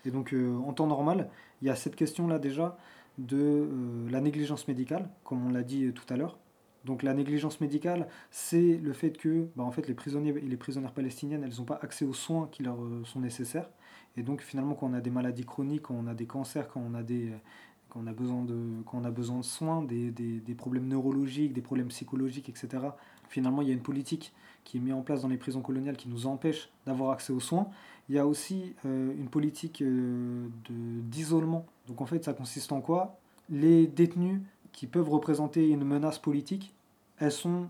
Et 0.05 0.11
donc, 0.11 0.33
euh, 0.33 0.57
en 0.65 0.73
temps 0.73 0.87
normal, 0.87 1.29
il 1.61 1.67
y 1.67 1.71
a 1.71 1.75
cette 1.75 1.95
question-là 1.95 2.39
déjà 2.39 2.77
de 3.17 3.37
euh, 3.37 4.09
la 4.09 4.21
négligence 4.21 4.67
médicale, 4.67 5.09
comme 5.23 5.45
on 5.45 5.51
l'a 5.51 5.63
dit 5.63 5.91
tout 5.93 6.11
à 6.13 6.17
l'heure. 6.17 6.37
Donc 6.85 7.01
la 7.01 7.15
négligence 7.15 7.61
médicale, 7.61 8.07
c'est 8.29 8.77
le 8.77 8.93
fait 8.93 9.17
que 9.17 9.47
bah, 9.55 9.63
en 9.63 9.71
fait, 9.71 9.87
les 9.87 9.95
prisonniers 9.95 10.29
et 10.37 10.41
les 10.41 10.57
prisonnières 10.57 10.93
palestiniennes, 10.93 11.43
elles 11.43 11.57
n'ont 11.57 11.65
pas 11.65 11.79
accès 11.81 12.05
aux 12.05 12.13
soins 12.13 12.47
qui 12.51 12.61
leur 12.61 12.81
euh, 12.81 13.03
sont 13.05 13.19
nécessaires. 13.19 13.69
Et 14.17 14.23
donc 14.23 14.41
finalement, 14.41 14.75
quand 14.75 14.87
on 14.87 14.93
a 14.93 15.01
des 15.01 15.09
maladies 15.09 15.45
chroniques, 15.45 15.83
quand 15.83 15.95
on 15.95 16.07
a 16.07 16.13
des 16.13 16.27
cancers, 16.27 16.69
quand 16.69 16.81
on 16.81 16.93
a, 16.93 18.13
besoin, 18.13 18.43
de, 18.43 19.41
soins, 19.41 19.83
des 19.83 20.55
problèmes 20.55 20.87
neurologiques, 20.87 21.53
des 21.53 21.61
problèmes 21.61 21.87
psychologiques, 21.87 22.47
etc., 22.47 22.83
finalement, 23.29 23.61
il 23.61 23.67
y 23.67 23.71
a 23.71 23.73
une 23.73 23.81
politique 23.81 24.33
qui 24.65 24.77
est 24.77 24.79
mise 24.79 24.93
en 24.93 25.01
place 25.01 25.21
dans 25.21 25.27
les 25.27 25.37
prisons 25.37 25.61
coloniales 25.61 25.95
qui 25.95 26.09
nous 26.09 26.25
empêche 26.25 26.69
d'avoir 26.85 27.11
accès 27.11 27.31
aux 27.31 27.39
soins. 27.39 27.69
Il 28.09 28.15
y 28.15 28.19
a 28.19 28.27
aussi 28.27 28.73
euh, 28.85 29.13
une 29.17 29.29
politique 29.29 29.81
euh, 29.81 30.47
d'isolement. 30.69 31.65
Donc 31.87 32.01
en 32.01 32.05
fait, 32.05 32.23
ça 32.23 32.33
consiste 32.33 32.71
en 32.71 32.81
quoi? 32.81 33.17
Les 33.49 33.87
détenus 33.87 34.41
qui 34.73 34.87
peuvent 34.87 35.09
représenter 35.09 35.69
une 35.69 35.85
menace 35.85 36.19
politique, 36.19 36.73
elles 37.19 37.31
sont 37.31 37.67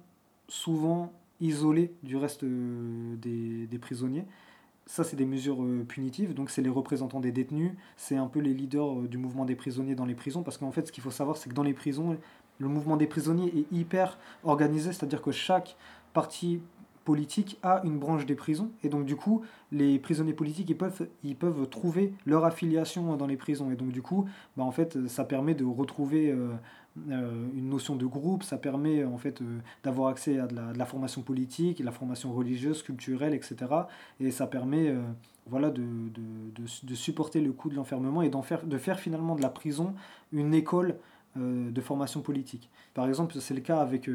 souvent 0.48 1.12
isolées 1.42 1.94
du 2.02 2.16
reste 2.16 2.44
euh, 2.44 3.16
des, 3.18 3.68
des, 3.68 3.80
prisonniers. 3.80 4.26
Ça, 4.88 5.04
c'est 5.04 5.16
des 5.16 5.26
mesures 5.26 5.66
punitives, 5.88 6.34
donc 6.34 6.50
c'est 6.50 6.62
les 6.62 6.70
représentants 6.70 7.20
des 7.20 7.32
détenus, 7.32 7.72
c'est 7.98 8.18
un 8.18 8.28
peu 8.28 8.40
les 8.40 8.54
leaders 8.54 9.02
du 9.02 9.18
mouvement 9.18 9.44
des 9.44 9.56
prisonniers 9.56 9.96
dans 9.96 10.06
les 10.06 10.14
prisons, 10.14 10.44
parce 10.44 10.60
qu'en 10.60 10.72
fait, 10.72 10.86
ce 10.86 10.92
qu'il 10.92 11.04
faut 11.04 11.12
savoir, 11.12 11.38
c'est 11.38 11.50
que 11.50 11.56
dans 11.56 11.64
les 11.64 11.74
prisons, 11.74 12.18
le 12.60 12.68
mouvement 12.68 12.98
des 12.98 13.08
prisonniers 13.08 13.52
est 13.58 13.76
hyper 13.76 14.18
organisé, 14.44 14.94
c'est-à-dire 14.94 15.22
que 15.22 15.32
chaque 15.32 15.76
parti 16.14 16.62
politique 17.06 17.58
a 17.62 17.82
une 17.86 18.00
branche 18.00 18.26
des 18.26 18.36
prisons. 18.36 18.72
Et 18.84 18.90
donc, 18.90 19.06
du 19.06 19.16
coup, 19.16 19.44
les 19.72 20.00
prisonniers 20.00 20.34
politiques, 20.34 20.70
ils 20.70 20.78
peuvent, 20.78 21.08
ils 21.24 21.36
peuvent 21.36 21.70
trouver 21.70 22.14
leur 22.26 22.44
affiliation 22.44 23.16
dans 23.16 23.28
les 23.28 23.38
prisons. 23.38 23.72
Et 23.72 23.76
donc, 23.76 23.90
du 23.92 24.02
coup, 24.02 24.26
bah, 24.58 24.64
en 24.64 24.72
fait, 24.72 25.08
ça 25.08 25.24
permet 25.24 25.54
de 25.54 25.64
retrouver 25.64 26.32
euh, 26.32 26.50
euh, 27.12 27.48
une 27.56 27.70
notion 27.70 27.96
de 27.96 28.06
groupe, 28.06 28.42
ça 28.42 28.58
permet 28.58 29.04
en 29.06 29.18
fait 29.18 29.42
euh, 29.42 29.60
d'avoir 29.84 30.10
accès 30.10 30.40
à 30.40 30.48
de 30.48 30.56
la, 30.56 30.86
formation 30.86 31.22
politique, 31.22 31.80
de 31.80 31.86
la 31.86 31.92
formation 31.92 32.34
religieuse, 32.34 32.82
culturelle, 32.82 33.36
etc. 33.36 33.56
Et 34.20 34.32
ça 34.32 34.48
permet 34.48 34.96
voilà, 35.46 35.70
de, 35.70 35.84
de, 35.84 36.64
de, 36.84 36.96
supporter 36.96 37.40
le 37.40 37.52
coût 37.52 37.70
de 37.70 37.76
l'enfermement 37.76 38.24
et 38.24 38.30
d'en 38.30 38.42
faire, 38.42 38.66
de 38.66 38.78
faire 38.80 39.00
finalement 39.00 39.36
de 39.36 39.44
la 39.44 39.50
prison 39.50 39.94
une 40.32 40.56
école 40.56 40.96
de 41.36 41.82
formation 41.82 42.22
politique. 42.22 42.70
Par 42.94 43.08
exemple, 43.08 43.36
c'est 43.40 43.54
le 43.54 43.62
cas 43.62 43.80
avec 43.80 44.10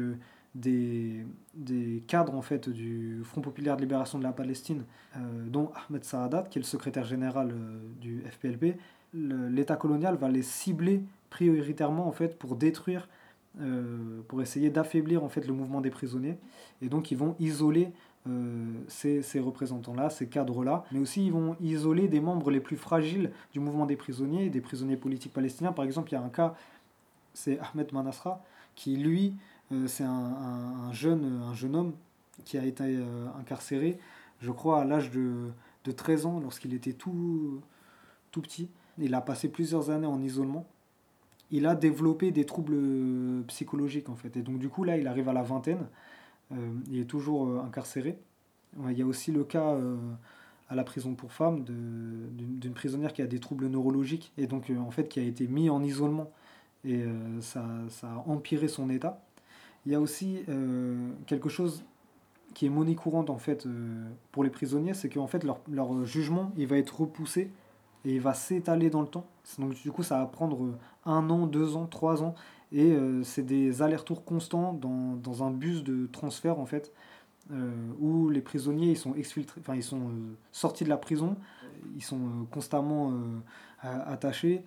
des, 0.55 1.25
des 1.53 2.03
cadres 2.07 2.35
en 2.35 2.41
fait 2.41 2.69
du 2.69 3.21
Front 3.23 3.41
populaire 3.41 3.77
de 3.77 3.81
libération 3.81 4.17
de 4.17 4.23
la 4.23 4.31
Palestine, 4.31 4.83
euh, 5.15 5.19
dont 5.47 5.71
Ahmed 5.87 6.03
Saadat, 6.03 6.43
qui 6.49 6.59
est 6.59 6.61
le 6.61 6.65
secrétaire 6.65 7.05
général 7.05 7.51
euh, 7.51 7.79
du 7.99 8.23
FPLP, 8.29 8.77
l'État 9.13 9.75
colonial 9.75 10.15
va 10.15 10.29
les 10.29 10.41
cibler 10.41 11.01
prioritairement 11.29 12.07
en 12.07 12.11
fait 12.11 12.37
pour 12.37 12.55
détruire, 12.55 13.09
euh, 13.59 14.21
pour 14.27 14.41
essayer 14.41 14.69
d'affaiblir 14.69 15.23
en 15.23 15.29
fait 15.29 15.45
le 15.45 15.53
mouvement 15.53 15.81
des 15.81 15.89
prisonniers, 15.89 16.37
et 16.81 16.87
donc 16.87 17.11
ils 17.11 17.17
vont 17.17 17.35
isoler 17.39 17.89
ces, 18.87 19.23
ces 19.23 19.39
représentants-là, 19.39 20.11
ces 20.11 20.27
cadres-là, 20.27 20.83
mais 20.91 20.99
aussi 20.99 21.25
ils 21.25 21.31
vont 21.31 21.55
isoler 21.59 22.07
des 22.07 22.19
membres 22.19 22.51
les 22.51 22.59
plus 22.59 22.75
fragiles 22.75 23.31
du 23.51 23.59
mouvement 23.59 23.87
des 23.87 23.95
prisonniers, 23.95 24.51
des 24.51 24.61
prisonniers 24.61 24.95
politiques 24.95 25.33
palestiniens. 25.33 25.71
Par 25.71 25.85
exemple, 25.85 26.11
il 26.11 26.13
y 26.13 26.17
a 26.19 26.21
un 26.21 26.29
cas, 26.29 26.53
c'est 27.33 27.59
Ahmed 27.59 27.91
Manasra, 27.93 28.43
qui 28.75 28.95
lui, 28.97 29.35
c'est 29.87 30.03
un, 30.03 30.09
un, 30.09 30.93
jeune, 30.93 31.41
un 31.43 31.53
jeune 31.53 31.75
homme 31.75 31.93
qui 32.45 32.57
a 32.57 32.65
été 32.65 32.99
incarcéré, 33.39 33.99
je 34.39 34.51
crois, 34.51 34.81
à 34.81 34.85
l'âge 34.85 35.11
de, 35.11 35.51
de 35.85 35.91
13 35.91 36.25
ans, 36.25 36.39
lorsqu'il 36.39 36.73
était 36.73 36.93
tout, 36.93 37.61
tout 38.31 38.41
petit. 38.41 38.69
Il 38.97 39.13
a 39.13 39.21
passé 39.21 39.49
plusieurs 39.49 39.89
années 39.89 40.07
en 40.07 40.21
isolement. 40.21 40.65
Il 41.51 41.65
a 41.65 41.75
développé 41.75 42.31
des 42.31 42.45
troubles 42.45 43.43
psychologiques 43.47 44.09
en 44.09 44.15
fait. 44.15 44.37
Et 44.37 44.41
donc 44.41 44.59
du 44.59 44.69
coup 44.69 44.83
là, 44.83 44.97
il 44.97 45.07
arrive 45.07 45.27
à 45.29 45.33
la 45.33 45.43
vingtaine. 45.43 45.85
Euh, 46.51 46.55
il 46.89 46.99
est 46.99 47.05
toujours 47.05 47.47
euh, 47.47 47.61
incarcéré. 47.65 48.17
Il 48.89 48.97
y 48.97 49.01
a 49.01 49.05
aussi 49.05 49.31
le 49.31 49.43
cas 49.43 49.71
euh, 49.73 49.97
à 50.69 50.75
la 50.75 50.83
prison 50.85 51.13
pour 51.13 51.33
femmes 51.33 51.65
d'une 51.65 52.73
prisonnière 52.73 53.11
qui 53.11 53.21
a 53.21 53.27
des 53.27 53.39
troubles 53.39 53.67
neurologiques 53.67 54.31
et 54.37 54.47
donc 54.47 54.71
en 54.79 54.91
fait 54.91 55.09
qui 55.09 55.19
a 55.19 55.23
été 55.23 55.45
mis 55.47 55.69
en 55.69 55.83
isolement 55.83 56.31
et 56.83 57.03
ça, 57.41 57.65
ça, 57.89 58.07
a 58.07 58.29
empiré 58.29 58.67
son 58.67 58.89
état. 58.89 59.21
Il 59.85 59.91
y 59.91 59.95
a 59.95 59.99
aussi 59.99 60.43
quelque 61.27 61.49
chose 61.49 61.83
qui 62.53 62.65
est 62.65 62.69
monnaie 62.69 62.95
courante 62.95 63.29
en 63.29 63.37
fait 63.37 63.67
pour 64.31 64.43
les 64.43 64.49
prisonniers, 64.49 64.93
c'est 64.93 65.09
qu'en 65.09 65.27
fait 65.27 65.43
leur, 65.43 65.59
leur, 65.69 66.05
jugement 66.05 66.51
il 66.57 66.67
va 66.67 66.77
être 66.77 67.01
repoussé 67.01 67.51
et 68.05 68.15
il 68.15 68.21
va 68.21 68.33
s'étaler 68.33 68.89
dans 68.89 69.01
le 69.01 69.07
temps. 69.07 69.25
Donc 69.59 69.73
du 69.75 69.91
coup 69.91 70.03
ça 70.03 70.19
va 70.19 70.25
prendre 70.25 70.77
un 71.05 71.29
an, 71.29 71.45
deux 71.45 71.75
ans, 71.75 71.85
trois 71.85 72.23
ans 72.23 72.35
et 72.71 72.91
euh, 72.91 73.23
c'est 73.23 73.43
des 73.43 73.81
allers-retours 73.81 74.23
constants 74.23 74.73
dans, 74.73 75.15
dans, 75.15 75.43
un 75.43 75.51
bus 75.51 75.83
de 75.83 76.07
transfert 76.07 76.59
en 76.59 76.65
fait 76.65 76.93
euh, 77.51 77.69
où 77.99 78.29
les 78.29 78.41
prisonniers 78.41 78.91
ils 78.91 78.97
sont 78.97 79.13
exfiltrés, 79.15 79.59
enfin 79.59 79.75
ils 79.75 79.83
sont 79.83 79.99
euh, 79.99 80.35
sortis 80.51 80.85
de 80.85 80.89
la 80.89 80.97
prison, 80.97 81.35
ils 81.95 82.03
sont 82.03 82.47
constamment 82.51 83.13
attachés. 83.81 84.63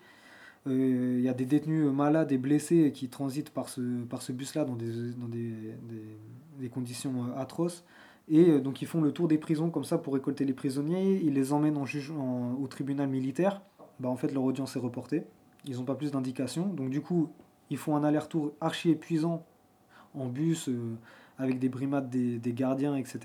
Il 0.66 1.20
y 1.20 1.28
a 1.28 1.34
des 1.34 1.44
détenus 1.44 1.86
malades 1.92 2.32
et 2.32 2.38
blessés 2.38 2.90
qui 2.92 3.08
transitent 3.08 3.50
par 3.50 3.68
ce, 3.68 3.80
par 4.04 4.22
ce 4.22 4.32
bus-là 4.32 4.64
dans, 4.64 4.76
des, 4.76 5.12
dans 5.12 5.28
des, 5.28 5.52
des, 6.58 6.68
conditions 6.70 7.36
atroces. 7.36 7.84
Et 8.28 8.58
donc 8.60 8.80
ils 8.80 8.88
font 8.88 9.02
le 9.02 9.12
tour 9.12 9.28
des 9.28 9.36
prisons 9.36 9.68
comme 9.68 9.84
ça 9.84 9.98
pour 9.98 10.14
récolter 10.14 10.46
les 10.46 10.54
prisonniers, 10.54 11.20
ils 11.22 11.34
les 11.34 11.52
emmènent 11.52 11.76
en 11.76 12.54
au 12.54 12.66
tribunal 12.66 13.08
militaire. 13.08 13.60
Bah, 14.00 14.08
en 14.08 14.16
fait 14.16 14.32
leur 14.32 14.42
audience 14.42 14.74
est 14.76 14.78
reportée, 14.78 15.24
ils 15.66 15.76
n'ont 15.76 15.84
pas 15.84 15.94
plus 15.94 16.12
d'indications. 16.12 16.68
Donc 16.68 16.88
du 16.88 17.02
coup 17.02 17.28
ils 17.70 17.76
font 17.76 17.96
un 17.96 18.04
aller-retour 18.04 18.52
archi 18.60 18.90
épuisant 18.90 19.44
en 20.14 20.26
bus, 20.26 20.68
euh, 20.68 20.96
avec 21.38 21.58
des 21.58 21.68
brimades 21.68 22.08
des, 22.08 22.38
des, 22.38 22.52
gardiens, 22.52 22.96
etc. 22.96 23.18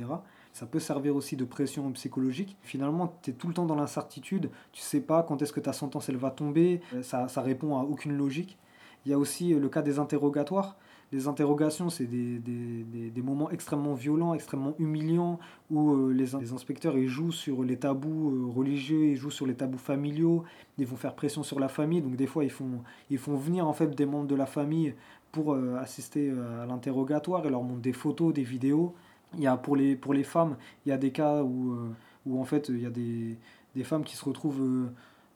Ça 0.54 0.66
peut 0.66 0.80
servir 0.80 1.16
aussi 1.16 1.36
de 1.36 1.46
pression 1.46 1.92
psychologique. 1.92 2.58
Finalement, 2.62 3.14
tu 3.22 3.32
es 3.32 3.34
tout 3.34 3.48
le 3.48 3.54
temps 3.54 3.66
dans 3.66 3.76
l'incertitude, 3.76 4.50
tu 4.72 4.82
sais 4.82 5.02
pas 5.02 5.24
quand 5.24 5.42
est-ce 5.42 5.54
que 5.54 5.60
ta 5.60 5.74
sentence 5.74 6.10
elle 6.10 6.18
va 6.18 6.32
tomber, 6.32 6.82
euh, 6.94 7.04
ça, 7.04 7.28
ça 7.28 7.42
répond 7.42 7.78
à 7.78 7.84
aucune 7.84 8.18
logique. 8.18 8.58
Il 9.06 9.12
y 9.12 9.14
a 9.14 9.18
aussi 9.18 9.54
euh, 9.54 9.60
le 9.60 9.70
cas 9.70 9.82
des 9.82 10.00
interrogatoires 10.00 10.78
les 11.12 11.28
interrogations, 11.28 11.90
c'est 11.90 12.06
des, 12.06 12.38
des, 12.38 13.10
des, 13.10 13.22
moments 13.24 13.50
extrêmement 13.50 13.96
violents, 13.96 14.36
extrêmement 14.36 14.76
humiliants, 14.78 15.40
où 15.72 15.96
euh, 15.96 16.14
les, 16.14 16.36
inspecteurs 16.54 16.96
ils 17.00 17.08
jouent 17.08 17.32
sur 17.32 17.64
les 17.64 17.78
tabous 17.78 18.54
religieux, 18.56 19.06
ils 19.06 19.16
jouent 19.16 19.32
sur 19.32 19.48
les 19.48 19.56
tabous 19.56 19.80
familiaux, 19.80 20.44
ils 20.78 20.86
vont 20.86 20.98
faire 20.98 21.16
pression 21.16 21.42
sur 21.42 21.60
la 21.60 21.68
famille, 21.68 22.04
donc 22.04 22.16
des 22.16 22.28
fois 22.28 22.44
ils 22.44 22.52
font, 22.52 22.84
ils 23.10 23.18
font 23.18 23.36
venir 23.36 23.68
en 23.68 23.74
fait 23.74 23.88
des 23.96 24.06
membres 24.06 24.28
de 24.28 24.36
la 24.36 24.46
famille 24.46 24.94
pour 25.32 25.56
assister 25.56 26.32
à 26.62 26.68
l'interrogatoire 26.68 27.44
et 27.48 27.50
leur 27.50 27.64
montrent 27.64 27.82
des 27.82 27.94
photos, 27.94 28.32
des 28.32 28.44
vidéos. 28.44 28.94
Il 29.36 29.42
y 29.42 29.48
a 29.48 29.58
pour 29.58 29.76
les, 29.76 29.96
pour 29.96 30.14
les 30.14 30.24
femmes, 30.24 30.58
il 30.86 30.90
y 30.90 30.92
a 30.92 30.98
des 30.98 31.12
cas 31.12 31.44
où, 31.44 31.78
où 32.26 32.42
en 32.42 32.46
fait 32.46 32.70
il 32.70 32.82
y 32.82 32.86
a 32.86 32.90
des, 32.90 33.38
des 33.76 33.84
femmes 33.84 34.04
qui 34.04 34.16
se 34.16 34.26
retrouvent 34.26 34.90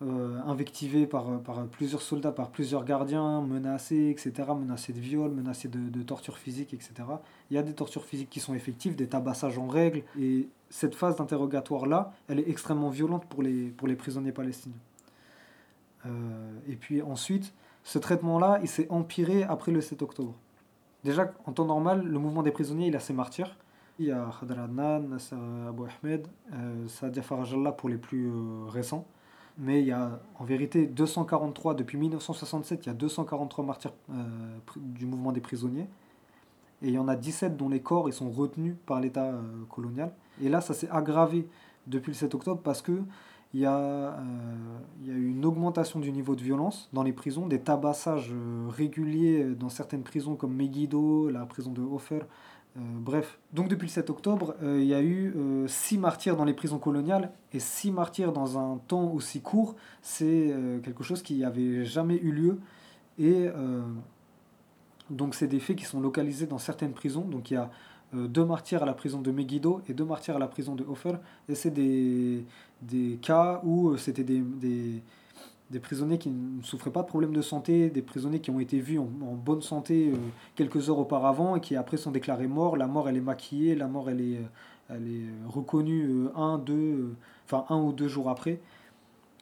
euh, 0.03 0.41
invectivé 0.45 1.07
par, 1.07 1.39
par, 1.41 1.65
plusieurs 1.67 2.01
soldats, 2.01 2.33
par 2.33 2.49
plusieurs 2.49 2.83
gardiens, 2.83 3.41
menacés, 3.41 4.09
etc., 4.09 4.49
menacés 4.49 4.91
de 4.91 4.99
viol, 4.99 5.31
menacés 5.31 5.69
de, 5.69 5.79
de 5.79 6.03
torture 6.03 6.37
physique, 6.37 6.73
etc. 6.73 6.93
Il 7.49 7.55
y 7.55 7.57
a 7.57 7.63
des 7.63 7.73
tortures 7.73 8.03
physiques 8.03 8.29
qui 8.29 8.41
sont 8.41 8.53
effectives, 8.53 8.95
des 8.97 9.07
tabassages 9.07 9.57
en 9.57 9.67
règle, 9.67 10.03
et 10.19 10.49
cette 10.69 10.95
phase 10.95 11.15
d'interrogatoire-là, 11.15 12.11
elle 12.27 12.39
est 12.39 12.49
extrêmement 12.49 12.89
violente 12.89 13.25
pour 13.27 13.43
les, 13.43 13.67
pour 13.67 13.87
les 13.87 13.95
prisonniers 13.95 14.33
palestiniens. 14.33 14.75
Euh, 16.05 16.09
et 16.67 16.75
puis 16.75 17.01
ensuite, 17.01 17.53
ce 17.83 17.97
traitement-là, 17.97 18.59
il 18.61 18.67
s'est 18.67 18.87
empiré 18.89 19.43
après 19.43 19.71
le 19.71 19.79
7 19.79 20.01
octobre. 20.01 20.33
Déjà, 21.05 21.31
en 21.45 21.53
temps 21.53 21.65
normal, 21.65 22.03
le 22.03 22.19
mouvement 22.19 22.43
des 22.43 22.51
prisonniers, 22.51 22.87
il 22.87 22.95
a 22.97 22.99
ses 22.99 23.13
martyrs. 23.13 23.55
Il 23.99 24.07
y 24.07 24.11
a 24.11 24.29
Khadr 24.39 24.59
Adnan, 24.59 25.01
Nasser 25.01 25.35
Abou 25.67 25.85
Ahmed, 25.85 26.27
euh, 26.53 26.87
Sadia 26.87 27.21
Farajallah 27.21 27.71
pour 27.73 27.89
les 27.89 27.97
plus 27.97 28.27
euh, 28.27 28.65
récents 28.67 29.05
mais 29.57 29.81
il 29.81 29.87
y 29.87 29.91
a 29.91 30.19
en 30.39 30.43
vérité 30.43 30.87
243, 30.87 31.75
depuis 31.75 31.97
1967, 31.97 32.85
il 32.85 32.87
y 32.87 32.89
a 32.89 32.93
243 32.93 33.65
martyrs 33.65 33.93
euh, 34.09 34.13
du 34.77 35.05
mouvement 35.05 35.31
des 35.31 35.41
prisonniers. 35.41 35.87
Et 36.81 36.87
il 36.87 36.93
y 36.93 36.97
en 36.97 37.07
a 37.07 37.15
17 37.15 37.55
dont 37.55 37.69
les 37.69 37.79
corps 37.79 38.09
ils 38.09 38.13
sont 38.13 38.29
retenus 38.29 38.75
par 38.85 38.99
l'État 38.99 39.25
euh, 39.25 39.41
colonial. 39.69 40.11
Et 40.41 40.49
là, 40.49 40.59
ça 40.59 40.73
s'est 40.73 40.89
aggravé 40.89 41.47
depuis 41.87 42.11
le 42.11 42.15
7 42.15 42.33
octobre 42.35 42.61
parce 42.63 42.81
que 42.81 43.03
il 43.53 43.59
y, 43.59 43.65
a, 43.67 43.77
euh, 43.77 44.13
y 45.03 45.11
a 45.11 45.13
eu 45.13 45.29
une 45.29 45.45
augmentation 45.45 45.99
du 45.99 46.11
niveau 46.11 46.35
de 46.35 46.41
violence 46.41 46.89
dans 46.91 47.03
les 47.03 47.13
prisons, 47.13 47.45
des 47.45 47.59
tabassages 47.59 48.33
réguliers 48.69 49.43
dans 49.53 49.69
certaines 49.69 50.01
prisons 50.01 50.35
comme 50.35 50.55
Megiddo, 50.55 51.29
la 51.29 51.45
prison 51.45 51.71
de 51.71 51.83
Hofer, 51.83 52.21
euh, 52.21 52.23
bref, 52.75 53.39
donc 53.51 53.67
depuis 53.67 53.85
le 53.85 53.91
7 53.91 54.09
octobre, 54.09 54.55
euh, 54.63 54.79
il 54.81 54.87
y 54.87 54.93
a 54.93 55.01
eu 55.01 55.33
6 55.67 55.95
euh, 55.95 55.99
martyrs 55.99 56.35
dans 56.35 56.45
les 56.45 56.53
prisons 56.53 56.79
coloniales, 56.79 57.31
et 57.53 57.59
6 57.59 57.91
martyrs 57.91 58.31
dans 58.31 58.57
un 58.57 58.79
temps 58.87 59.11
aussi 59.11 59.41
court, 59.41 59.75
c'est 60.01 60.53
quelque 60.83 61.03
chose 61.03 61.21
qui 61.21 61.39
n'avait 61.39 61.85
jamais 61.85 62.15
eu 62.15 62.31
lieu. 62.31 62.59
Et 63.19 63.47
donc 65.11 65.35
c'est 65.35 65.47
des 65.47 65.59
faits 65.59 65.77
qui 65.77 65.85
sont 65.85 66.01
localisés 66.01 66.47
dans 66.47 66.57
certaines 66.57 66.93
prisons. 66.93 67.21
Donc 67.21 67.51
il 67.51 67.53
y 67.53 67.57
a 67.57 67.69
deux 68.13 68.45
martyrs 68.45 68.81
à 68.81 68.85
la 68.87 68.93
prison 68.93 69.21
de 69.21 69.31
Megiddo 69.31 69.81
et 69.87 69.93
deux 69.93 70.05
martyrs 70.05 70.35
à 70.35 70.39
la 70.39 70.47
prison 70.47 70.73
de 70.73 70.83
Hofer. 70.83 71.13
Et 71.47 71.53
c'est 71.53 71.69
des, 71.69 72.45
cas 73.21 73.61
où 73.63 73.95
c'était 73.97 74.23
des 74.23 75.03
des 75.73 75.79
prisonniers 75.79 76.19
qui 76.19 76.29
ne 76.29 76.61
souffraient 76.61 76.91
pas 76.91 77.01
de 77.01 77.07
problèmes 77.07 77.33
de 77.33 77.41
santé, 77.41 77.89
des 77.89 78.03
prisonniers 78.03 78.39
qui 78.39 78.51
ont 78.51 78.59
été 78.59 78.79
vus 78.79 78.99
en, 78.99 79.05
bonne 79.05 79.63
santé 79.63 80.11
euh, 80.13 80.17
quelques 80.53 80.87
heures 80.87 80.99
auparavant 80.99 81.55
et 81.55 81.61
qui 81.61 81.75
après 81.75 81.97
sont 81.97 82.11
déclarés 82.11 82.45
morts. 82.45 82.77
La 82.77 82.85
mort 82.85 83.09
elle 83.09 83.17
est 83.17 83.21
maquillée, 83.21 83.73
la 83.73 83.87
mort 83.87 84.07
elle 84.11 84.21
est, 84.21 84.37
euh, 84.37 84.91
elle 84.95 85.07
est 85.07 85.25
reconnue 85.49 86.07
euh, 86.07 86.37
un, 86.37 86.59
deux, 86.59 87.15
enfin 87.45 87.65
un 87.69 87.81
ou 87.81 87.91
deux 87.91 88.07
jours 88.07 88.29
après. 88.29 88.61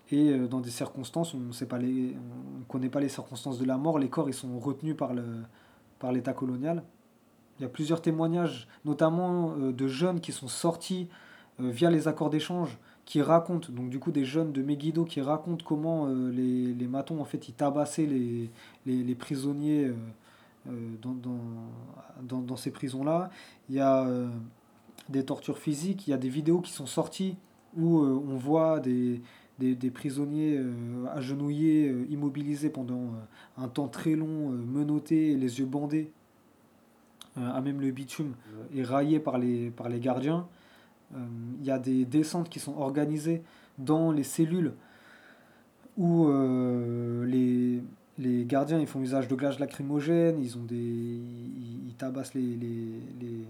Et 0.09 0.37
dans 0.37 0.59
des 0.59 0.69
circonstances, 0.69 1.33
on 1.33 1.37
ne 1.39 2.63
connaît 2.67 2.89
pas 2.89 2.99
les 2.99 3.09
circonstances 3.09 3.57
de 3.59 3.65
la 3.65 3.77
mort, 3.77 3.97
les 3.97 4.09
corps 4.09 4.27
ils 4.27 4.33
sont 4.33 4.59
retenus 4.59 4.95
par, 4.97 5.13
le, 5.13 5.23
par 5.99 6.11
l'État 6.11 6.33
colonial. 6.33 6.83
Il 7.57 7.61
y 7.61 7.65
a 7.65 7.69
plusieurs 7.69 8.01
témoignages, 8.01 8.67
notamment 8.83 9.55
de 9.55 9.87
jeunes 9.87 10.19
qui 10.19 10.33
sont 10.33 10.49
sortis 10.49 11.07
via 11.59 11.89
les 11.89 12.09
accords 12.09 12.29
d'échange 12.29 12.77
qui 13.11 13.21
racontent, 13.21 13.73
donc 13.73 13.89
du 13.89 13.99
coup 13.99 14.13
des 14.13 14.23
jeunes 14.23 14.53
de 14.53 14.61
Megiddo 14.61 15.03
qui 15.03 15.19
racontent 15.19 15.65
comment 15.67 16.07
euh, 16.07 16.31
les, 16.31 16.73
les, 16.73 16.87
matons 16.87 17.19
en 17.19 17.25
fait 17.25 17.49
ils 17.49 17.53
tabassaient 17.53 18.05
les, 18.05 18.49
les, 18.85 19.03
les 19.03 19.15
prisonniers 19.15 19.87
euh, 19.87 19.95
euh, 20.69 20.95
dans, 21.01 21.17
dans, 22.21 22.39
dans, 22.39 22.55
ces 22.55 22.71
prisons-là. 22.71 23.29
Il 23.67 23.75
y 23.75 23.81
a 23.81 24.07
des 25.09 25.25
tortures 25.25 25.57
physiques, 25.57 26.07
il 26.07 26.11
y 26.11 26.13
a 26.13 26.17
des 26.17 26.29
vidéos 26.29 26.61
qui 26.61 26.71
sont 26.71 26.85
sorties 26.85 27.35
où 27.75 27.97
on 27.99 28.37
voit 28.37 28.79
des, 28.79 29.21
des, 29.59 29.75
des 29.75 29.91
prisonniers 29.91 30.57
agenouillés, 31.13 31.93
immobilisés 32.09 32.69
pendant 32.69 33.09
un 33.57 33.67
temps 33.67 33.89
très 33.89 34.15
long, 34.15 34.51
menottés, 34.51 35.35
les 35.35 35.59
yeux 35.59 35.65
bandés, 35.65 36.13
à 37.35 37.59
même 37.59 37.81
le 37.81 37.91
bitume, 37.91 38.35
et 38.73 38.83
raillés 38.83 39.19
par 39.19 39.37
les, 39.37 39.69
par 39.69 39.89
les 39.89 39.99
gardiens. 39.99 40.47
Euh, 41.15 41.17
il 41.59 41.65
y 41.65 41.71
a 41.71 41.79
des 41.79 42.05
descentes 42.05 42.49
qui 42.49 42.59
sont 42.59 42.77
organisées 42.77 43.41
dans 43.77 44.11
les 44.11 44.23
cellules 44.23 44.73
où 45.97 46.27
euh, 46.27 47.25
les, 47.25 47.81
les 48.17 48.45
gardiens 48.45 48.79
ils 48.79 48.87
font 48.87 49.01
usage 49.01 49.27
de 49.27 49.35
gaz 49.35 49.59
lacrymogènes, 49.59 50.39
ils, 50.41 50.57
ont 50.57 50.63
des, 50.63 50.75
ils, 50.75 51.93
tabassent 51.97 52.33
les, 52.33 52.41
les, 52.41 53.45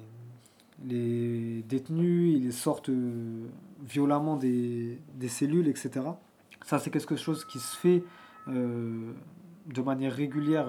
les, 0.86 1.64
détenus, 1.70 2.36
ils 2.36 2.46
les 2.46 2.52
sortent 2.52 2.90
euh, 2.90 3.48
violemment 3.88 4.38
des, 4.38 5.00
des 5.16 5.28
cellules, 5.28 5.68
etc. 5.68 6.02
Ça, 6.66 6.80
c'est 6.80 6.90
quelque 6.90 7.16
chose 7.16 7.46
qui 7.46 7.60
se 7.60 7.78
fait 7.78 8.04
de 8.48 9.82
manière 9.84 10.14
régulière 10.14 10.68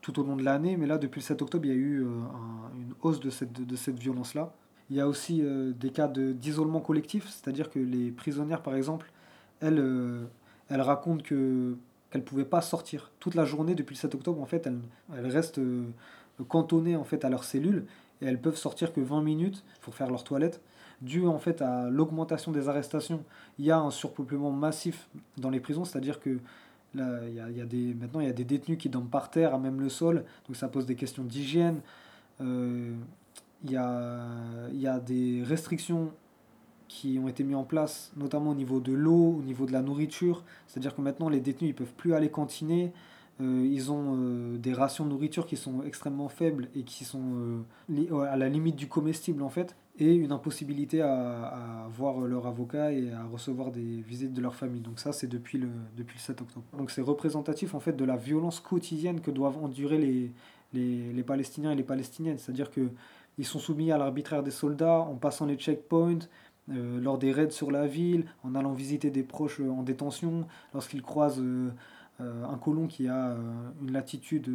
tout 0.00 0.18
au 0.20 0.24
long 0.24 0.36
de 0.36 0.42
l'année, 0.42 0.76
mais 0.76 0.86
là, 0.86 0.98
depuis 0.98 1.20
le 1.20 1.24
7 1.24 1.42
octobre, 1.42 1.64
il 1.66 1.68
y 1.68 1.74
a 1.74 1.76
eu 1.76 2.04
un, 2.04 2.76
une 2.76 2.92
hausse 3.02 3.20
de 3.20 3.30
cette, 3.30 3.52
de 3.52 3.76
cette 3.76 3.98
violence-là. 3.98 4.52
Il 4.90 4.96
y 4.96 5.00
a 5.00 5.08
aussi 5.08 5.42
euh, 5.42 5.72
des 5.72 5.90
cas 5.90 6.08
d'isolement 6.08 6.80
collectif, 6.80 7.28
c'est-à-dire 7.28 7.70
que 7.70 7.78
les 7.78 8.10
prisonnières, 8.10 8.62
par 8.62 8.74
exemple, 8.74 9.10
elles, 9.60 9.78
euh, 9.78 10.24
elles 10.68 10.80
racontent 10.80 11.22
que 11.22 11.76
qu'elles 12.10 12.22
ne 12.22 12.26
pouvaient 12.26 12.46
pas 12.46 12.62
sortir 12.62 13.10
toute 13.20 13.34
la 13.34 13.44
journée 13.44 13.74
depuis 13.74 13.94
le 13.94 14.00
7 14.00 14.14
octobre. 14.14 14.40
En 14.40 14.46
fait, 14.46 14.66
elles, 14.66 14.78
elles 15.14 15.26
restent 15.26 15.58
euh, 15.58 15.84
cantonnées 16.48 16.96
en 16.96 17.04
fait 17.04 17.22
à 17.22 17.28
leur 17.28 17.44
cellule 17.44 17.84
et 18.22 18.26
elles 18.26 18.40
peuvent 18.40 18.56
sortir 18.56 18.94
que 18.94 19.00
20 19.02 19.20
minutes 19.22 19.62
pour 19.82 19.94
faire 19.94 20.10
leur 20.10 20.24
toilette. 20.24 20.62
Dû 21.02 21.26
en 21.26 21.38
fait 21.38 21.60
à 21.60 21.90
l'augmentation 21.90 22.50
des 22.50 22.68
arrestations, 22.68 23.22
il 23.58 23.66
y 23.66 23.70
a 23.70 23.78
un 23.78 23.90
surpeuplement 23.90 24.50
massif 24.50 25.08
dans 25.36 25.50
les 25.50 25.60
prisons, 25.60 25.84
c'est-à-dire 25.84 26.18
que 26.18 26.38
là, 26.94 27.28
y 27.28 27.38
a, 27.38 27.50
y 27.50 27.60
a 27.60 27.66
des, 27.66 27.94
maintenant 27.94 28.20
il 28.20 28.26
y 28.26 28.30
a 28.30 28.32
des 28.32 28.44
détenus 28.44 28.78
qui 28.78 28.88
dorment 28.88 29.08
par 29.08 29.30
terre, 29.30 29.54
à 29.54 29.58
même 29.58 29.80
le 29.80 29.90
sol, 29.90 30.24
donc 30.46 30.56
ça 30.56 30.66
pose 30.68 30.86
des 30.86 30.96
questions 30.96 31.22
d'hygiène. 31.22 31.80
Il, 33.64 33.72
y 33.72 33.76
a, 33.76 34.20
y 34.72 34.86
a 34.86 34.98
des 35.00 35.42
restrictions 35.44 36.12
qui 36.88 37.18
ont 37.22 37.28
été 37.28 37.44
mises 37.44 37.56
en 37.56 37.64
place, 37.64 38.10
notamment 38.16 38.50
au 38.50 38.54
niveau 38.54 38.80
de 38.80 38.92
l'eau, 38.92 39.36
au 39.38 39.42
niveau 39.42 39.66
de 39.66 39.72
la 39.72 39.82
nourriture. 39.82 40.42
C'est-à-dire 40.66 40.96
que 40.96 41.02
maintenant, 41.02 41.28
les 41.28 41.40
détenus 41.40 41.72
ne 41.72 41.76
peuvent 41.76 41.92
plus 41.96 42.14
aller 42.14 42.30
cantiner. 42.30 42.92
Euh, 43.40 43.68
ils 43.70 43.92
ont 43.92 44.16
euh, 44.16 44.56
des 44.56 44.72
rations 44.72 45.04
de 45.04 45.10
nourriture 45.10 45.46
qui 45.46 45.56
sont 45.56 45.82
extrêmement 45.84 46.28
faibles 46.28 46.68
et 46.74 46.82
qui 46.82 47.04
sont 47.04 47.62
euh, 47.88 48.22
à 48.22 48.36
la 48.36 48.48
limite 48.48 48.74
du 48.74 48.88
comestible 48.88 49.44
en 49.44 49.48
fait, 49.48 49.76
et 50.00 50.12
une 50.12 50.32
impossibilité 50.32 51.02
à, 51.02 51.44
à 51.44 51.88
voir 51.88 52.18
leur 52.18 52.48
avocat 52.48 52.92
et 52.92 53.12
à 53.12 53.24
recevoir 53.24 53.70
des 53.70 54.00
visites 54.00 54.32
de 54.32 54.40
leur 54.40 54.56
famille. 54.56 54.80
Donc 54.80 54.98
ça, 54.98 55.12
c'est 55.12 55.28
depuis 55.28 55.58
le, 55.58 55.68
depuis 55.96 56.16
le 56.16 56.20
7 56.22 56.40
octobre. 56.40 56.64
Donc 56.76 56.90
c'est 56.90 57.02
représentatif 57.02 57.74
en 57.74 57.80
fait 57.80 57.92
de 57.92 58.04
la 58.04 58.16
violence 58.16 58.58
quotidienne 58.58 59.20
que 59.20 59.30
doivent 59.30 59.62
endurer 59.62 59.98
les, 59.98 60.32
les, 60.72 61.12
les 61.12 61.22
Palestiniens 61.22 61.72
et 61.72 61.76
les 61.76 61.82
Palestiniennes. 61.82 62.38
C'est-à-dire 62.38 62.70
que 62.70 62.90
ils 63.38 63.46
sont 63.46 63.60
soumis 63.60 63.92
à 63.92 63.98
l'arbitraire 63.98 64.42
des 64.42 64.50
soldats 64.50 64.98
en 65.00 65.14
passant 65.14 65.46
les 65.46 65.56
checkpoints, 65.56 66.18
euh, 66.70 67.00
lors 67.00 67.16
des 67.16 67.32
raids 67.32 67.50
sur 67.50 67.70
la 67.70 67.86
ville, 67.86 68.26
en 68.42 68.54
allant 68.54 68.72
visiter 68.72 69.10
des 69.10 69.22
proches 69.22 69.60
euh, 69.60 69.70
en 69.70 69.82
détention, 69.82 70.46
lorsqu'ils 70.74 71.02
croisent 71.02 71.40
euh, 71.40 71.70
un 72.20 72.58
colon 72.58 72.86
qui 72.88 73.08
a 73.08 73.36
une 73.80 73.92
latitude 73.92 74.50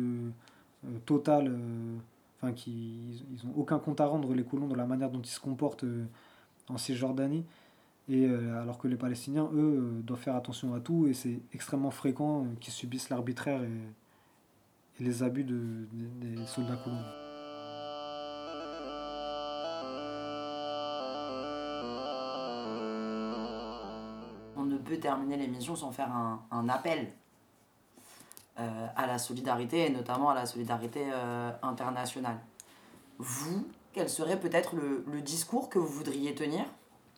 totale, 1.05 1.57
enfin 2.37 2.51
qui 2.51 2.99
ils 3.31 3.47
n'ont 3.47 3.53
aucun 3.55 3.79
compte 3.79 4.01
à 4.01 4.05
rendre 4.05 4.33
les 4.33 4.43
colons 4.43 4.67
de 4.67 4.75
la 4.75 4.85
manière 4.85 5.09
dont 5.09 5.21
ils 5.21 5.29
se 5.29 5.39
comportent 5.39 5.85
en 6.67 6.77
Cisjordanie. 6.77 7.45
Et 8.09 8.25
alors 8.25 8.79
que 8.79 8.89
les 8.89 8.97
Palestiniens, 8.97 9.49
eux, 9.53 10.01
doivent 10.03 10.19
faire 10.19 10.35
attention 10.35 10.73
à 10.73 10.81
tout 10.81 11.07
et 11.07 11.13
c'est 11.13 11.39
extrêmement 11.53 11.89
fréquent 11.89 12.47
qu'ils 12.59 12.73
subissent 12.73 13.09
l'arbitraire 13.09 13.61
et 14.99 15.03
les 15.03 15.23
abus 15.23 15.43
de, 15.43 15.87
des- 15.91 16.35
des 16.35 16.45
soldats 16.45 16.75
colons. 16.83 16.97
On 24.55 24.65
ne 24.65 24.77
peut 24.77 24.97
terminer 24.97 25.37
l'émission 25.37 25.75
sans 25.75 25.91
faire 25.91 26.11
un, 26.11 26.41
un 26.51 26.69
appel 26.69 27.11
euh, 28.59 28.87
à 28.95 29.07
la 29.07 29.17
solidarité 29.17 29.87
et 29.87 29.89
notamment 29.89 30.29
à 30.29 30.35
la 30.35 30.45
solidarité 30.45 31.01
euh, 31.11 31.51
internationale. 31.63 32.37
Vous, 33.17 33.67
quel 33.93 34.09
serait 34.09 34.39
peut-être 34.39 34.75
le, 34.75 35.03
le 35.11 35.21
discours 35.21 35.69
que 35.69 35.79
vous 35.79 35.87
voudriez 35.87 36.35
tenir? 36.35 36.65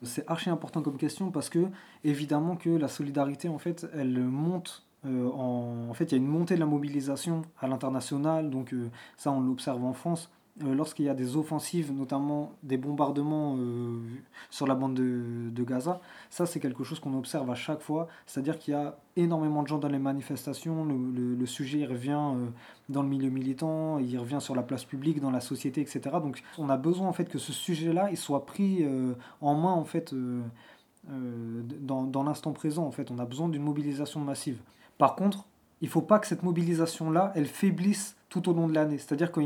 C'est 0.04 0.30
archi 0.30 0.50
important 0.50 0.82
comme 0.82 0.98
question 0.98 1.32
parce 1.32 1.50
que 1.50 1.68
évidemment 2.04 2.56
que 2.58 2.70
la 2.70 2.88
solidarité 2.88 3.48
en 3.50 3.58
fait 3.58 3.88
elle 3.94 4.20
monte 4.20 4.85
euh, 5.06 5.30
en, 5.32 5.94
fait 5.94 6.06
il 6.06 6.12
y 6.12 6.16
a 6.16 6.18
une 6.18 6.28
montée 6.28 6.56
de 6.56 6.60
la 6.60 6.66
mobilisation 6.66 7.44
à 7.60 7.68
l'international 7.68 8.50
donc 8.50 8.74
euh, 8.74 8.90
ça 9.18 9.32
on 9.32 9.42
l'observe 9.42 9.84
en 9.84 9.94
France. 9.94 10.32
Euh, 10.64 10.74
lorsqu'il 10.74 11.04
y 11.04 11.10
a 11.10 11.14
des 11.14 11.36
offensives 11.36 11.92
notamment 11.92 12.54
des 12.64 12.78
bombardements 12.78 13.58
sur 14.50 14.66
la 14.66 14.74
bande 14.74 14.94
de, 14.94 15.64
Gaza 15.64 16.00
ça 16.30 16.46
c'est 16.46 16.62
quelque 16.62 16.86
chose 16.86 17.00
qu'on 17.00 17.16
observe 17.18 17.50
à 17.52 17.56
chaque 17.56 17.82
fois. 17.82 18.08
C'est 18.26 18.40
à 18.40 18.44
dire 18.44 18.58
qu'il 18.58 18.74
y 18.74 18.78
a 18.78 18.98
énormément 19.18 19.64
de 19.64 19.68
gens 19.68 19.78
dans 19.78 19.90
les 19.90 20.00
manifestations 20.00 20.86
le, 20.86 21.46
sujet 21.46 21.86
revient 21.86 22.34
dans 22.90 23.04
le 23.04 23.10
milieu 23.10 23.30
militant 23.30 24.00
il 24.00 24.18
revient 24.18 24.40
sur 24.40 24.56
la 24.56 24.64
place 24.64 24.86
publique 24.86 25.20
dans 25.20 25.30
la 25.30 25.42
société 25.42 25.82
etc 25.82 26.02
donc 26.22 26.42
on 26.58 26.70
a 26.70 26.78
besoin 26.78 27.08
en 27.08 27.14
fait 27.14 27.30
que 27.30 27.38
ce 27.38 27.54
sujet 27.54 27.94
là 27.94 28.10
il 28.10 28.18
soit 28.18 28.46
pris 28.46 28.86
en 29.42 29.56
main 29.56 29.74
en 29.74 29.86
fait 29.86 30.16
dans, 31.08 32.04
dans 32.04 32.24
l'instant 32.24 32.54
présent 32.54 32.86
en 32.86 32.92
fait. 32.92 33.12
On 33.12 33.20
a 33.20 33.26
besoin 33.26 33.50
d'une 33.50 33.64
mobilisation 33.64 34.22
massive 34.22 34.58
par 34.98 35.16
contre 35.16 35.46
il 35.82 35.90
faut 35.90 36.02
pas 36.02 36.20
que 36.20 36.28
cette 36.28 36.44
mobilisation 36.44 37.12
là 37.12 37.32
elle 37.36 37.46
faiblisse 37.46 38.16
tout 38.30 38.50
au 38.50 38.54
long 38.54 38.68
de 38.68 38.74
l'année. 38.74 38.98
C'est 38.98 39.14
à 39.14 39.16
dire 39.16 39.32
quand 39.32 39.40
il 39.40 39.46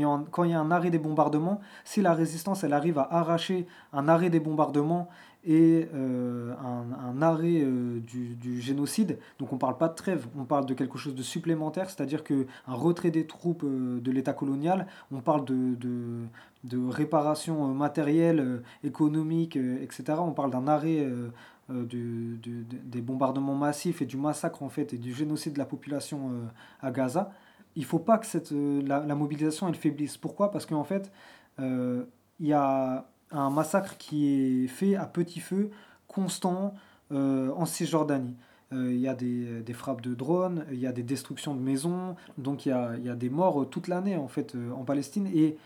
y 0.50 0.54
a 0.54 0.60
un, 0.60 0.70
arrêt 0.72 0.90
des 0.90 0.98
bombardements 0.98 1.60
si 1.84 2.02
la 2.02 2.12
résistance 2.12 2.64
elle 2.64 2.72
arrive 2.72 2.98
à 2.98 3.06
arracher 3.12 3.66
un 3.92 4.08
arrêt 4.08 4.30
des 4.30 4.40
bombardements 4.40 5.08
et 5.44 5.88
euh, 5.94 6.52
un, 6.62 7.22
arrêt 7.22 7.62
euh, 7.62 8.00
du, 8.00 8.60
génocide 8.60 9.18
donc 9.38 9.52
on 9.54 9.56
parle 9.56 9.78
pas 9.78 9.88
de 9.88 9.94
trêve 9.94 10.26
on 10.38 10.44
parle 10.44 10.66
de 10.66 10.74
quelque 10.74 10.98
chose 10.98 11.14
de 11.14 11.22
supplémentaire 11.22 11.88
c'est 11.88 12.02
à 12.02 12.04
dire 12.04 12.24
que 12.24 12.46
un 12.68 12.74
retrait 12.74 13.10
des 13.10 13.26
troupes 13.26 13.64
euh, 13.64 14.00
de 14.00 14.10
l'état 14.10 14.34
colonial 14.34 14.86
on 15.10 15.20
parle 15.20 15.46
de, 15.46 16.28
réparation 16.90 17.68
matérielle 17.68 18.62
économique 18.84 19.56
etc 19.56 20.18
on 20.18 20.32
parle 20.32 20.50
d'un 20.50 20.68
arrêt 20.68 21.06
du- 21.84 22.38
des 22.84 23.00
bombardements 23.00 23.54
massifs 23.54 24.02
et 24.02 24.06
du 24.06 24.16
massacre 24.16 24.62
en 24.62 24.68
fait 24.68 24.92
et 24.94 24.98
du 24.98 25.14
génocide 25.14 25.54
de 25.54 25.58
la 25.58 25.64
population 25.66 26.30
euh, 26.30 26.46
à 26.80 26.90
Gaza, 26.90 27.32
il 27.76 27.84
faut 27.84 27.98
pas 27.98 28.18
que 28.18 28.26
cette, 28.26 28.52
euh, 28.52 28.82
la, 28.84 29.14
mobilisation 29.14 29.68
elle 29.68 29.74
faiblisse. 29.74 30.16
Pourquoi? 30.16 30.50
Parce 30.50 30.66
qu'en 30.66 30.84
fait, 30.84 31.12
euh, 31.60 32.04
il 32.40 32.48
y 32.48 32.52
a 32.52 33.06
un 33.30 33.50
massacre 33.50 33.96
qui 33.96 34.64
est 34.64 34.66
fait 34.66 34.96
à 34.96 35.06
petit 35.06 35.40
feu, 35.40 35.70
constant, 36.08 36.74
euh, 37.12 37.52
en 37.56 37.66
Cisjordanie. 37.66 38.36
Euh, 38.72 38.92
Il 38.92 39.00
y 39.00 39.08
a 39.08 39.14
des, 39.14 39.72
frappes 39.72 40.00
de 40.00 40.14
drones, 40.14 40.64
il 40.72 40.78
y 40.78 40.86
a 40.86 40.92
des 40.92 41.02
destructions 41.02 41.54
de 41.54 41.60
maisons, 41.60 42.16
donc 42.38 42.66
il 42.66 42.70
y 42.70 42.72
a, 42.72 42.96
y 42.98 43.08
a 43.08 43.14
des 43.16 43.30
morts 43.30 43.62
euh, 43.62 43.64
toute 43.66 43.88
l'année 43.88 44.16
en 44.16 44.28
fait 44.28 44.54
euh, 44.54 44.72
en 44.72 44.84
Palestine. 44.84 45.28
Et 45.34 45.56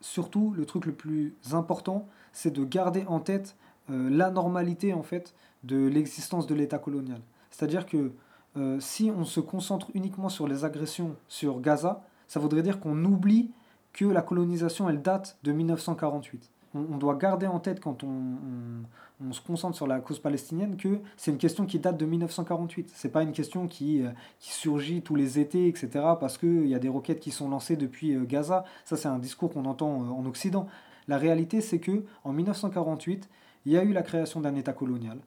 surtout, 0.00 0.52
le 0.56 0.64
truc 0.66 0.86
le 0.86 0.92
plus 0.92 1.34
important, 1.52 2.08
c'est 2.32 2.52
de 2.52 2.64
garder 2.64 3.04
en 3.08 3.20
tête 3.20 3.56
euh, 3.90 4.10
l'anormalité 4.10 4.92
en 4.92 5.02
fait 5.02 5.34
de 5.64 5.86
l'existence 5.86 6.46
de 6.46 6.54
l'État 6.54 6.78
colonial. 6.78 7.20
C'est-à-dire 7.50 7.86
que 7.86 8.12
euh, 8.56 8.78
si 8.80 9.10
on 9.16 9.24
se 9.24 9.40
concentre 9.40 9.88
uniquement 9.94 10.28
sur 10.28 10.46
les 10.48 10.64
agressions 10.64 11.16
sur 11.28 11.60
Gaza, 11.60 12.02
ça 12.26 12.40
voudrait 12.40 12.62
dire 12.62 12.80
qu'on 12.80 13.04
oublie 13.04 13.50
que 13.92 14.04
la 14.04 14.22
colonisation 14.22 14.88
elle 14.88 15.02
date 15.02 15.38
de 15.42 15.52
1948. 15.52 16.50
On, 16.74 16.80
on 16.92 16.98
doit 16.98 17.14
garder 17.16 17.46
en 17.46 17.60
tête 17.60 17.80
quand 17.80 18.02
on, 18.04 18.08
on- 18.08 19.32
se 19.32 19.40
concentre 19.40 19.74
sur 19.74 19.86
la 19.86 20.00
cause 20.00 20.18
palestinienne 20.18 20.76
que 20.76 21.00
c'est 21.16 21.30
une 21.30 21.38
question 21.38 21.64
qui 21.64 21.78
date 21.78 21.96
de 21.96 22.04
1948. 22.04 22.92
C'est 22.94 23.08
pas 23.08 23.22
une 23.22 23.32
question 23.32 23.66
qui, 23.66 24.02
euh, 24.02 24.10
qui 24.40 24.52
surgit 24.52 25.00
tous 25.00 25.14
les 25.14 25.38
étés, 25.38 25.68
etc. 25.68 25.88
Parce 26.20 26.36
qu'il 26.36 26.66
y 26.66 26.74
a 26.74 26.78
des 26.78 26.90
roquettes 26.90 27.20
qui 27.20 27.30
sont 27.30 27.48
lancées 27.48 27.76
depuis 27.76 28.14
Gaza. 28.26 28.64
Ça 28.84 28.96
c'est 28.98 29.08
un 29.08 29.18
discours 29.18 29.50
qu'on 29.52 29.64
entend 29.64 29.88
en 29.90 30.26
Occident. 30.26 30.66
La 31.08 31.16
réalité 31.16 31.62
c'est 31.62 31.78
que 31.78 32.04
en 32.24 32.32
1948, 32.34 33.28
il 33.66 33.72
y 33.72 33.76
a 33.76 33.82
eu 33.82 33.92
la 33.92 34.02
création 34.02 34.40
d'un 34.40 34.54
État 34.54 34.72
colonial. 34.72 35.18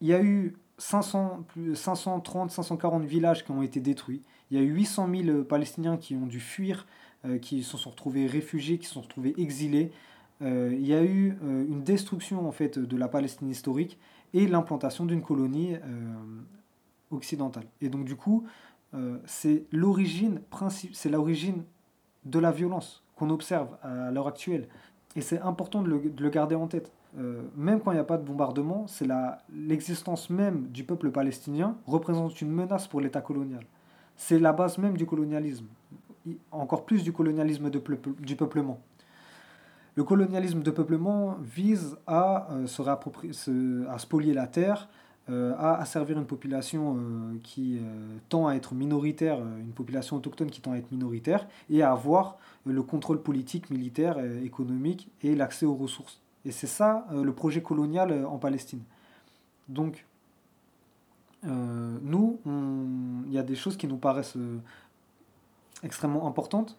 Il 0.00 0.08
y 0.08 0.14
a 0.14 0.22
eu 0.22 0.56
500, 0.78 1.44
plus- 1.48 1.76
530, 1.76 2.50
540 2.50 3.04
villages 3.04 3.44
qui 3.44 3.50
ont 3.52 3.62
été 3.62 3.78
détruits. 3.78 4.22
Il 4.50 4.56
y 4.58 4.60
a 4.60 4.64
eu 4.64 4.70
800 4.70 5.08
000 5.14 5.44
Palestiniens 5.44 5.98
qui 5.98 6.16
ont 6.16 6.26
dû 6.26 6.40
fuir, 6.40 6.86
euh, 7.24 7.38
qui 7.38 7.62
se 7.62 7.76
sont 7.76 7.90
retrouvés 7.90 8.26
réfugiés, 8.26 8.78
qui 8.78 8.86
se 8.86 8.94
sont 8.94 9.02
retrouvés 9.02 9.34
exilés. 9.38 9.92
Euh, 10.42 10.70
il 10.72 10.86
y 10.86 10.94
a 10.94 11.02
eu 11.04 11.36
euh, 11.44 11.66
une 11.66 11.82
destruction 11.82 12.46
en 12.48 12.52
fait 12.52 12.78
de 12.78 12.96
la 12.96 13.08
Palestine 13.08 13.50
historique 13.50 13.98
et 14.32 14.46
l'implantation 14.46 15.04
d'une 15.04 15.22
colonie 15.22 15.74
euh, 15.74 15.78
occidentale. 17.10 17.64
Et 17.82 17.88
donc 17.90 18.04
du 18.06 18.16
coup, 18.16 18.44
euh, 18.94 19.18
c'est 19.26 19.64
l'origine 19.72 20.40
c'est 20.92 21.10
l'origine 21.10 21.64
de 22.24 22.38
la 22.38 22.50
violence 22.50 23.02
qu'on 23.14 23.30
observe 23.30 23.76
à 23.82 24.10
l'heure 24.10 24.28
actuelle. 24.28 24.68
Et 25.16 25.20
c'est 25.22 25.40
important 25.40 25.82
de 25.82 25.88
le 25.88 26.30
garder 26.30 26.54
en 26.54 26.66
tête. 26.66 26.92
Euh, 27.18 27.42
même 27.56 27.80
quand 27.80 27.92
il 27.92 27.94
n'y 27.94 28.00
a 28.00 28.04
pas 28.04 28.18
de 28.18 28.24
bombardement, 28.24 28.86
c'est 28.86 29.06
l'existence 29.52 30.28
même 30.28 30.66
du 30.68 30.84
peuple 30.84 31.10
palestinien 31.10 31.76
représente 31.86 32.40
une 32.42 32.50
menace 32.50 32.86
pour 32.86 33.00
l'État 33.00 33.20
colonial. 33.22 33.64
C'est 34.16 34.38
la 34.38 34.52
base 34.52 34.78
même 34.78 34.96
du 34.96 35.06
colonialisme, 35.06 35.66
encore 36.50 36.84
plus 36.84 37.02
du 37.02 37.12
colonialisme 37.12 37.70
de 37.70 37.82
du 38.20 38.36
peuplement. 38.36 38.80
Le 39.94 40.04
colonialisme 40.04 40.62
de 40.62 40.70
peuplement 40.70 41.36
vise 41.40 41.96
à, 42.06 42.52
euh, 42.52 42.66
se 42.66 42.82
se- 43.32 43.86
à 43.88 43.98
spolier 43.98 44.34
la 44.34 44.46
terre, 44.46 44.88
euh, 45.30 45.54
à 45.58 45.76
asservir 45.80 46.18
une 46.18 46.26
population 46.26 46.98
qui 47.42 47.80
tend 48.28 48.46
à 48.46 48.54
être 48.54 48.74
minoritaire, 48.74 49.38
une 49.40 49.72
population 49.72 50.16
autochtone 50.16 50.50
qui 50.50 50.60
tend 50.60 50.72
à 50.72 50.76
être 50.76 50.92
minoritaire, 50.92 51.48
et 51.70 51.82
à 51.82 51.92
avoir 51.92 52.36
le 52.66 52.82
contrôle 52.82 53.22
politique, 53.22 53.70
militaire, 53.70 54.18
économique 54.44 55.10
et 55.22 55.34
l'accès 55.34 55.64
aux 55.64 55.74
ressources. 55.74 56.20
Et 56.46 56.52
c'est 56.52 56.68
ça 56.68 57.06
euh, 57.12 57.24
le 57.24 57.32
projet 57.32 57.60
colonial 57.60 58.12
euh, 58.12 58.26
en 58.26 58.38
Palestine. 58.38 58.82
Donc, 59.68 60.06
euh, 61.44 61.98
nous, 62.02 62.40
il 63.26 63.32
y 63.32 63.38
a 63.38 63.42
des 63.42 63.56
choses 63.56 63.76
qui 63.76 63.86
nous 63.86 63.98
paraissent 63.98 64.38
extrêmement 65.82 66.26
importantes. 66.26 66.78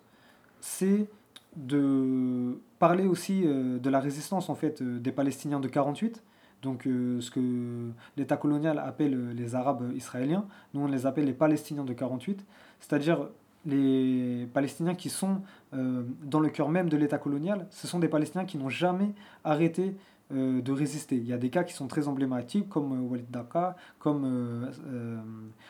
C'est 0.62 1.08
de 1.56 2.60
parler 2.80 3.06
aussi 3.08 3.44
de 3.44 3.90
la 3.90 4.00
résistance 4.00 4.50
en 4.50 4.56
fait 4.56 4.82
des 4.84 5.12
Palestiniens 5.12 5.60
de 5.60 5.68
48, 5.68 6.24
donc 6.62 6.84
ce 6.84 7.32
que 7.32 7.92
l'État 8.16 8.38
colonial 8.38 8.80
appelle 8.80 9.32
les 9.32 9.56
Arabes 9.56 9.92
israéliens, 9.96 10.46
nous 10.74 10.82
on 10.82 10.88
les 10.88 11.06
appelle 11.06 11.26
les 11.26 11.34
Palestiniens 11.34 11.84
de 11.84 11.94
48, 11.94 12.46
c'est-à-dire 12.80 13.30
les 13.68 14.48
Palestiniens 14.54 14.96
qui 14.96 15.10
sont 15.10 15.42
euh, 15.74 16.04
dans 16.24 16.40
le 16.40 16.50
cœur 16.50 16.70
même 16.70 16.90
de 16.90 16.98
l'État 16.98 17.18
colonial, 17.18 17.68
ce 17.70 17.86
sont 17.86 18.00
des 18.00 18.08
Palestiniens 18.08 18.46
qui 18.46 18.58
n'ont 18.58 18.70
jamais 18.70 19.14
arrêté 19.44 19.98
euh, 20.34 20.62
de 20.62 20.72
résister. 20.72 21.18
Il 21.18 21.28
y 21.28 21.34
a 21.34 21.38
des 21.38 21.50
cas 21.50 21.64
qui 21.64 21.74
sont 21.74 21.88
très 21.88 22.08
emblématiques, 22.08 22.70
comme 22.70 22.94
euh, 22.94 23.08
Walid 23.08 23.30
Daka, 23.30 23.76
comme 24.00 24.72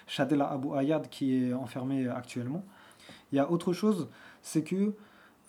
Shadela 0.06 0.52
Abu 0.52 0.76
Ayad 0.76 1.10
qui 1.10 1.44
est 1.44 1.54
enfermé 1.54 2.08
actuellement. 2.08 2.64
Il 3.32 3.38
y 3.38 3.40
a 3.40 3.52
autre 3.52 3.74
chose, 3.74 4.08
c'est 4.42 4.64
que 4.64 4.94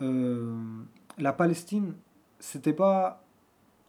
la 0.00 1.32
Palestine, 1.32 1.94
c'était 2.38 2.72
pas 2.72 3.24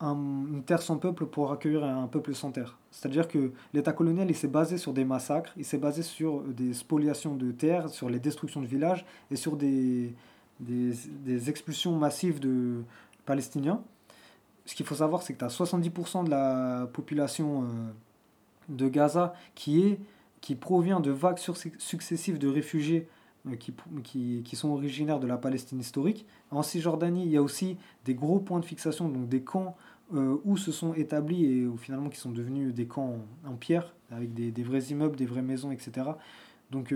une 0.01 0.63
terre 0.65 0.81
sans 0.81 0.97
peuple 0.97 1.25
pour 1.25 1.51
accueillir 1.51 1.83
un 1.83 2.07
peuple 2.07 2.33
sans 2.33 2.51
terre. 2.51 2.77
C'est-à-dire 2.91 3.27
que 3.27 3.51
l'État 3.73 3.91
colonial, 3.91 4.29
il 4.29 4.35
s'est 4.35 4.47
basé 4.47 4.77
sur 4.77 4.93
des 4.93 5.03
massacres, 5.03 5.53
il 5.57 5.65
s'est 5.65 5.77
basé 5.77 6.03
sur 6.03 6.41
des 6.41 6.73
spoliations 6.73 7.35
de 7.35 7.51
terres, 7.51 7.89
sur 7.89 8.09
les 8.09 8.19
destructions 8.19 8.61
de 8.61 8.65
villages 8.65 9.05
et 9.29 9.35
sur 9.35 9.57
des, 9.57 10.13
des, 10.59 10.93
des 11.25 11.49
expulsions 11.49 11.95
massives 11.97 12.39
de 12.39 12.83
Palestiniens. 13.25 13.81
Ce 14.65 14.75
qu'il 14.75 14.85
faut 14.85 14.95
savoir, 14.95 15.21
c'est 15.21 15.33
que 15.33 15.39
tu 15.39 15.45
as 15.45 15.47
70% 15.47 16.25
de 16.25 16.29
la 16.29 16.87
population 16.93 17.63
euh, 17.63 17.67
de 18.69 18.87
Gaza 18.87 19.33
qui, 19.55 19.81
est, 19.81 19.99
qui 20.41 20.55
provient 20.55 20.99
de 20.99 21.11
vagues 21.11 21.39
successives 21.39 22.37
de 22.37 22.47
réfugiés 22.47 23.07
qui, 23.59 23.73
qui, 24.43 24.55
sont 24.55 24.69
originaires 24.69 25.19
de 25.19 25.27
la 25.27 25.37
Palestine 25.37 25.79
historique. 25.79 26.25
En 26.51 26.61
Cisjordanie, 26.61 27.25
il 27.25 27.31
y 27.31 27.37
a 27.37 27.41
aussi 27.41 27.77
des 28.05 28.13
gros 28.13 28.39
points 28.39 28.59
de 28.59 28.65
fixation, 28.65 29.09
donc 29.09 29.29
des 29.29 29.41
camps 29.41 29.75
euh, 30.13 30.37
où 30.45 30.57
se 30.57 30.71
sont 30.71 30.93
établis 30.93 31.45
et 31.45 31.69
finalement 31.77 32.09
qui 32.09 32.19
sont 32.19 32.31
devenus 32.31 32.73
des 32.73 32.85
camps 32.85 33.17
en, 33.45 33.55
pierre, 33.55 33.93
avec 34.11 34.33
des, 34.33 34.63
vrais 34.63 34.81
immeubles, 34.83 35.15
des 35.15 35.25
vraies 35.25 35.41
maisons, 35.41 35.71
etc. 35.71 36.07
Donc 36.71 36.93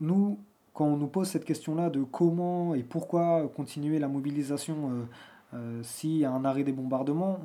nous, 0.00 0.38
quand 0.74 0.86
on 0.86 0.96
nous 0.96 1.06
pose 1.06 1.28
cette 1.28 1.44
question-là 1.44 1.90
de 1.90 2.02
comment 2.02 2.74
et 2.74 2.82
pourquoi 2.82 3.48
continuer 3.48 3.98
la 3.98 4.08
mobilisation 4.08 5.06
euh, 5.54 5.80
s'il 5.82 6.16
y 6.16 6.24
a 6.24 6.32
un 6.32 6.44
arrêt 6.44 6.64
des 6.64 6.72
bombardements, 6.72 7.38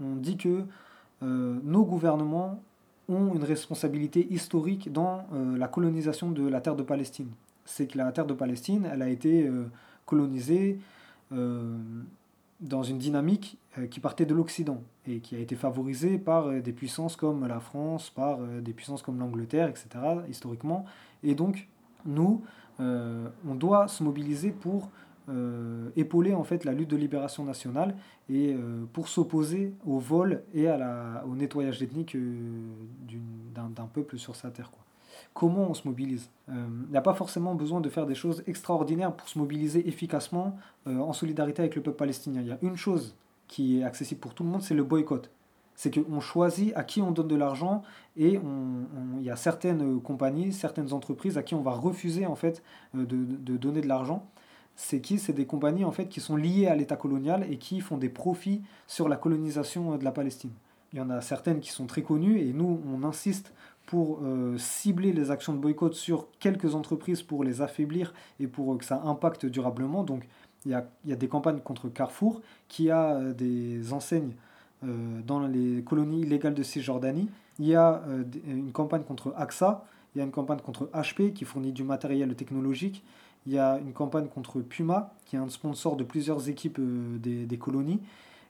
on, 0.00 0.16
dit 0.16 0.36
que 0.36 0.64
euh, 1.22 1.58
nos 1.62 1.84
gouvernements 1.84 2.60
ont 3.08 3.34
une 3.34 3.44
responsabilité 3.44 4.26
historique 4.30 4.92
dans 4.92 5.26
euh, 5.32 5.56
la 5.56 5.68
colonisation 5.68 6.30
de 6.30 6.46
la 6.46 6.60
terre 6.60 6.76
de 6.76 6.82
Palestine. 6.82 7.28
C'est 7.64 7.86
que 7.86 7.98
la 7.98 8.12
terre 8.12 8.26
de 8.26 8.34
Palestine, 8.34 8.88
elle 8.92 9.02
a 9.02 9.08
été 9.08 9.50
colonisée 10.04 10.78
dans 11.32 12.82
une 12.84 12.98
dynamique 12.98 13.58
qui 13.90 13.98
partait 13.98 14.24
de 14.24 14.34
l'Occident 14.34 14.80
et 15.08 15.18
qui 15.18 15.34
a 15.34 15.40
été 15.40 15.56
favorisée 15.56 16.16
par 16.18 16.48
des 16.62 16.72
puissances 16.72 17.16
comme 17.16 17.44
la 17.44 17.58
France, 17.58 18.10
par 18.10 18.38
des 18.38 18.72
puissances 18.72 19.02
comme 19.02 19.18
l'Angleterre, 19.18 19.68
etc., 19.68 19.88
historiquement. 20.30 20.84
Et 21.24 21.34
donc, 21.34 21.66
nous, 22.04 22.44
on 22.78 23.54
doit 23.56 23.88
se 23.88 24.04
mobiliser 24.04 24.52
pour 24.52 24.84
euh, 24.84 25.05
épauler 25.96 26.34
en 26.34 26.44
fait 26.44 26.64
la 26.64 26.72
lutte 26.72 26.90
de 26.90 26.96
libération 26.96 27.44
nationale 27.44 27.96
et 28.28 28.54
euh, 28.54 28.84
pour 28.92 29.08
s'opposer 29.08 29.72
au 29.86 29.98
vol 29.98 30.42
et 30.54 30.68
à 30.68 30.76
la, 30.76 31.24
au 31.28 31.34
nettoyage 31.34 31.82
ethnique 31.82 32.14
euh, 32.14 32.60
d'un 33.54 33.86
peuple 33.86 34.18
sur 34.18 34.36
sa 34.36 34.50
terre. 34.50 34.70
Quoi. 34.70 34.84
Comment 35.34 35.70
on 35.70 35.74
se 35.74 35.86
mobilise? 35.86 36.30
Il 36.48 36.90
n'y 36.90 36.96
a 36.96 37.02
pas 37.02 37.14
forcément 37.14 37.54
besoin 37.54 37.80
de 37.80 37.88
faire 37.88 38.06
des 38.06 38.14
choses 38.14 38.42
extraordinaires 38.46 39.12
pour 39.12 39.28
se 39.28 39.38
mobiliser 39.38 39.88
efficacement 39.88 40.56
en 40.86 41.12
solidarité 41.12 41.62
avec 41.62 41.74
le 41.74 41.82
peuple 41.82 41.96
palestinien. 41.96 42.40
Il 42.42 42.46
y 42.46 42.52
a 42.52 42.58
une 42.62 42.76
chose 42.76 43.14
qui 43.48 43.80
est 43.80 43.82
accessible 43.82 44.20
pour 44.20 44.34
tout 44.34 44.44
le 44.44 44.50
monde, 44.50 44.62
c'est 44.62 44.74
le 44.74 44.84
boycott. 44.84 45.30
C'est 45.74 45.90
qu'on 45.92 46.20
choisit 46.20 46.74
à 46.76 46.84
qui 46.84 47.02
on 47.02 47.10
donne 47.10 47.28
de 47.28 47.34
l'argent 47.34 47.82
et 48.16 48.38
il 49.18 49.22
y 49.22 49.30
a 49.30 49.36
certaines 49.36 50.00
compagnies, 50.00 50.52
certaines 50.52 50.92
entreprises 50.92 51.36
à 51.36 51.42
qui 51.42 51.54
on 51.54 51.62
va 51.62 51.72
refuser 51.72 52.24
en 52.26 52.36
fait 52.36 52.62
de 52.94 53.56
donner 53.56 53.80
de 53.80 53.88
l'argent 53.88 54.26
c'est 54.76 55.00
qui? 55.00 55.18
C'est 55.18 55.32
des 55.32 55.46
compagnies 55.46 55.84
en 55.84 55.90
fait 55.90 56.06
qui 56.06 56.20
sont 56.20 56.36
liées 56.36 56.66
à 56.66 56.76
l'État 56.76 56.96
colonial 56.96 57.46
et 57.50 57.56
qui 57.56 57.80
font 57.80 57.96
des 57.96 58.10
profits 58.10 58.62
sur 58.86 59.08
la 59.08 59.16
colonisation 59.16 59.94
euh, 59.94 59.98
de 59.98 60.04
la 60.04 60.12
Palestine. 60.12 60.52
Il 60.92 60.98
y 60.98 61.02
en 61.02 61.10
a 61.10 61.20
certaines 61.20 61.60
qui 61.60 61.70
sont 61.70 61.86
très 61.86 62.02
connues 62.02 62.38
et 62.38 62.52
nous 62.52 62.80
on 62.86 63.02
insiste 63.02 63.52
pour 63.86 64.20
euh, 64.22 64.56
cibler 64.58 65.12
les 65.12 65.30
actions 65.30 65.54
de 65.54 65.58
boycott 65.58 65.94
sur 65.94 66.28
quelques 66.38 66.74
entreprises 66.74 67.22
pour 67.22 67.42
les 67.42 67.62
affaiblir 67.62 68.12
et 68.38 68.46
pour 68.46 68.72
euh, 68.72 68.76
que 68.76 68.84
ça 68.84 69.00
impacte 69.02 69.46
durablement. 69.46 70.04
Donc 70.04 70.28
il 70.66 70.72
y 70.72 70.74
a, 70.74 70.86
y 71.06 71.12
a 71.12 71.16
des 71.16 71.28
campagnes 71.28 71.60
contre 71.60 71.88
Carrefour 71.88 72.42
qui 72.68 72.90
a 72.90 73.20
des 73.32 73.92
enseignes 73.92 74.32
dans 74.82 75.46
les 75.46 75.82
colonies 75.84 76.22
illégales 76.22 76.54
de 76.54 76.62
Cisjordanie. 76.64 77.30
Il 77.60 77.66
y 77.66 77.76
a 77.76 78.02
une 78.48 78.72
campagne 78.72 79.04
contre 79.04 79.32
AXA, 79.36 79.84
il 80.14 80.18
y 80.18 80.22
a 80.22 80.24
une 80.24 80.32
campagne 80.32 80.58
contre 80.58 80.90
HP 80.92 81.32
qui 81.32 81.44
fournit 81.44 81.72
du 81.72 81.84
matériel 81.84 82.34
technologique. 82.34 83.04
Il 83.46 83.52
y 83.52 83.58
a 83.58 83.78
une 83.78 83.92
campagne 83.92 84.26
contre 84.26 84.60
Puma, 84.60 85.14
qui 85.24 85.36
est 85.36 85.38
un 85.38 85.48
sponsor 85.48 85.96
de 85.96 86.04
plusieurs 86.04 86.48
équipes 86.48 86.78
euh, 86.80 87.18
des, 87.18 87.58
colonies. 87.58 88.00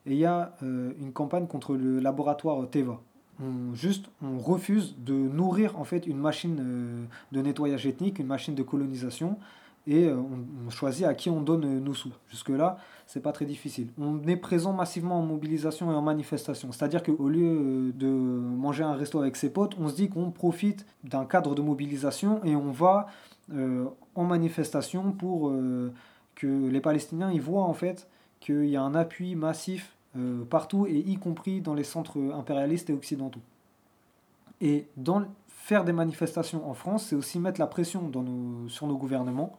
Et 0.07 0.13
il 0.13 0.19
y 0.19 0.25
a 0.25 0.55
euh, 0.63 0.93
une 1.01 1.13
campagne 1.13 1.47
contre 1.47 1.75
le 1.75 2.01
laboratoire 2.01 2.69
Teva. 2.71 3.01
On, 3.43 3.75
juste, 3.75 4.07
on 4.23 4.39
refuse 4.39 4.97
de 4.99 5.13
nourrir 5.13 5.79
en 5.79 5.85
fait 5.85 6.07
une 6.07 6.17
machine 6.17 6.59
euh, 6.61 7.05
de 7.33 7.43
nettoyage 7.43 7.87
ethnique, 7.87 8.19
une 8.19 8.27
machine 8.27 8.55
de 8.55 8.63
colonisation, 8.63 9.37
et 9.89 10.11
on, 10.11 10.69
choisit 10.69 11.05
à 11.07 11.15
qui 11.15 11.31
on 11.31 11.41
donne 11.41 11.79
nos 11.79 11.95
sous. 11.95 12.11
Jusque-là, 12.29 12.77
c'est 13.07 13.21
pas 13.21 13.31
très 13.31 13.45
difficile. 13.45 13.87
On 14.01 14.21
est 14.27 14.37
présent 14.37 14.73
massivement 14.73 15.21
en 15.21 15.23
mobilisation 15.23 15.93
et 15.93 15.95
en 15.95 16.03
manifestation. 16.03 16.73
C'est-à-dire 16.73 17.05
qu'au 17.05 17.29
lieu 17.29 17.93
de 17.95 18.09
manger 18.09 18.83
un 18.83 18.95
resto 18.95 19.21
avec 19.21 19.37
ses 19.37 19.49
potes, 19.49 19.77
on 19.79 19.89
se 19.89 19.95
dit 19.95 20.09
qu'on 20.09 20.33
profite 20.33 20.87
d'un 21.05 21.25
cadre 21.25 21.55
de 21.55 21.63
mobilisation 21.63 22.43
et 22.43 22.57
on 22.57 22.73
va 22.73 23.07
en 23.53 24.25
manifestation 24.25 25.13
pour 25.13 25.51
euh, 25.51 25.93
que 26.35 26.69
les 26.69 26.81
Palestiniens 26.81 27.31
ils 27.31 27.41
voient 27.41 27.65
en 27.65 27.75
fait 27.75 28.09
qu'il 28.41 28.67
y 28.67 28.77
a 28.77 28.83
un 28.83 28.95
appui 28.95 29.35
massif 29.37 29.95
euh, 30.17 30.45
partout 30.45 30.87
et 30.87 30.99
y 30.99 31.17
compris 31.17 31.61
dans 31.61 31.75
les 31.75 31.85
centres 31.85 32.19
impérialistes 32.35 32.91
et 32.91 32.93
occidentaux. 32.93 33.41
Et 34.61 34.87
dans 34.97 35.25
faire 35.49 35.85
des 35.85 35.93
manifestations 35.93 36.69
en 36.69 36.75
France, 36.75 37.07
c'est 37.07 37.17
aussi 37.17 37.39
mettre 37.39 37.61
la 37.61 37.67
pression 37.67 38.09
dans 38.09 38.23
nos, 38.23 38.69
sur 38.69 38.87
nos 38.87 38.97
gouvernements. 38.97 39.59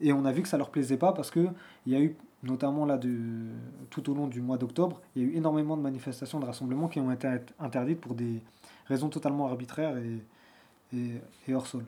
Et 0.00 0.12
on 0.12 0.24
a 0.24 0.32
vu 0.32 0.42
que 0.42 0.48
ça 0.48 0.58
leur 0.58 0.70
plaisait 0.70 0.96
pas 0.96 1.12
parce 1.12 1.30
que 1.30 1.48
il 1.86 1.92
y 1.92 1.96
a 1.96 2.00
eu 2.00 2.16
notamment 2.44 2.86
là 2.86 2.98
de, 2.98 3.16
tout 3.90 4.08
au 4.10 4.14
long 4.14 4.28
du 4.28 4.40
mois 4.40 4.58
d'octobre, 4.58 5.00
il 5.16 5.22
y 5.22 5.24
a 5.24 5.28
eu 5.28 5.36
énormément 5.36 5.76
de 5.76 5.82
manifestations, 5.82 6.38
de 6.38 6.44
rassemblements 6.44 6.86
qui 6.86 7.00
ont 7.00 7.10
été 7.10 7.28
interdites 7.58 8.00
pour 8.00 8.14
des 8.14 8.40
raisons 8.86 9.08
totalement 9.08 9.46
arbitraires 9.46 9.96
et, 9.96 10.22
et, 11.48 11.54
hors 11.54 11.66
sol. 11.66 11.84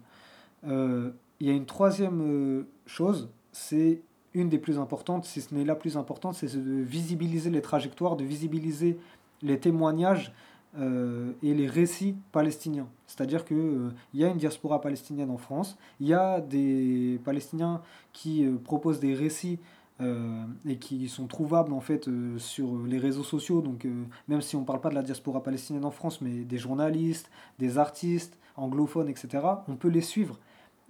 Euh, 0.67 1.13
il 1.41 1.47
y 1.47 1.51
a 1.51 1.55
une 1.55 1.67
troisième 1.67 2.21
euh, 2.21 2.69
chose, 2.87 3.31
c'est 3.53 4.03
une 4.35 4.49
des 4.49 4.59
plus 4.59 4.79
importantes, 4.79 5.25
si 5.25 5.41
ce 5.41 5.55
n'est 5.55 5.65
la 5.65 5.75
plus 5.75 5.97
importante, 5.97 6.35
c'est 6.35 6.55
de 6.55 6.83
visibiliser 6.83 7.51
les 7.51 7.63
trajectoires, 7.63 8.17
de 8.17 8.25
visibiliser 8.25 8.99
les 9.43 9.59
témoignages 9.59 10.33
euh, 10.79 11.33
et 11.43 11.55
les 11.55 11.67
récits 11.67 12.15
palestiniens. 12.31 12.87
C'est-à-dire 13.07 13.45
qu'il 13.45 13.57
euh, 13.57 13.91
y 14.15 14.23
a 14.23 14.29
une 14.29 14.37
diaspora 14.37 14.81
palestinienne 14.81 15.31
en 15.31 15.39
France, 15.39 15.79
il 15.99 16.09
y 16.09 16.15
a 16.15 16.41
des 16.41 17.19
Palestiniens 17.25 17.81
qui 18.13 18.47
proposent 18.63 19.01
des 19.01 19.15
récits 19.15 19.59
et 20.67 20.79
qui 20.79 21.11
sont 21.11 21.27
trouvables 21.27 21.75
en 21.75 21.81
fait 21.83 22.09
sur 22.39 22.87
les 22.87 22.97
réseaux 22.97 23.23
sociaux. 23.23 23.61
Donc 23.61 23.87
même 24.29 24.41
si 24.41 24.57
on 24.57 24.61
ne 24.61 24.65
parle 24.65 24.81
pas 24.81 24.89
de 24.89 24.95
la 24.95 25.03
diaspora 25.03 25.43
palestinienne 25.43 25.85
en 25.85 25.91
France, 25.91 26.23
mais 26.23 26.45
des 26.45 26.57
journalistes, 26.57 27.31
des 27.59 27.77
artistes 27.77 28.39
anglophones, 28.57 29.11
etc., 29.11 29.45
on 29.69 29.77
peut 29.77 29.89
les 29.89 30.01
suivre 30.01 30.39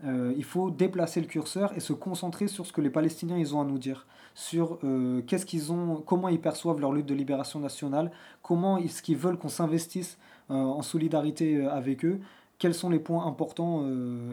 euh, 0.04 0.32
il 0.36 0.44
faut 0.44 0.70
déplacer 0.70 1.20
le 1.20 1.26
curseur 1.26 1.72
et 1.76 1.80
se 1.80 1.92
concentrer 1.92 2.48
sur 2.48 2.66
ce 2.66 2.72
que 2.72 2.80
les 2.80 2.90
Palestiniens 2.90 3.36
ils 3.36 3.54
ont 3.54 3.60
à 3.60 3.64
nous 3.64 3.78
dire, 3.78 4.06
sur 4.34 4.78
euh, 4.82 5.20
qu'est-ce 5.26 5.44
qu'ils 5.44 5.72
ont, 5.72 6.02
comment 6.06 6.28
ils 6.28 6.40
perçoivent 6.40 6.80
leur 6.80 6.92
lutte 6.92 7.06
de 7.06 7.14
libération 7.14 7.60
nationale, 7.60 8.10
comment 8.42 8.78
est-ce 8.78 9.02
qu'ils 9.02 9.18
veulent 9.18 9.36
qu'on 9.36 9.48
s'investisse 9.48 10.16
euh, 10.50 10.54
en 10.54 10.82
solidarité 10.82 11.66
avec 11.66 12.04
eux, 12.04 12.20
quels 12.58 12.74
sont 12.74 12.90
les 12.90 12.98
points 12.98 13.26
importants 13.26 13.86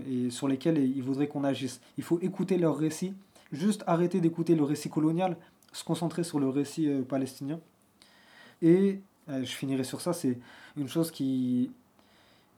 et 0.09 0.29
sur 0.31 0.49
lesquels 0.49 0.77
ils 0.77 1.01
voudraient 1.01 1.27
qu'on 1.27 1.45
agisse. 1.45 1.79
Il 1.97 2.03
faut 2.03 2.19
écouter 2.19 2.57
leur 2.57 2.77
récit, 2.77 3.13
juste 3.53 3.85
arrêter 3.87 4.19
d'écouter 4.19 4.53
le 4.53 4.65
récit 4.65 4.89
colonial, 4.89 5.37
se 5.71 5.85
concentrer 5.85 6.25
sur 6.25 6.37
le 6.37 6.49
récit 6.49 6.89
palestinien. 7.07 7.57
Et 8.61 8.99
je 9.29 9.45
finirai 9.45 9.85
sur 9.85 10.01
ça, 10.01 10.11
c'est 10.11 10.37
une 10.75 10.89
chose 10.89 11.09
qui 11.09 11.71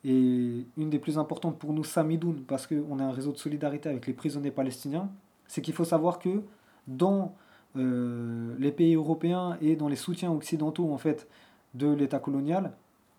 et 0.06 0.66
une 0.78 0.90
des 0.90 1.00
plus 1.00 1.18
importantes 1.18 1.60
pour 1.60 1.74
nous, 1.74 1.84
Samidoun, 1.84 2.44
parce 2.48 2.68
qu'on 2.68 3.00
a 3.00 3.04
un 3.04 3.12
réseau 3.12 3.32
de 3.32 3.38
solidarité 3.38 3.90
avec 3.90 4.08
les 4.08 4.14
prisonniers 4.14 4.52
palestiniens, 4.52 5.10
c'est 5.48 5.62
qu'il 5.62 5.74
faut 5.74 5.86
savoir 5.86 6.20
que 6.20 6.42
dans 6.88 7.36
euh, 7.76 8.56
les 8.60 8.72
pays 8.72 8.96
européens 8.96 9.58
et 9.62 9.76
dans 9.76 9.88
les 9.88 9.96
soutiens 9.96 10.32
occidentaux 10.32 10.92
en 10.92 10.98
fait 10.98 11.28
de 11.74 11.92
l'État 11.92 12.20
colonial, 12.20 12.74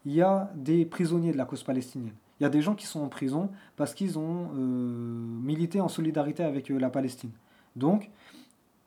il 0.07 0.13
y 0.13 0.23
a 0.23 0.51
des 0.55 0.85
prisonniers 0.85 1.33
de 1.33 1.37
la 1.37 1.45
cause 1.45 1.63
palestinienne. 1.63 2.15
Il 2.39 2.45
y 2.45 2.47
a 2.47 2.49
des 2.49 2.63
gens 2.63 2.75
qui 2.75 2.87
sont 2.87 3.01
en 3.01 3.09
prison 3.09 3.51
parce 3.77 3.93
qu'ils 3.93 4.19
ont 4.19 4.49
euh, 4.55 4.57
milité 4.57 5.81
en 5.81 5.89
solidarité 5.89 6.43
avec 6.43 6.71
euh, 6.71 6.79
la 6.79 6.89
Palestine. 6.89 7.31
Donc, 7.77 8.11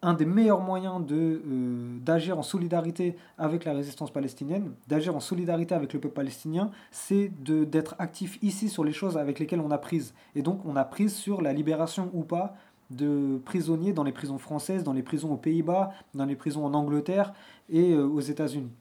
un 0.04 0.14
des 0.14 0.26
meilleurs 0.26 0.60
moyens 0.60 1.02
euh, 1.12 1.98
d'agir 2.02 2.38
en 2.38 2.44
solidarité 2.44 3.16
avec 3.38 3.64
la 3.66 3.74
résistance 3.74 4.12
palestinienne, 4.12 4.74
d'agir 4.88 5.16
en 5.16 5.20
solidarité 5.20 5.74
avec 5.74 5.94
le 5.94 6.00
peuple 6.00 6.14
palestinien, 6.14 6.70
c'est 6.92 7.32
d'être 7.40 7.96
actif 7.98 8.38
ici 8.42 8.70
sur 8.70 8.84
les 8.84 8.92
choses 8.92 9.18
avec 9.18 9.40
lesquelles 9.40 9.62
on 9.62 9.72
a 9.72 9.78
prise. 9.78 10.14
Et 10.36 10.42
donc 10.42 10.60
on 10.66 10.76
a 10.76 10.84
prise 10.84 11.16
sur 11.16 11.42
la 11.42 11.54
libération 11.54 12.12
ou 12.14 12.24
pas 12.24 12.56
de 12.92 13.40
prisonniers 13.46 13.94
dans 13.94 14.04
les 14.04 14.12
prisons 14.12 14.38
françaises, 14.38 14.84
dans 14.84 14.94
les 14.94 15.04
prisons 15.04 15.32
aux 15.32 15.38
Pays-Bas, 15.38 15.94
dans 16.14 16.26
les 16.26 16.36
prisons 16.36 16.66
en 16.66 16.74
Angleterre 16.74 17.34
et 17.70 17.94
euh, 17.94 18.06
aux 18.06 18.20
États-Unis. 18.20 18.72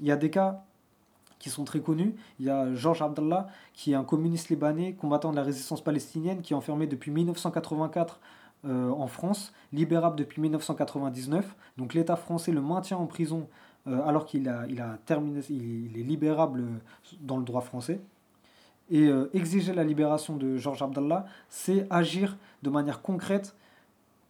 Il 0.00 0.06
y 0.06 0.10
a 0.10 0.16
des 0.16 0.30
cas 0.30 0.62
qui 1.38 1.50
sont 1.50 1.64
très 1.64 1.80
connus. 1.80 2.14
Il 2.40 2.46
y 2.46 2.50
a 2.50 2.74
Georges 2.74 3.02
Abdallah, 3.02 3.48
qui 3.74 3.92
est 3.92 3.94
un 3.94 4.04
communiste 4.04 4.48
libanais, 4.48 4.94
combattant 4.94 5.30
de 5.30 5.36
la 5.36 5.42
résistance 5.42 5.84
palestinienne, 5.84 6.40
qui 6.40 6.54
est 6.54 6.56
enfermé 6.56 6.86
depuis 6.86 7.10
1984 7.10 8.18
euh, 8.64 8.90
en 8.90 9.06
France, 9.06 9.52
libérable 9.72 10.16
depuis 10.16 10.40
1999. 10.40 11.54
Donc 11.76 11.94
l'État 11.94 12.16
français 12.16 12.52
le 12.52 12.60
maintient 12.60 12.96
en 12.96 13.06
prison 13.06 13.48
euh, 13.86 14.04
alors 14.06 14.26
qu'il 14.26 14.48
a, 14.48 14.66
il 14.68 14.80
a 14.80 14.98
terminé, 15.06 15.40
il, 15.50 15.96
est 15.96 16.02
libérable 16.02 16.64
dans 17.20 17.36
le 17.36 17.44
droit 17.44 17.60
français. 17.60 18.00
Et 18.90 19.06
euh, 19.06 19.30
exiger 19.34 19.72
la 19.72 19.84
libération 19.84 20.36
de 20.36 20.56
Georges 20.56 20.82
Abdallah, 20.82 21.26
c'est 21.48 21.86
agir 21.90 22.36
de 22.62 22.70
manière 22.70 23.02
concrète 23.02 23.54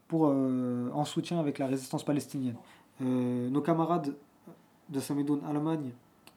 pour, 0.08 0.26
en 0.26 1.04
soutien 1.04 1.40
avec 1.40 1.58
la 1.58 1.66
résistance 1.66 2.04
palestinienne. 2.04 2.54
nos 3.00 3.60
camarades 3.60 4.14
de 4.88 5.00
Samedoun 5.00 5.40
Allemagne, 5.48 5.90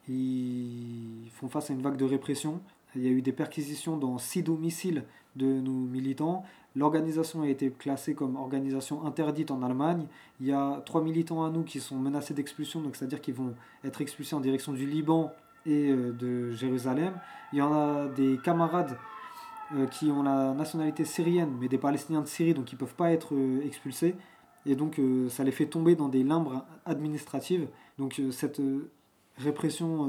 ils 0.08 1.30
font 1.36 1.50
face 1.50 1.70
à 1.70 1.74
une 1.74 1.82
vague 1.84 1.98
de 1.98 2.06
répression. 2.06 2.62
Il 2.96 3.04
y 3.04 3.08
a 3.08 3.12
eu 3.12 3.22
des 3.22 3.32
perquisitions 3.32 3.96
dans 3.96 4.18
six 4.18 4.42
domiciles 4.42 5.04
de 5.36 5.46
nos 5.46 5.72
militants. 5.72 6.44
L'organisation 6.76 7.41
a 7.41 7.47
été 7.47 7.72
classée 7.72 8.13
comme 8.13 8.36
organisation 8.36 9.05
interdite 9.05 9.49
en 9.51 9.63
Allemagne. 9.63 10.05
Il 10.39 10.47
y 10.47 10.51
a 10.51 10.82
trois 10.86 11.01
militants 11.01 11.43
à 11.43 11.49
nous 11.49 11.63
qui 11.63 11.80
sont 11.80 11.97
menacés 11.97 12.34
d'expulsion, 12.34 12.82
donc 12.82 12.95
c'est-à-dire 12.95 13.22
qu'ils 13.22 13.34
vont 13.34 13.55
être 13.84 14.01
expulsés 14.01 14.36
en 14.36 14.39
direction 14.39 14.74
du 14.74 14.86
Liban 14.86 15.32
et 15.65 15.89
euh, 15.89 16.11
de 16.11 16.51
Jérusalem. 16.51 17.13
Il 17.53 17.59
y 17.59 17.61
en 17.61 17.74
a 17.74 18.07
des 18.07 18.38
camarades 18.43 18.97
euh, 19.76 19.88
qui 19.88 20.11
ont 20.11 20.22
la 20.22 20.53
nationalité 20.53 21.05
syrienne, 21.05 21.57
mais 21.59 21.67
des 21.67 21.80
Palestiniens 21.80 22.22
de 22.22 22.28
Syrie, 22.28 22.53
donc 22.53 22.72
ils 22.72 22.76
ne 22.76 22.80
peuvent 22.80 22.95
pas 22.95 23.11
être 23.11 23.34
euh, 23.34 23.65
expulsés. 23.65 24.15
Et 24.65 24.76
donc 24.76 24.99
ça 25.30 25.45
les 25.45 25.51
fait 25.51 25.67
tomber 25.67 25.95
dans 25.95 26.09
des 26.09 26.22
limbres 26.22 26.65
administratives. 26.86 27.70
Donc 27.97 28.22
cette 28.30 28.61
répression 29.38 30.05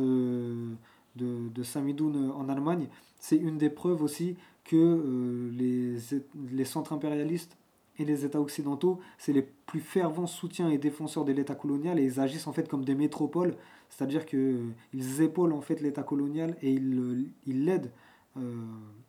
de, 1.20 1.48
de 1.54 1.62
Samidoun 1.62 2.32
en 2.32 2.48
Allemagne, 2.48 2.88
c'est 3.20 3.36
une 3.36 3.58
des 3.58 3.70
preuves 3.70 4.02
aussi 4.02 4.36
que 4.64 4.76
euh, 4.76 5.98
les, 6.52 6.64
centres 6.64 6.92
impérialistes 6.92 7.56
et 7.98 8.04
les 8.04 8.24
États 8.24 8.40
occidentaux, 8.40 9.00
c'est 9.18 9.32
les 9.32 9.42
plus 9.42 9.80
fervents 9.80 10.26
soutiens 10.26 10.70
et 10.70 10.78
défenseurs 10.78 11.24
de 11.24 11.32
l'État 11.32 11.54
colonial 11.54 11.98
et 11.98 12.04
ils 12.04 12.20
agissent 12.20 12.46
en 12.46 12.52
fait 12.52 12.68
comme 12.68 12.84
des 12.84 12.94
métropoles, 12.94 13.56
c'est-à-dire 13.88 14.24
qu'ils 14.26 15.20
épaulent 15.20 15.52
en 15.52 15.60
fait 15.60 15.80
l'État 15.80 16.02
colonial 16.02 16.56
et 16.62 16.72
ils 16.72 17.64
l'aident 17.64 17.90
euh, 18.36 18.64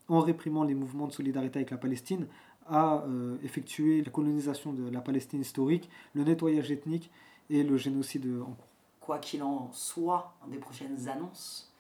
en 0.08 0.20
réprimant 0.20 0.64
les 0.64 0.74
mouvements 0.74 1.08
de 1.08 1.14
solidarité 1.14 1.60
avec 1.60 1.72
la 1.72 1.78
Palestine 1.78 2.28
à 2.68 3.04
euh, 3.06 3.38
effectuer 3.44 4.02
la 4.02 4.12
colonisation 4.12 4.74
de 4.74 4.90
la 4.90 5.02
Palestine 5.02 5.42
historique, 5.42 5.90
le 6.14 6.24
nettoyage 6.24 6.72
ethnique 6.72 7.12
et 7.50 7.64
le 7.64 7.78
génocide 7.78 8.28
en 8.42 8.52
cours. 8.52 8.68
Quoi 9.00 9.20
qu'il 9.20 9.42
en 9.42 9.70
soit, 9.74 10.34
des 10.48 10.58
prochaines 10.58 11.08
annonces 11.08 11.71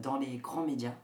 dans 0.00 0.16
les 0.16 0.38
grands 0.38 0.64
médias 0.64 0.94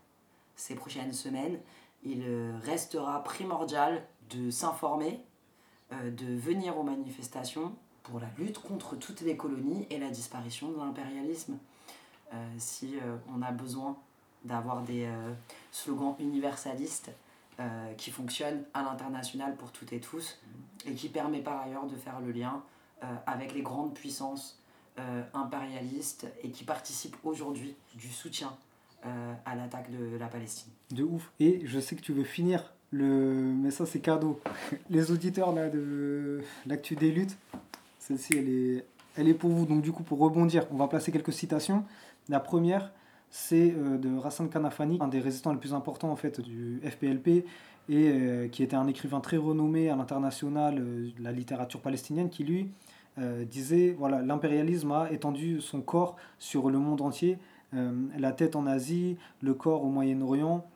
ces 0.56 0.74
prochaines 0.74 1.12
semaines, 1.12 1.58
il 2.04 2.22
euh, 2.24 2.52
restera 2.64 3.22
primordial 3.22 4.06
de 4.30 4.50
s'informer, 4.50 5.20
euh, 5.92 6.10
de 6.10 6.34
venir 6.34 6.78
aux 6.78 6.82
manifestations 6.82 7.74
pour 8.02 8.20
la 8.20 8.28
lutte 8.38 8.58
contre 8.58 8.96
toutes 8.96 9.20
les 9.20 9.36
colonies 9.36 9.86
et 9.90 9.98
la 9.98 10.10
disparition 10.10 10.70
de 10.70 10.76
l'impérialisme. 10.76 11.58
Euh, 12.32 12.54
si 12.58 12.96
on 13.32 13.42
a 13.42 13.52
besoin 13.52 13.96
d'avoir 14.44 14.82
des 14.82 15.08
slogans 15.70 16.16
universalistes 16.18 17.12
qui 17.96 18.10
fonctionnent 18.10 18.64
à 18.74 18.82
l'international 18.82 19.54
pour 19.54 19.70
toutes 19.70 19.92
et 19.92 20.00
tous 20.00 20.40
et 20.84 20.94
qui 20.94 21.08
permet 21.08 21.42
par 21.42 21.60
ailleurs 21.60 21.86
de 21.86 21.94
faire 21.94 22.18
le 22.18 22.32
lien 22.32 22.60
avec 23.26 23.54
les 23.54 23.62
grandes 23.62 23.94
puissances 23.94 24.60
impérialistes 25.34 26.26
et 26.42 26.50
qui 26.50 26.64
participent 26.64 27.16
aujourd'hui 27.24 27.74
du 27.94 28.08
soutien 28.08 28.52
euh, 29.04 29.34
à 29.46 29.56
l'attaque 29.56 29.90
de 29.90 30.16
la 30.16 30.28
Palestine. 30.28 30.70
De 30.92 31.02
ouf. 31.02 31.32
Et 31.40 31.62
je 31.64 31.80
sais 31.80 31.96
que 31.96 32.02
tu 32.02 32.12
veux 32.12 32.22
finir 32.22 32.72
le. 32.92 33.52
Mais 33.60 33.72
ça, 33.72 33.84
c'est 33.84 33.98
cadeau. 33.98 34.38
Les 34.90 35.10
auditeurs 35.10 35.52
là, 35.52 35.68
de 35.68 36.40
l'actu 36.66 36.94
des 36.94 37.10
luttes, 37.10 37.36
celle-ci, 37.98 38.34
elle 38.36 38.48
est... 38.48 38.84
elle 39.16 39.26
est 39.26 39.34
pour 39.34 39.50
vous. 39.50 39.66
Donc, 39.66 39.82
du 39.82 39.90
coup, 39.90 40.04
pour 40.04 40.20
rebondir, 40.20 40.68
on 40.70 40.76
va 40.76 40.86
placer 40.86 41.10
quelques 41.10 41.32
citations. 41.32 41.84
La 42.28 42.38
première, 42.38 42.92
c'est 43.28 43.74
euh, 43.76 43.98
de 43.98 44.16
Rassan 44.16 44.48
Kanafani, 44.48 44.98
un 45.00 45.08
des 45.08 45.18
résistants 45.18 45.52
les 45.52 45.58
plus 45.58 45.74
importants 45.74 46.12
en 46.12 46.16
fait 46.16 46.40
du 46.40 46.80
FPLP 46.88 47.28
et 47.28 47.44
euh, 47.90 48.46
qui 48.46 48.62
était 48.62 48.76
un 48.76 48.86
écrivain 48.86 49.18
très 49.18 49.36
renommé 49.36 49.90
à 49.90 49.96
l'international 49.96 50.76
de 50.76 51.12
la 51.20 51.32
littérature 51.32 51.80
palestinienne 51.80 52.30
qui 52.30 52.44
lui 52.44 52.70
disait 53.18 53.94
voilà 53.98 54.22
l'impérialisme 54.22 54.90
a 54.92 55.12
étendu 55.12 55.60
son 55.60 55.82
corps 55.82 56.16
sur 56.38 56.70
le 56.70 56.78
monde 56.78 57.02
entier 57.02 57.38
euh, 57.74 57.90
la 58.18 58.32
tête 58.32 58.54
en 58.54 58.66
Asie, 58.66 59.16
le 59.40 59.54
corps 59.54 59.82
au 59.82 59.88
Moyen-Orient 59.88 60.66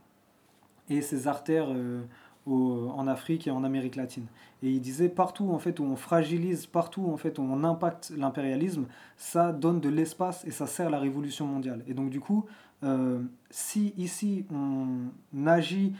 et 0.88 1.02
ses 1.02 1.28
artères 1.28 1.68
euh, 1.70 2.04
en 2.46 3.06
Afrique 3.06 3.46
et 3.46 3.50
en 3.50 3.64
Amérique 3.64 3.96
latine. 3.96 4.26
Et 4.62 4.70
il 4.70 4.80
disait 4.80 5.08
partout 5.08 5.50
en 5.50 5.58
fait 5.58 5.78
où 5.78 5.84
on 5.84 5.96
fragilise, 5.96 6.66
partout 6.66 7.06
en 7.12 7.16
fait 7.16 7.38
où 7.38 7.42
on 7.42 7.64
impacte 7.64 8.12
l'impérialisme, 8.16 8.86
ça 9.16 9.52
donne 9.52 9.80
de 9.80 9.88
l'espace 9.88 10.44
et 10.46 10.50
ça 10.50 10.66
sert 10.66 10.88
la 10.88 10.98
révolution 10.98 11.46
mondiale. 11.46 11.84
Et 11.86 11.92
donc 11.92 12.08
du 12.08 12.20
coup, 12.20 12.46
euh, 12.82 13.20
si 13.50 13.92
ici 13.98 14.46
on 14.50 15.46
agit 15.46 15.92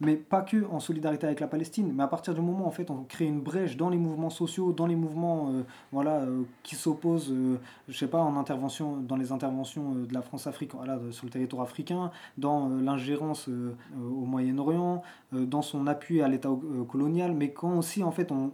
mais 0.00 0.16
pas 0.16 0.40
que 0.40 0.66
en 0.70 0.80
solidarité 0.80 1.26
avec 1.26 1.40
la 1.40 1.46
Palestine, 1.46 1.92
mais 1.94 2.02
à 2.02 2.08
partir 2.08 2.34
du 2.34 2.40
moment 2.40 2.66
en 2.66 2.70
fait 2.70 2.90
on 2.90 3.04
crée 3.04 3.26
une 3.26 3.40
brèche 3.40 3.76
dans 3.76 3.90
les 3.90 3.98
mouvements 3.98 4.30
sociaux, 4.30 4.72
dans 4.72 4.86
les 4.86 4.96
mouvements 4.96 5.50
euh, 5.50 5.62
voilà 5.92 6.20
euh, 6.20 6.42
qui 6.62 6.74
s'opposent, 6.74 7.30
euh, 7.30 7.58
je 7.88 7.96
sais 7.96 8.08
pas 8.08 8.18
en 8.18 8.36
intervention 8.36 8.96
dans 8.96 9.16
les 9.16 9.30
interventions 9.30 9.94
de 9.94 10.12
la 10.12 10.22
France-Afrique 10.22 10.74
voilà, 10.74 10.98
sur 11.10 11.26
le 11.26 11.30
territoire 11.30 11.62
africain, 11.62 12.10
dans 12.38 12.68
l'ingérence 12.68 13.48
au 13.48 14.24
Moyen-Orient, 14.24 15.02
dans 15.32 15.62
son 15.62 15.86
appui 15.86 16.22
à 16.22 16.28
l'État 16.28 16.50
colonial, 16.88 17.32
mais 17.32 17.50
quand 17.50 17.76
aussi 17.76 18.02
en 18.02 18.10
fait 18.10 18.32
on, 18.32 18.50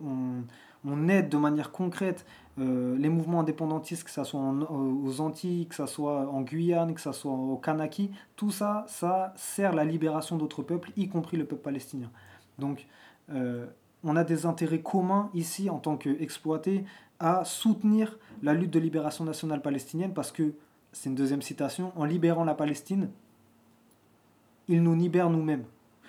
on 0.87 1.09
aide 1.09 1.29
de 1.29 1.37
manière 1.37 1.71
concrète 1.71 2.25
euh, 2.59 2.97
les 2.97 3.11
mouvements 3.11 3.41
indépendantistes, 3.41 4.05
que 4.05 4.11
ce 4.11 4.25
soit 4.25 4.41
aux 4.41 5.21
Antilles, 5.21 5.67
que 5.67 5.75
ce 5.75 5.85
soit 5.87 6.27
en 6.31 6.41
Guyane, 6.41 6.95
que 6.95 7.01
ce 7.01 7.13
soit 7.13 7.33
au 7.33 7.57
Kanaki, 7.57 8.11
tout 8.35 8.51
ça, 8.51 8.85
ça 8.89 9.35
sert 9.37 9.75
la 9.75 9.85
libération 9.85 10.37
d'autres 10.37 10.63
peuples, 10.63 10.91
y 10.97 11.09
compris 11.09 11.37
le 11.37 11.45
peuple 11.45 11.63
palestinien. 11.63 12.11
Donc, 12.59 12.87
euh, 13.31 13.67
on 14.03 14.17
a 14.17 14.25
des 14.25 14.47
intérêts 14.47 14.81
communs 14.81 15.31
ici, 15.35 15.69
en 15.69 15.79
tant 15.79 15.97
qu'exploités, 15.97 16.85
à 17.19 17.45
soutenir 17.45 18.19
la 18.43 18.55
lutte 18.55 18.73
de 18.73 18.79
libération 18.79 19.25
nationale 19.25 19.61
palestinienne, 19.61 20.15
parce 20.15 20.33
que, 20.33 20.55
c'est 20.93 21.11
une 21.11 21.15
deuxième 21.15 21.43
citation, 21.43 21.93
en 21.95 22.05
libérant 22.05 22.45
la 22.45 22.55
Palestine, 22.55 23.11
il 24.69 24.83
nous 24.83 24.95
libère 24.95 25.29
nous-mêmes. 25.29 25.65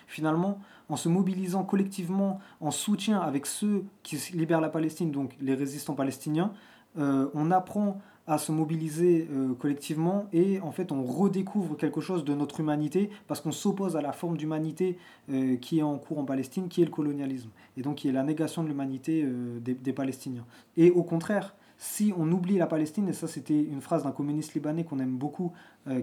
Finalement, 0.08 0.60
en 0.90 0.96
se 0.96 1.10
mobilisant 1.10 1.64
collectivement 1.64 2.40
en 2.62 2.72
soutien 2.72 3.20
avec 3.20 3.46
ceux 3.46 3.86
qui 4.04 4.18
libèrent 4.34 4.62
la 4.62 4.70
Palestine, 4.70 5.12
donc 5.12 5.36
les 5.42 5.54
résistants 5.54 5.96
palestiniens, 5.96 6.54
euh, 6.98 7.30
on 7.34 7.52
apprend 7.52 8.00
à 8.26 8.38
se 8.38 8.52
mobiliser 8.52 9.28
euh, 9.32 9.54
collectivement 9.54 10.26
et 10.34 10.60
en 10.60 10.72
fait 10.72 10.92
on 10.92 11.04
redécouvre 11.04 11.78
quelque 11.78 12.02
chose 12.02 12.26
de 12.26 12.34
notre 12.34 12.60
humanité 12.60 13.10
parce 13.28 13.40
qu'on 13.40 13.54
s'oppose 13.54 13.96
à 13.96 14.02
la 14.02 14.12
forme 14.12 14.36
d'humanité 14.36 14.98
euh, 15.30 15.56
qui 15.56 15.80
est 15.80 15.84
en 15.84 15.98
cours 15.98 16.20
en 16.20 16.26
Palestine, 16.26 16.68
qui 16.68 16.82
est 16.82 16.86
le 16.86 16.92
colonialisme 16.92 17.50
et 17.78 17.82
donc 17.82 17.98
qui 17.98 18.10
est 18.10 18.12
la 18.12 18.24
négation 18.24 18.64
de 18.64 18.68
l'humanité 18.68 19.26
des, 19.62 19.94
Palestiniens. 19.94 20.46
Et 20.76 20.92
au 20.92 21.04
contraire, 21.04 21.56
si 21.78 22.12
on 22.18 22.30
oublie 22.32 22.58
la 22.58 22.68
Palestine, 22.68 23.08
et 23.08 23.14
ça 23.14 23.28
c'était 23.28 23.62
une 23.62 23.82
phrase 23.82 24.04
d'un 24.04 24.12
communiste 24.12 24.56
libanais 24.56 24.84
qu'on 24.84 25.00
aime 25.00 25.16
beaucoup, 25.16 25.54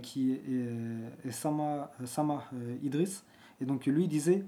qui 0.03 0.33
est, 0.33 0.43
est 1.27 1.31
Sama, 1.33 1.91
Sama 2.05 2.45
Idris, 2.83 3.23
et 3.61 3.65
donc 3.65 3.87
lui 3.87 4.07
disait 4.07 4.45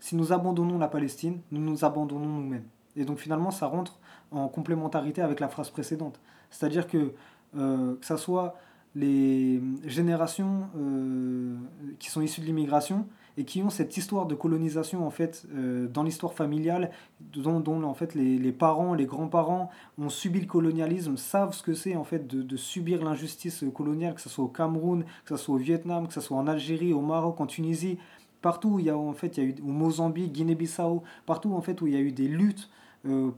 si 0.00 0.16
nous 0.16 0.32
abandonnons 0.32 0.78
la 0.78 0.88
Palestine, 0.88 1.40
nous 1.50 1.60
nous 1.60 1.84
abandonnons 1.84 2.28
nous-mêmes. 2.28 2.64
Et 2.96 3.04
donc 3.04 3.18
finalement, 3.18 3.50
ça 3.50 3.66
rentre 3.66 3.98
en 4.30 4.48
complémentarité 4.48 5.22
avec 5.22 5.40
la 5.40 5.48
phrase 5.48 5.70
précédente. 5.70 6.20
C'est-à-dire 6.50 6.86
que 6.86 7.12
euh, 7.56 7.94
que 7.96 8.04
ce 8.06 8.16
soit 8.16 8.56
les 8.94 9.62
générations 9.84 10.68
euh, 10.76 11.56
qui 11.98 12.10
sont 12.10 12.20
issues 12.20 12.40
de 12.40 12.46
l'immigration 12.46 13.06
et 13.36 13.44
qui 13.44 13.62
ont 13.62 13.70
cette 13.70 13.96
histoire 13.96 14.26
de 14.26 14.34
colonisation 14.34 15.06
en 15.06 15.10
fait 15.10 15.46
euh, 15.54 15.86
dans 15.86 16.02
l'histoire 16.02 16.34
familiale 16.34 16.90
dont, 17.20 17.62
en 17.84 17.94
fait 17.94 18.14
les, 18.14 18.38
les 18.38 18.52
parents 18.52 18.94
les 18.94 19.06
grands-parents 19.06 19.70
ont 19.98 20.08
subi 20.08 20.40
le 20.40 20.46
colonialisme 20.46 21.16
savent 21.16 21.54
ce 21.54 21.62
que 21.62 21.74
c'est 21.74 21.96
en 21.96 22.04
fait 22.04 22.26
de, 22.26 22.42
de 22.42 22.56
subir 22.56 23.02
l'injustice 23.04 23.64
coloniale 23.74 24.14
que 24.14 24.20
ce 24.20 24.28
soit 24.28 24.44
au 24.44 24.48
Cameroun 24.48 25.04
que 25.24 25.36
ce 25.36 25.42
soit 25.42 25.54
au 25.54 25.58
Vietnam 25.58 26.08
que 26.08 26.14
ce 26.14 26.20
soit 26.20 26.36
en 26.36 26.46
Algérie 26.46 26.92
au 26.92 27.00
Maroc 27.00 27.40
en 27.40 27.46
Tunisie 27.46 27.98
partout 28.42 28.68
où 28.70 28.78
il 28.78 28.86
y 28.86 28.90
a 28.90 28.96
en 28.96 29.12
fait 29.12 29.36
il 29.38 29.44
eu 29.44 29.54
Mozambique, 29.62 30.32
Guinée-Bissau, 30.32 31.02
partout 31.26 31.50
où 31.50 31.86
il 31.86 31.92
y 31.92 31.96
a 31.96 32.00
eu 32.00 32.12
des 32.12 32.28
luttes 32.28 32.68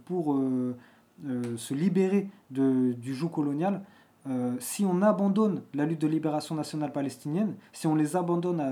pour 0.04 0.40
se 1.56 1.74
libérer 1.74 2.28
du 2.50 3.14
joug 3.14 3.28
colonial, 3.28 3.82
si 4.58 4.84
on 4.84 5.02
abandonne 5.02 5.62
la 5.74 5.86
lutte 5.86 6.00
de 6.00 6.06
libération 6.06 6.54
nationale 6.54 6.92
palestinienne, 6.92 7.54
si 7.72 7.86
on 7.86 7.94
les 7.94 8.16
abandonne 8.16 8.62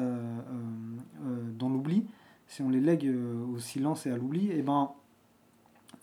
dans 1.59 1.69
l'oubli, 1.69 2.07
si 2.47 2.63
on 2.63 2.71
les 2.71 2.81
lègue 2.81 3.11
au 3.55 3.59
silence 3.59 4.07
et 4.07 4.11
à 4.11 4.17
l'oubli, 4.17 4.51
eh 4.53 4.63
ben, 4.63 4.91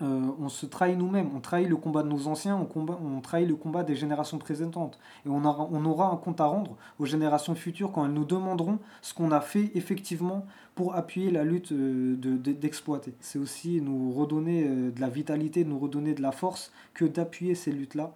euh, 0.02 0.22
on 0.40 0.50
se 0.50 0.66
trahit 0.66 0.98
nous-mêmes, 0.98 1.30
on 1.34 1.40
trahit 1.40 1.70
le 1.70 1.78
combat 1.78 2.04
de 2.04 2.10
nos 2.10 2.28
anciens, 2.28 2.58
on, 2.58 3.22
trahit 3.22 3.48
le 3.48 3.56
combat 3.56 3.84
des 3.84 3.96
générations 3.96 4.38
présentes. 4.38 5.00
Et 5.26 5.30
on 5.30 5.46
aura, 5.46 5.70
on 5.72 5.86
aura 5.86 6.12
un 6.12 6.18
compte 6.18 6.42
à 6.42 6.46
rendre 6.46 6.76
aux 7.00 7.06
générations 7.06 7.56
futures 7.56 7.92
quand 7.94 8.06
elles 8.06 8.14
nous 8.14 8.26
demanderont 8.26 8.80
ce 9.02 9.14
qu'on 9.14 9.32
a 9.32 9.40
fait 9.40 9.72
effectivement 9.74 10.46
pour 10.76 10.96
appuyer 10.96 11.32
la 11.32 11.46
lutte 11.46 11.72
euh, 11.72 12.16
d'exploiter. 12.16 13.12
De, 13.12 13.16
C'est 13.22 13.40
aussi 13.40 13.80
nous 13.82 14.12
redonner 14.12 14.68
euh, 14.68 14.92
de 14.92 15.00
la 15.00 15.10
vitalité, 15.10 15.64
nous 15.64 15.80
redonner 15.80 16.14
de 16.14 16.22
la 16.22 16.34
force 16.34 16.74
que 16.94 17.06
d'appuyer 17.06 17.56
ces 17.56 17.72
luttes-là. 17.72 18.14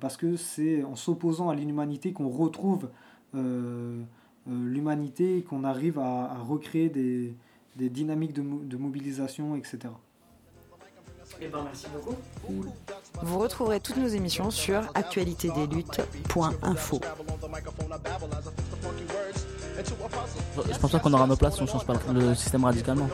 parce 0.00 0.18
que 0.18 0.36
c'est 0.36 0.84
en 0.84 0.96
s'opposant 0.96 1.48
à 1.48 1.54
l'inhumanité 1.54 2.12
qu'on 2.12 2.28
retrouve 2.28 2.90
l'humanité 4.46 5.38
et 5.38 5.42
qu'on 5.42 5.64
arrive 5.64 5.98
à, 5.98 6.36
recréer 6.46 6.90
des, 6.90 7.34
dynamiques 7.76 8.34
de 8.34 8.76
mobilisation, 8.76 9.56
etc. 9.56 9.88
Eh 11.40 11.48
ben, 11.48 11.62
merci 11.64 11.86
beaucoup. 11.92 12.16
Vous 13.22 13.38
retrouverez 13.38 13.80
toutes 13.80 13.96
nos 13.96 14.08
émissions 14.08 14.50
sur 14.50 14.82
actualitédesluttes.info. 14.94 17.00
Je 20.72 20.78
pense 20.78 20.90
pas 20.90 20.98
qu'on 20.98 21.12
aura 21.12 21.26
nos 21.26 21.36
places 21.36 21.56
si 21.56 21.62
on 21.62 21.66
change 21.66 21.84
pas 21.84 21.94
le 22.12 22.34
système 22.34 22.64
radicalement. 22.64 23.08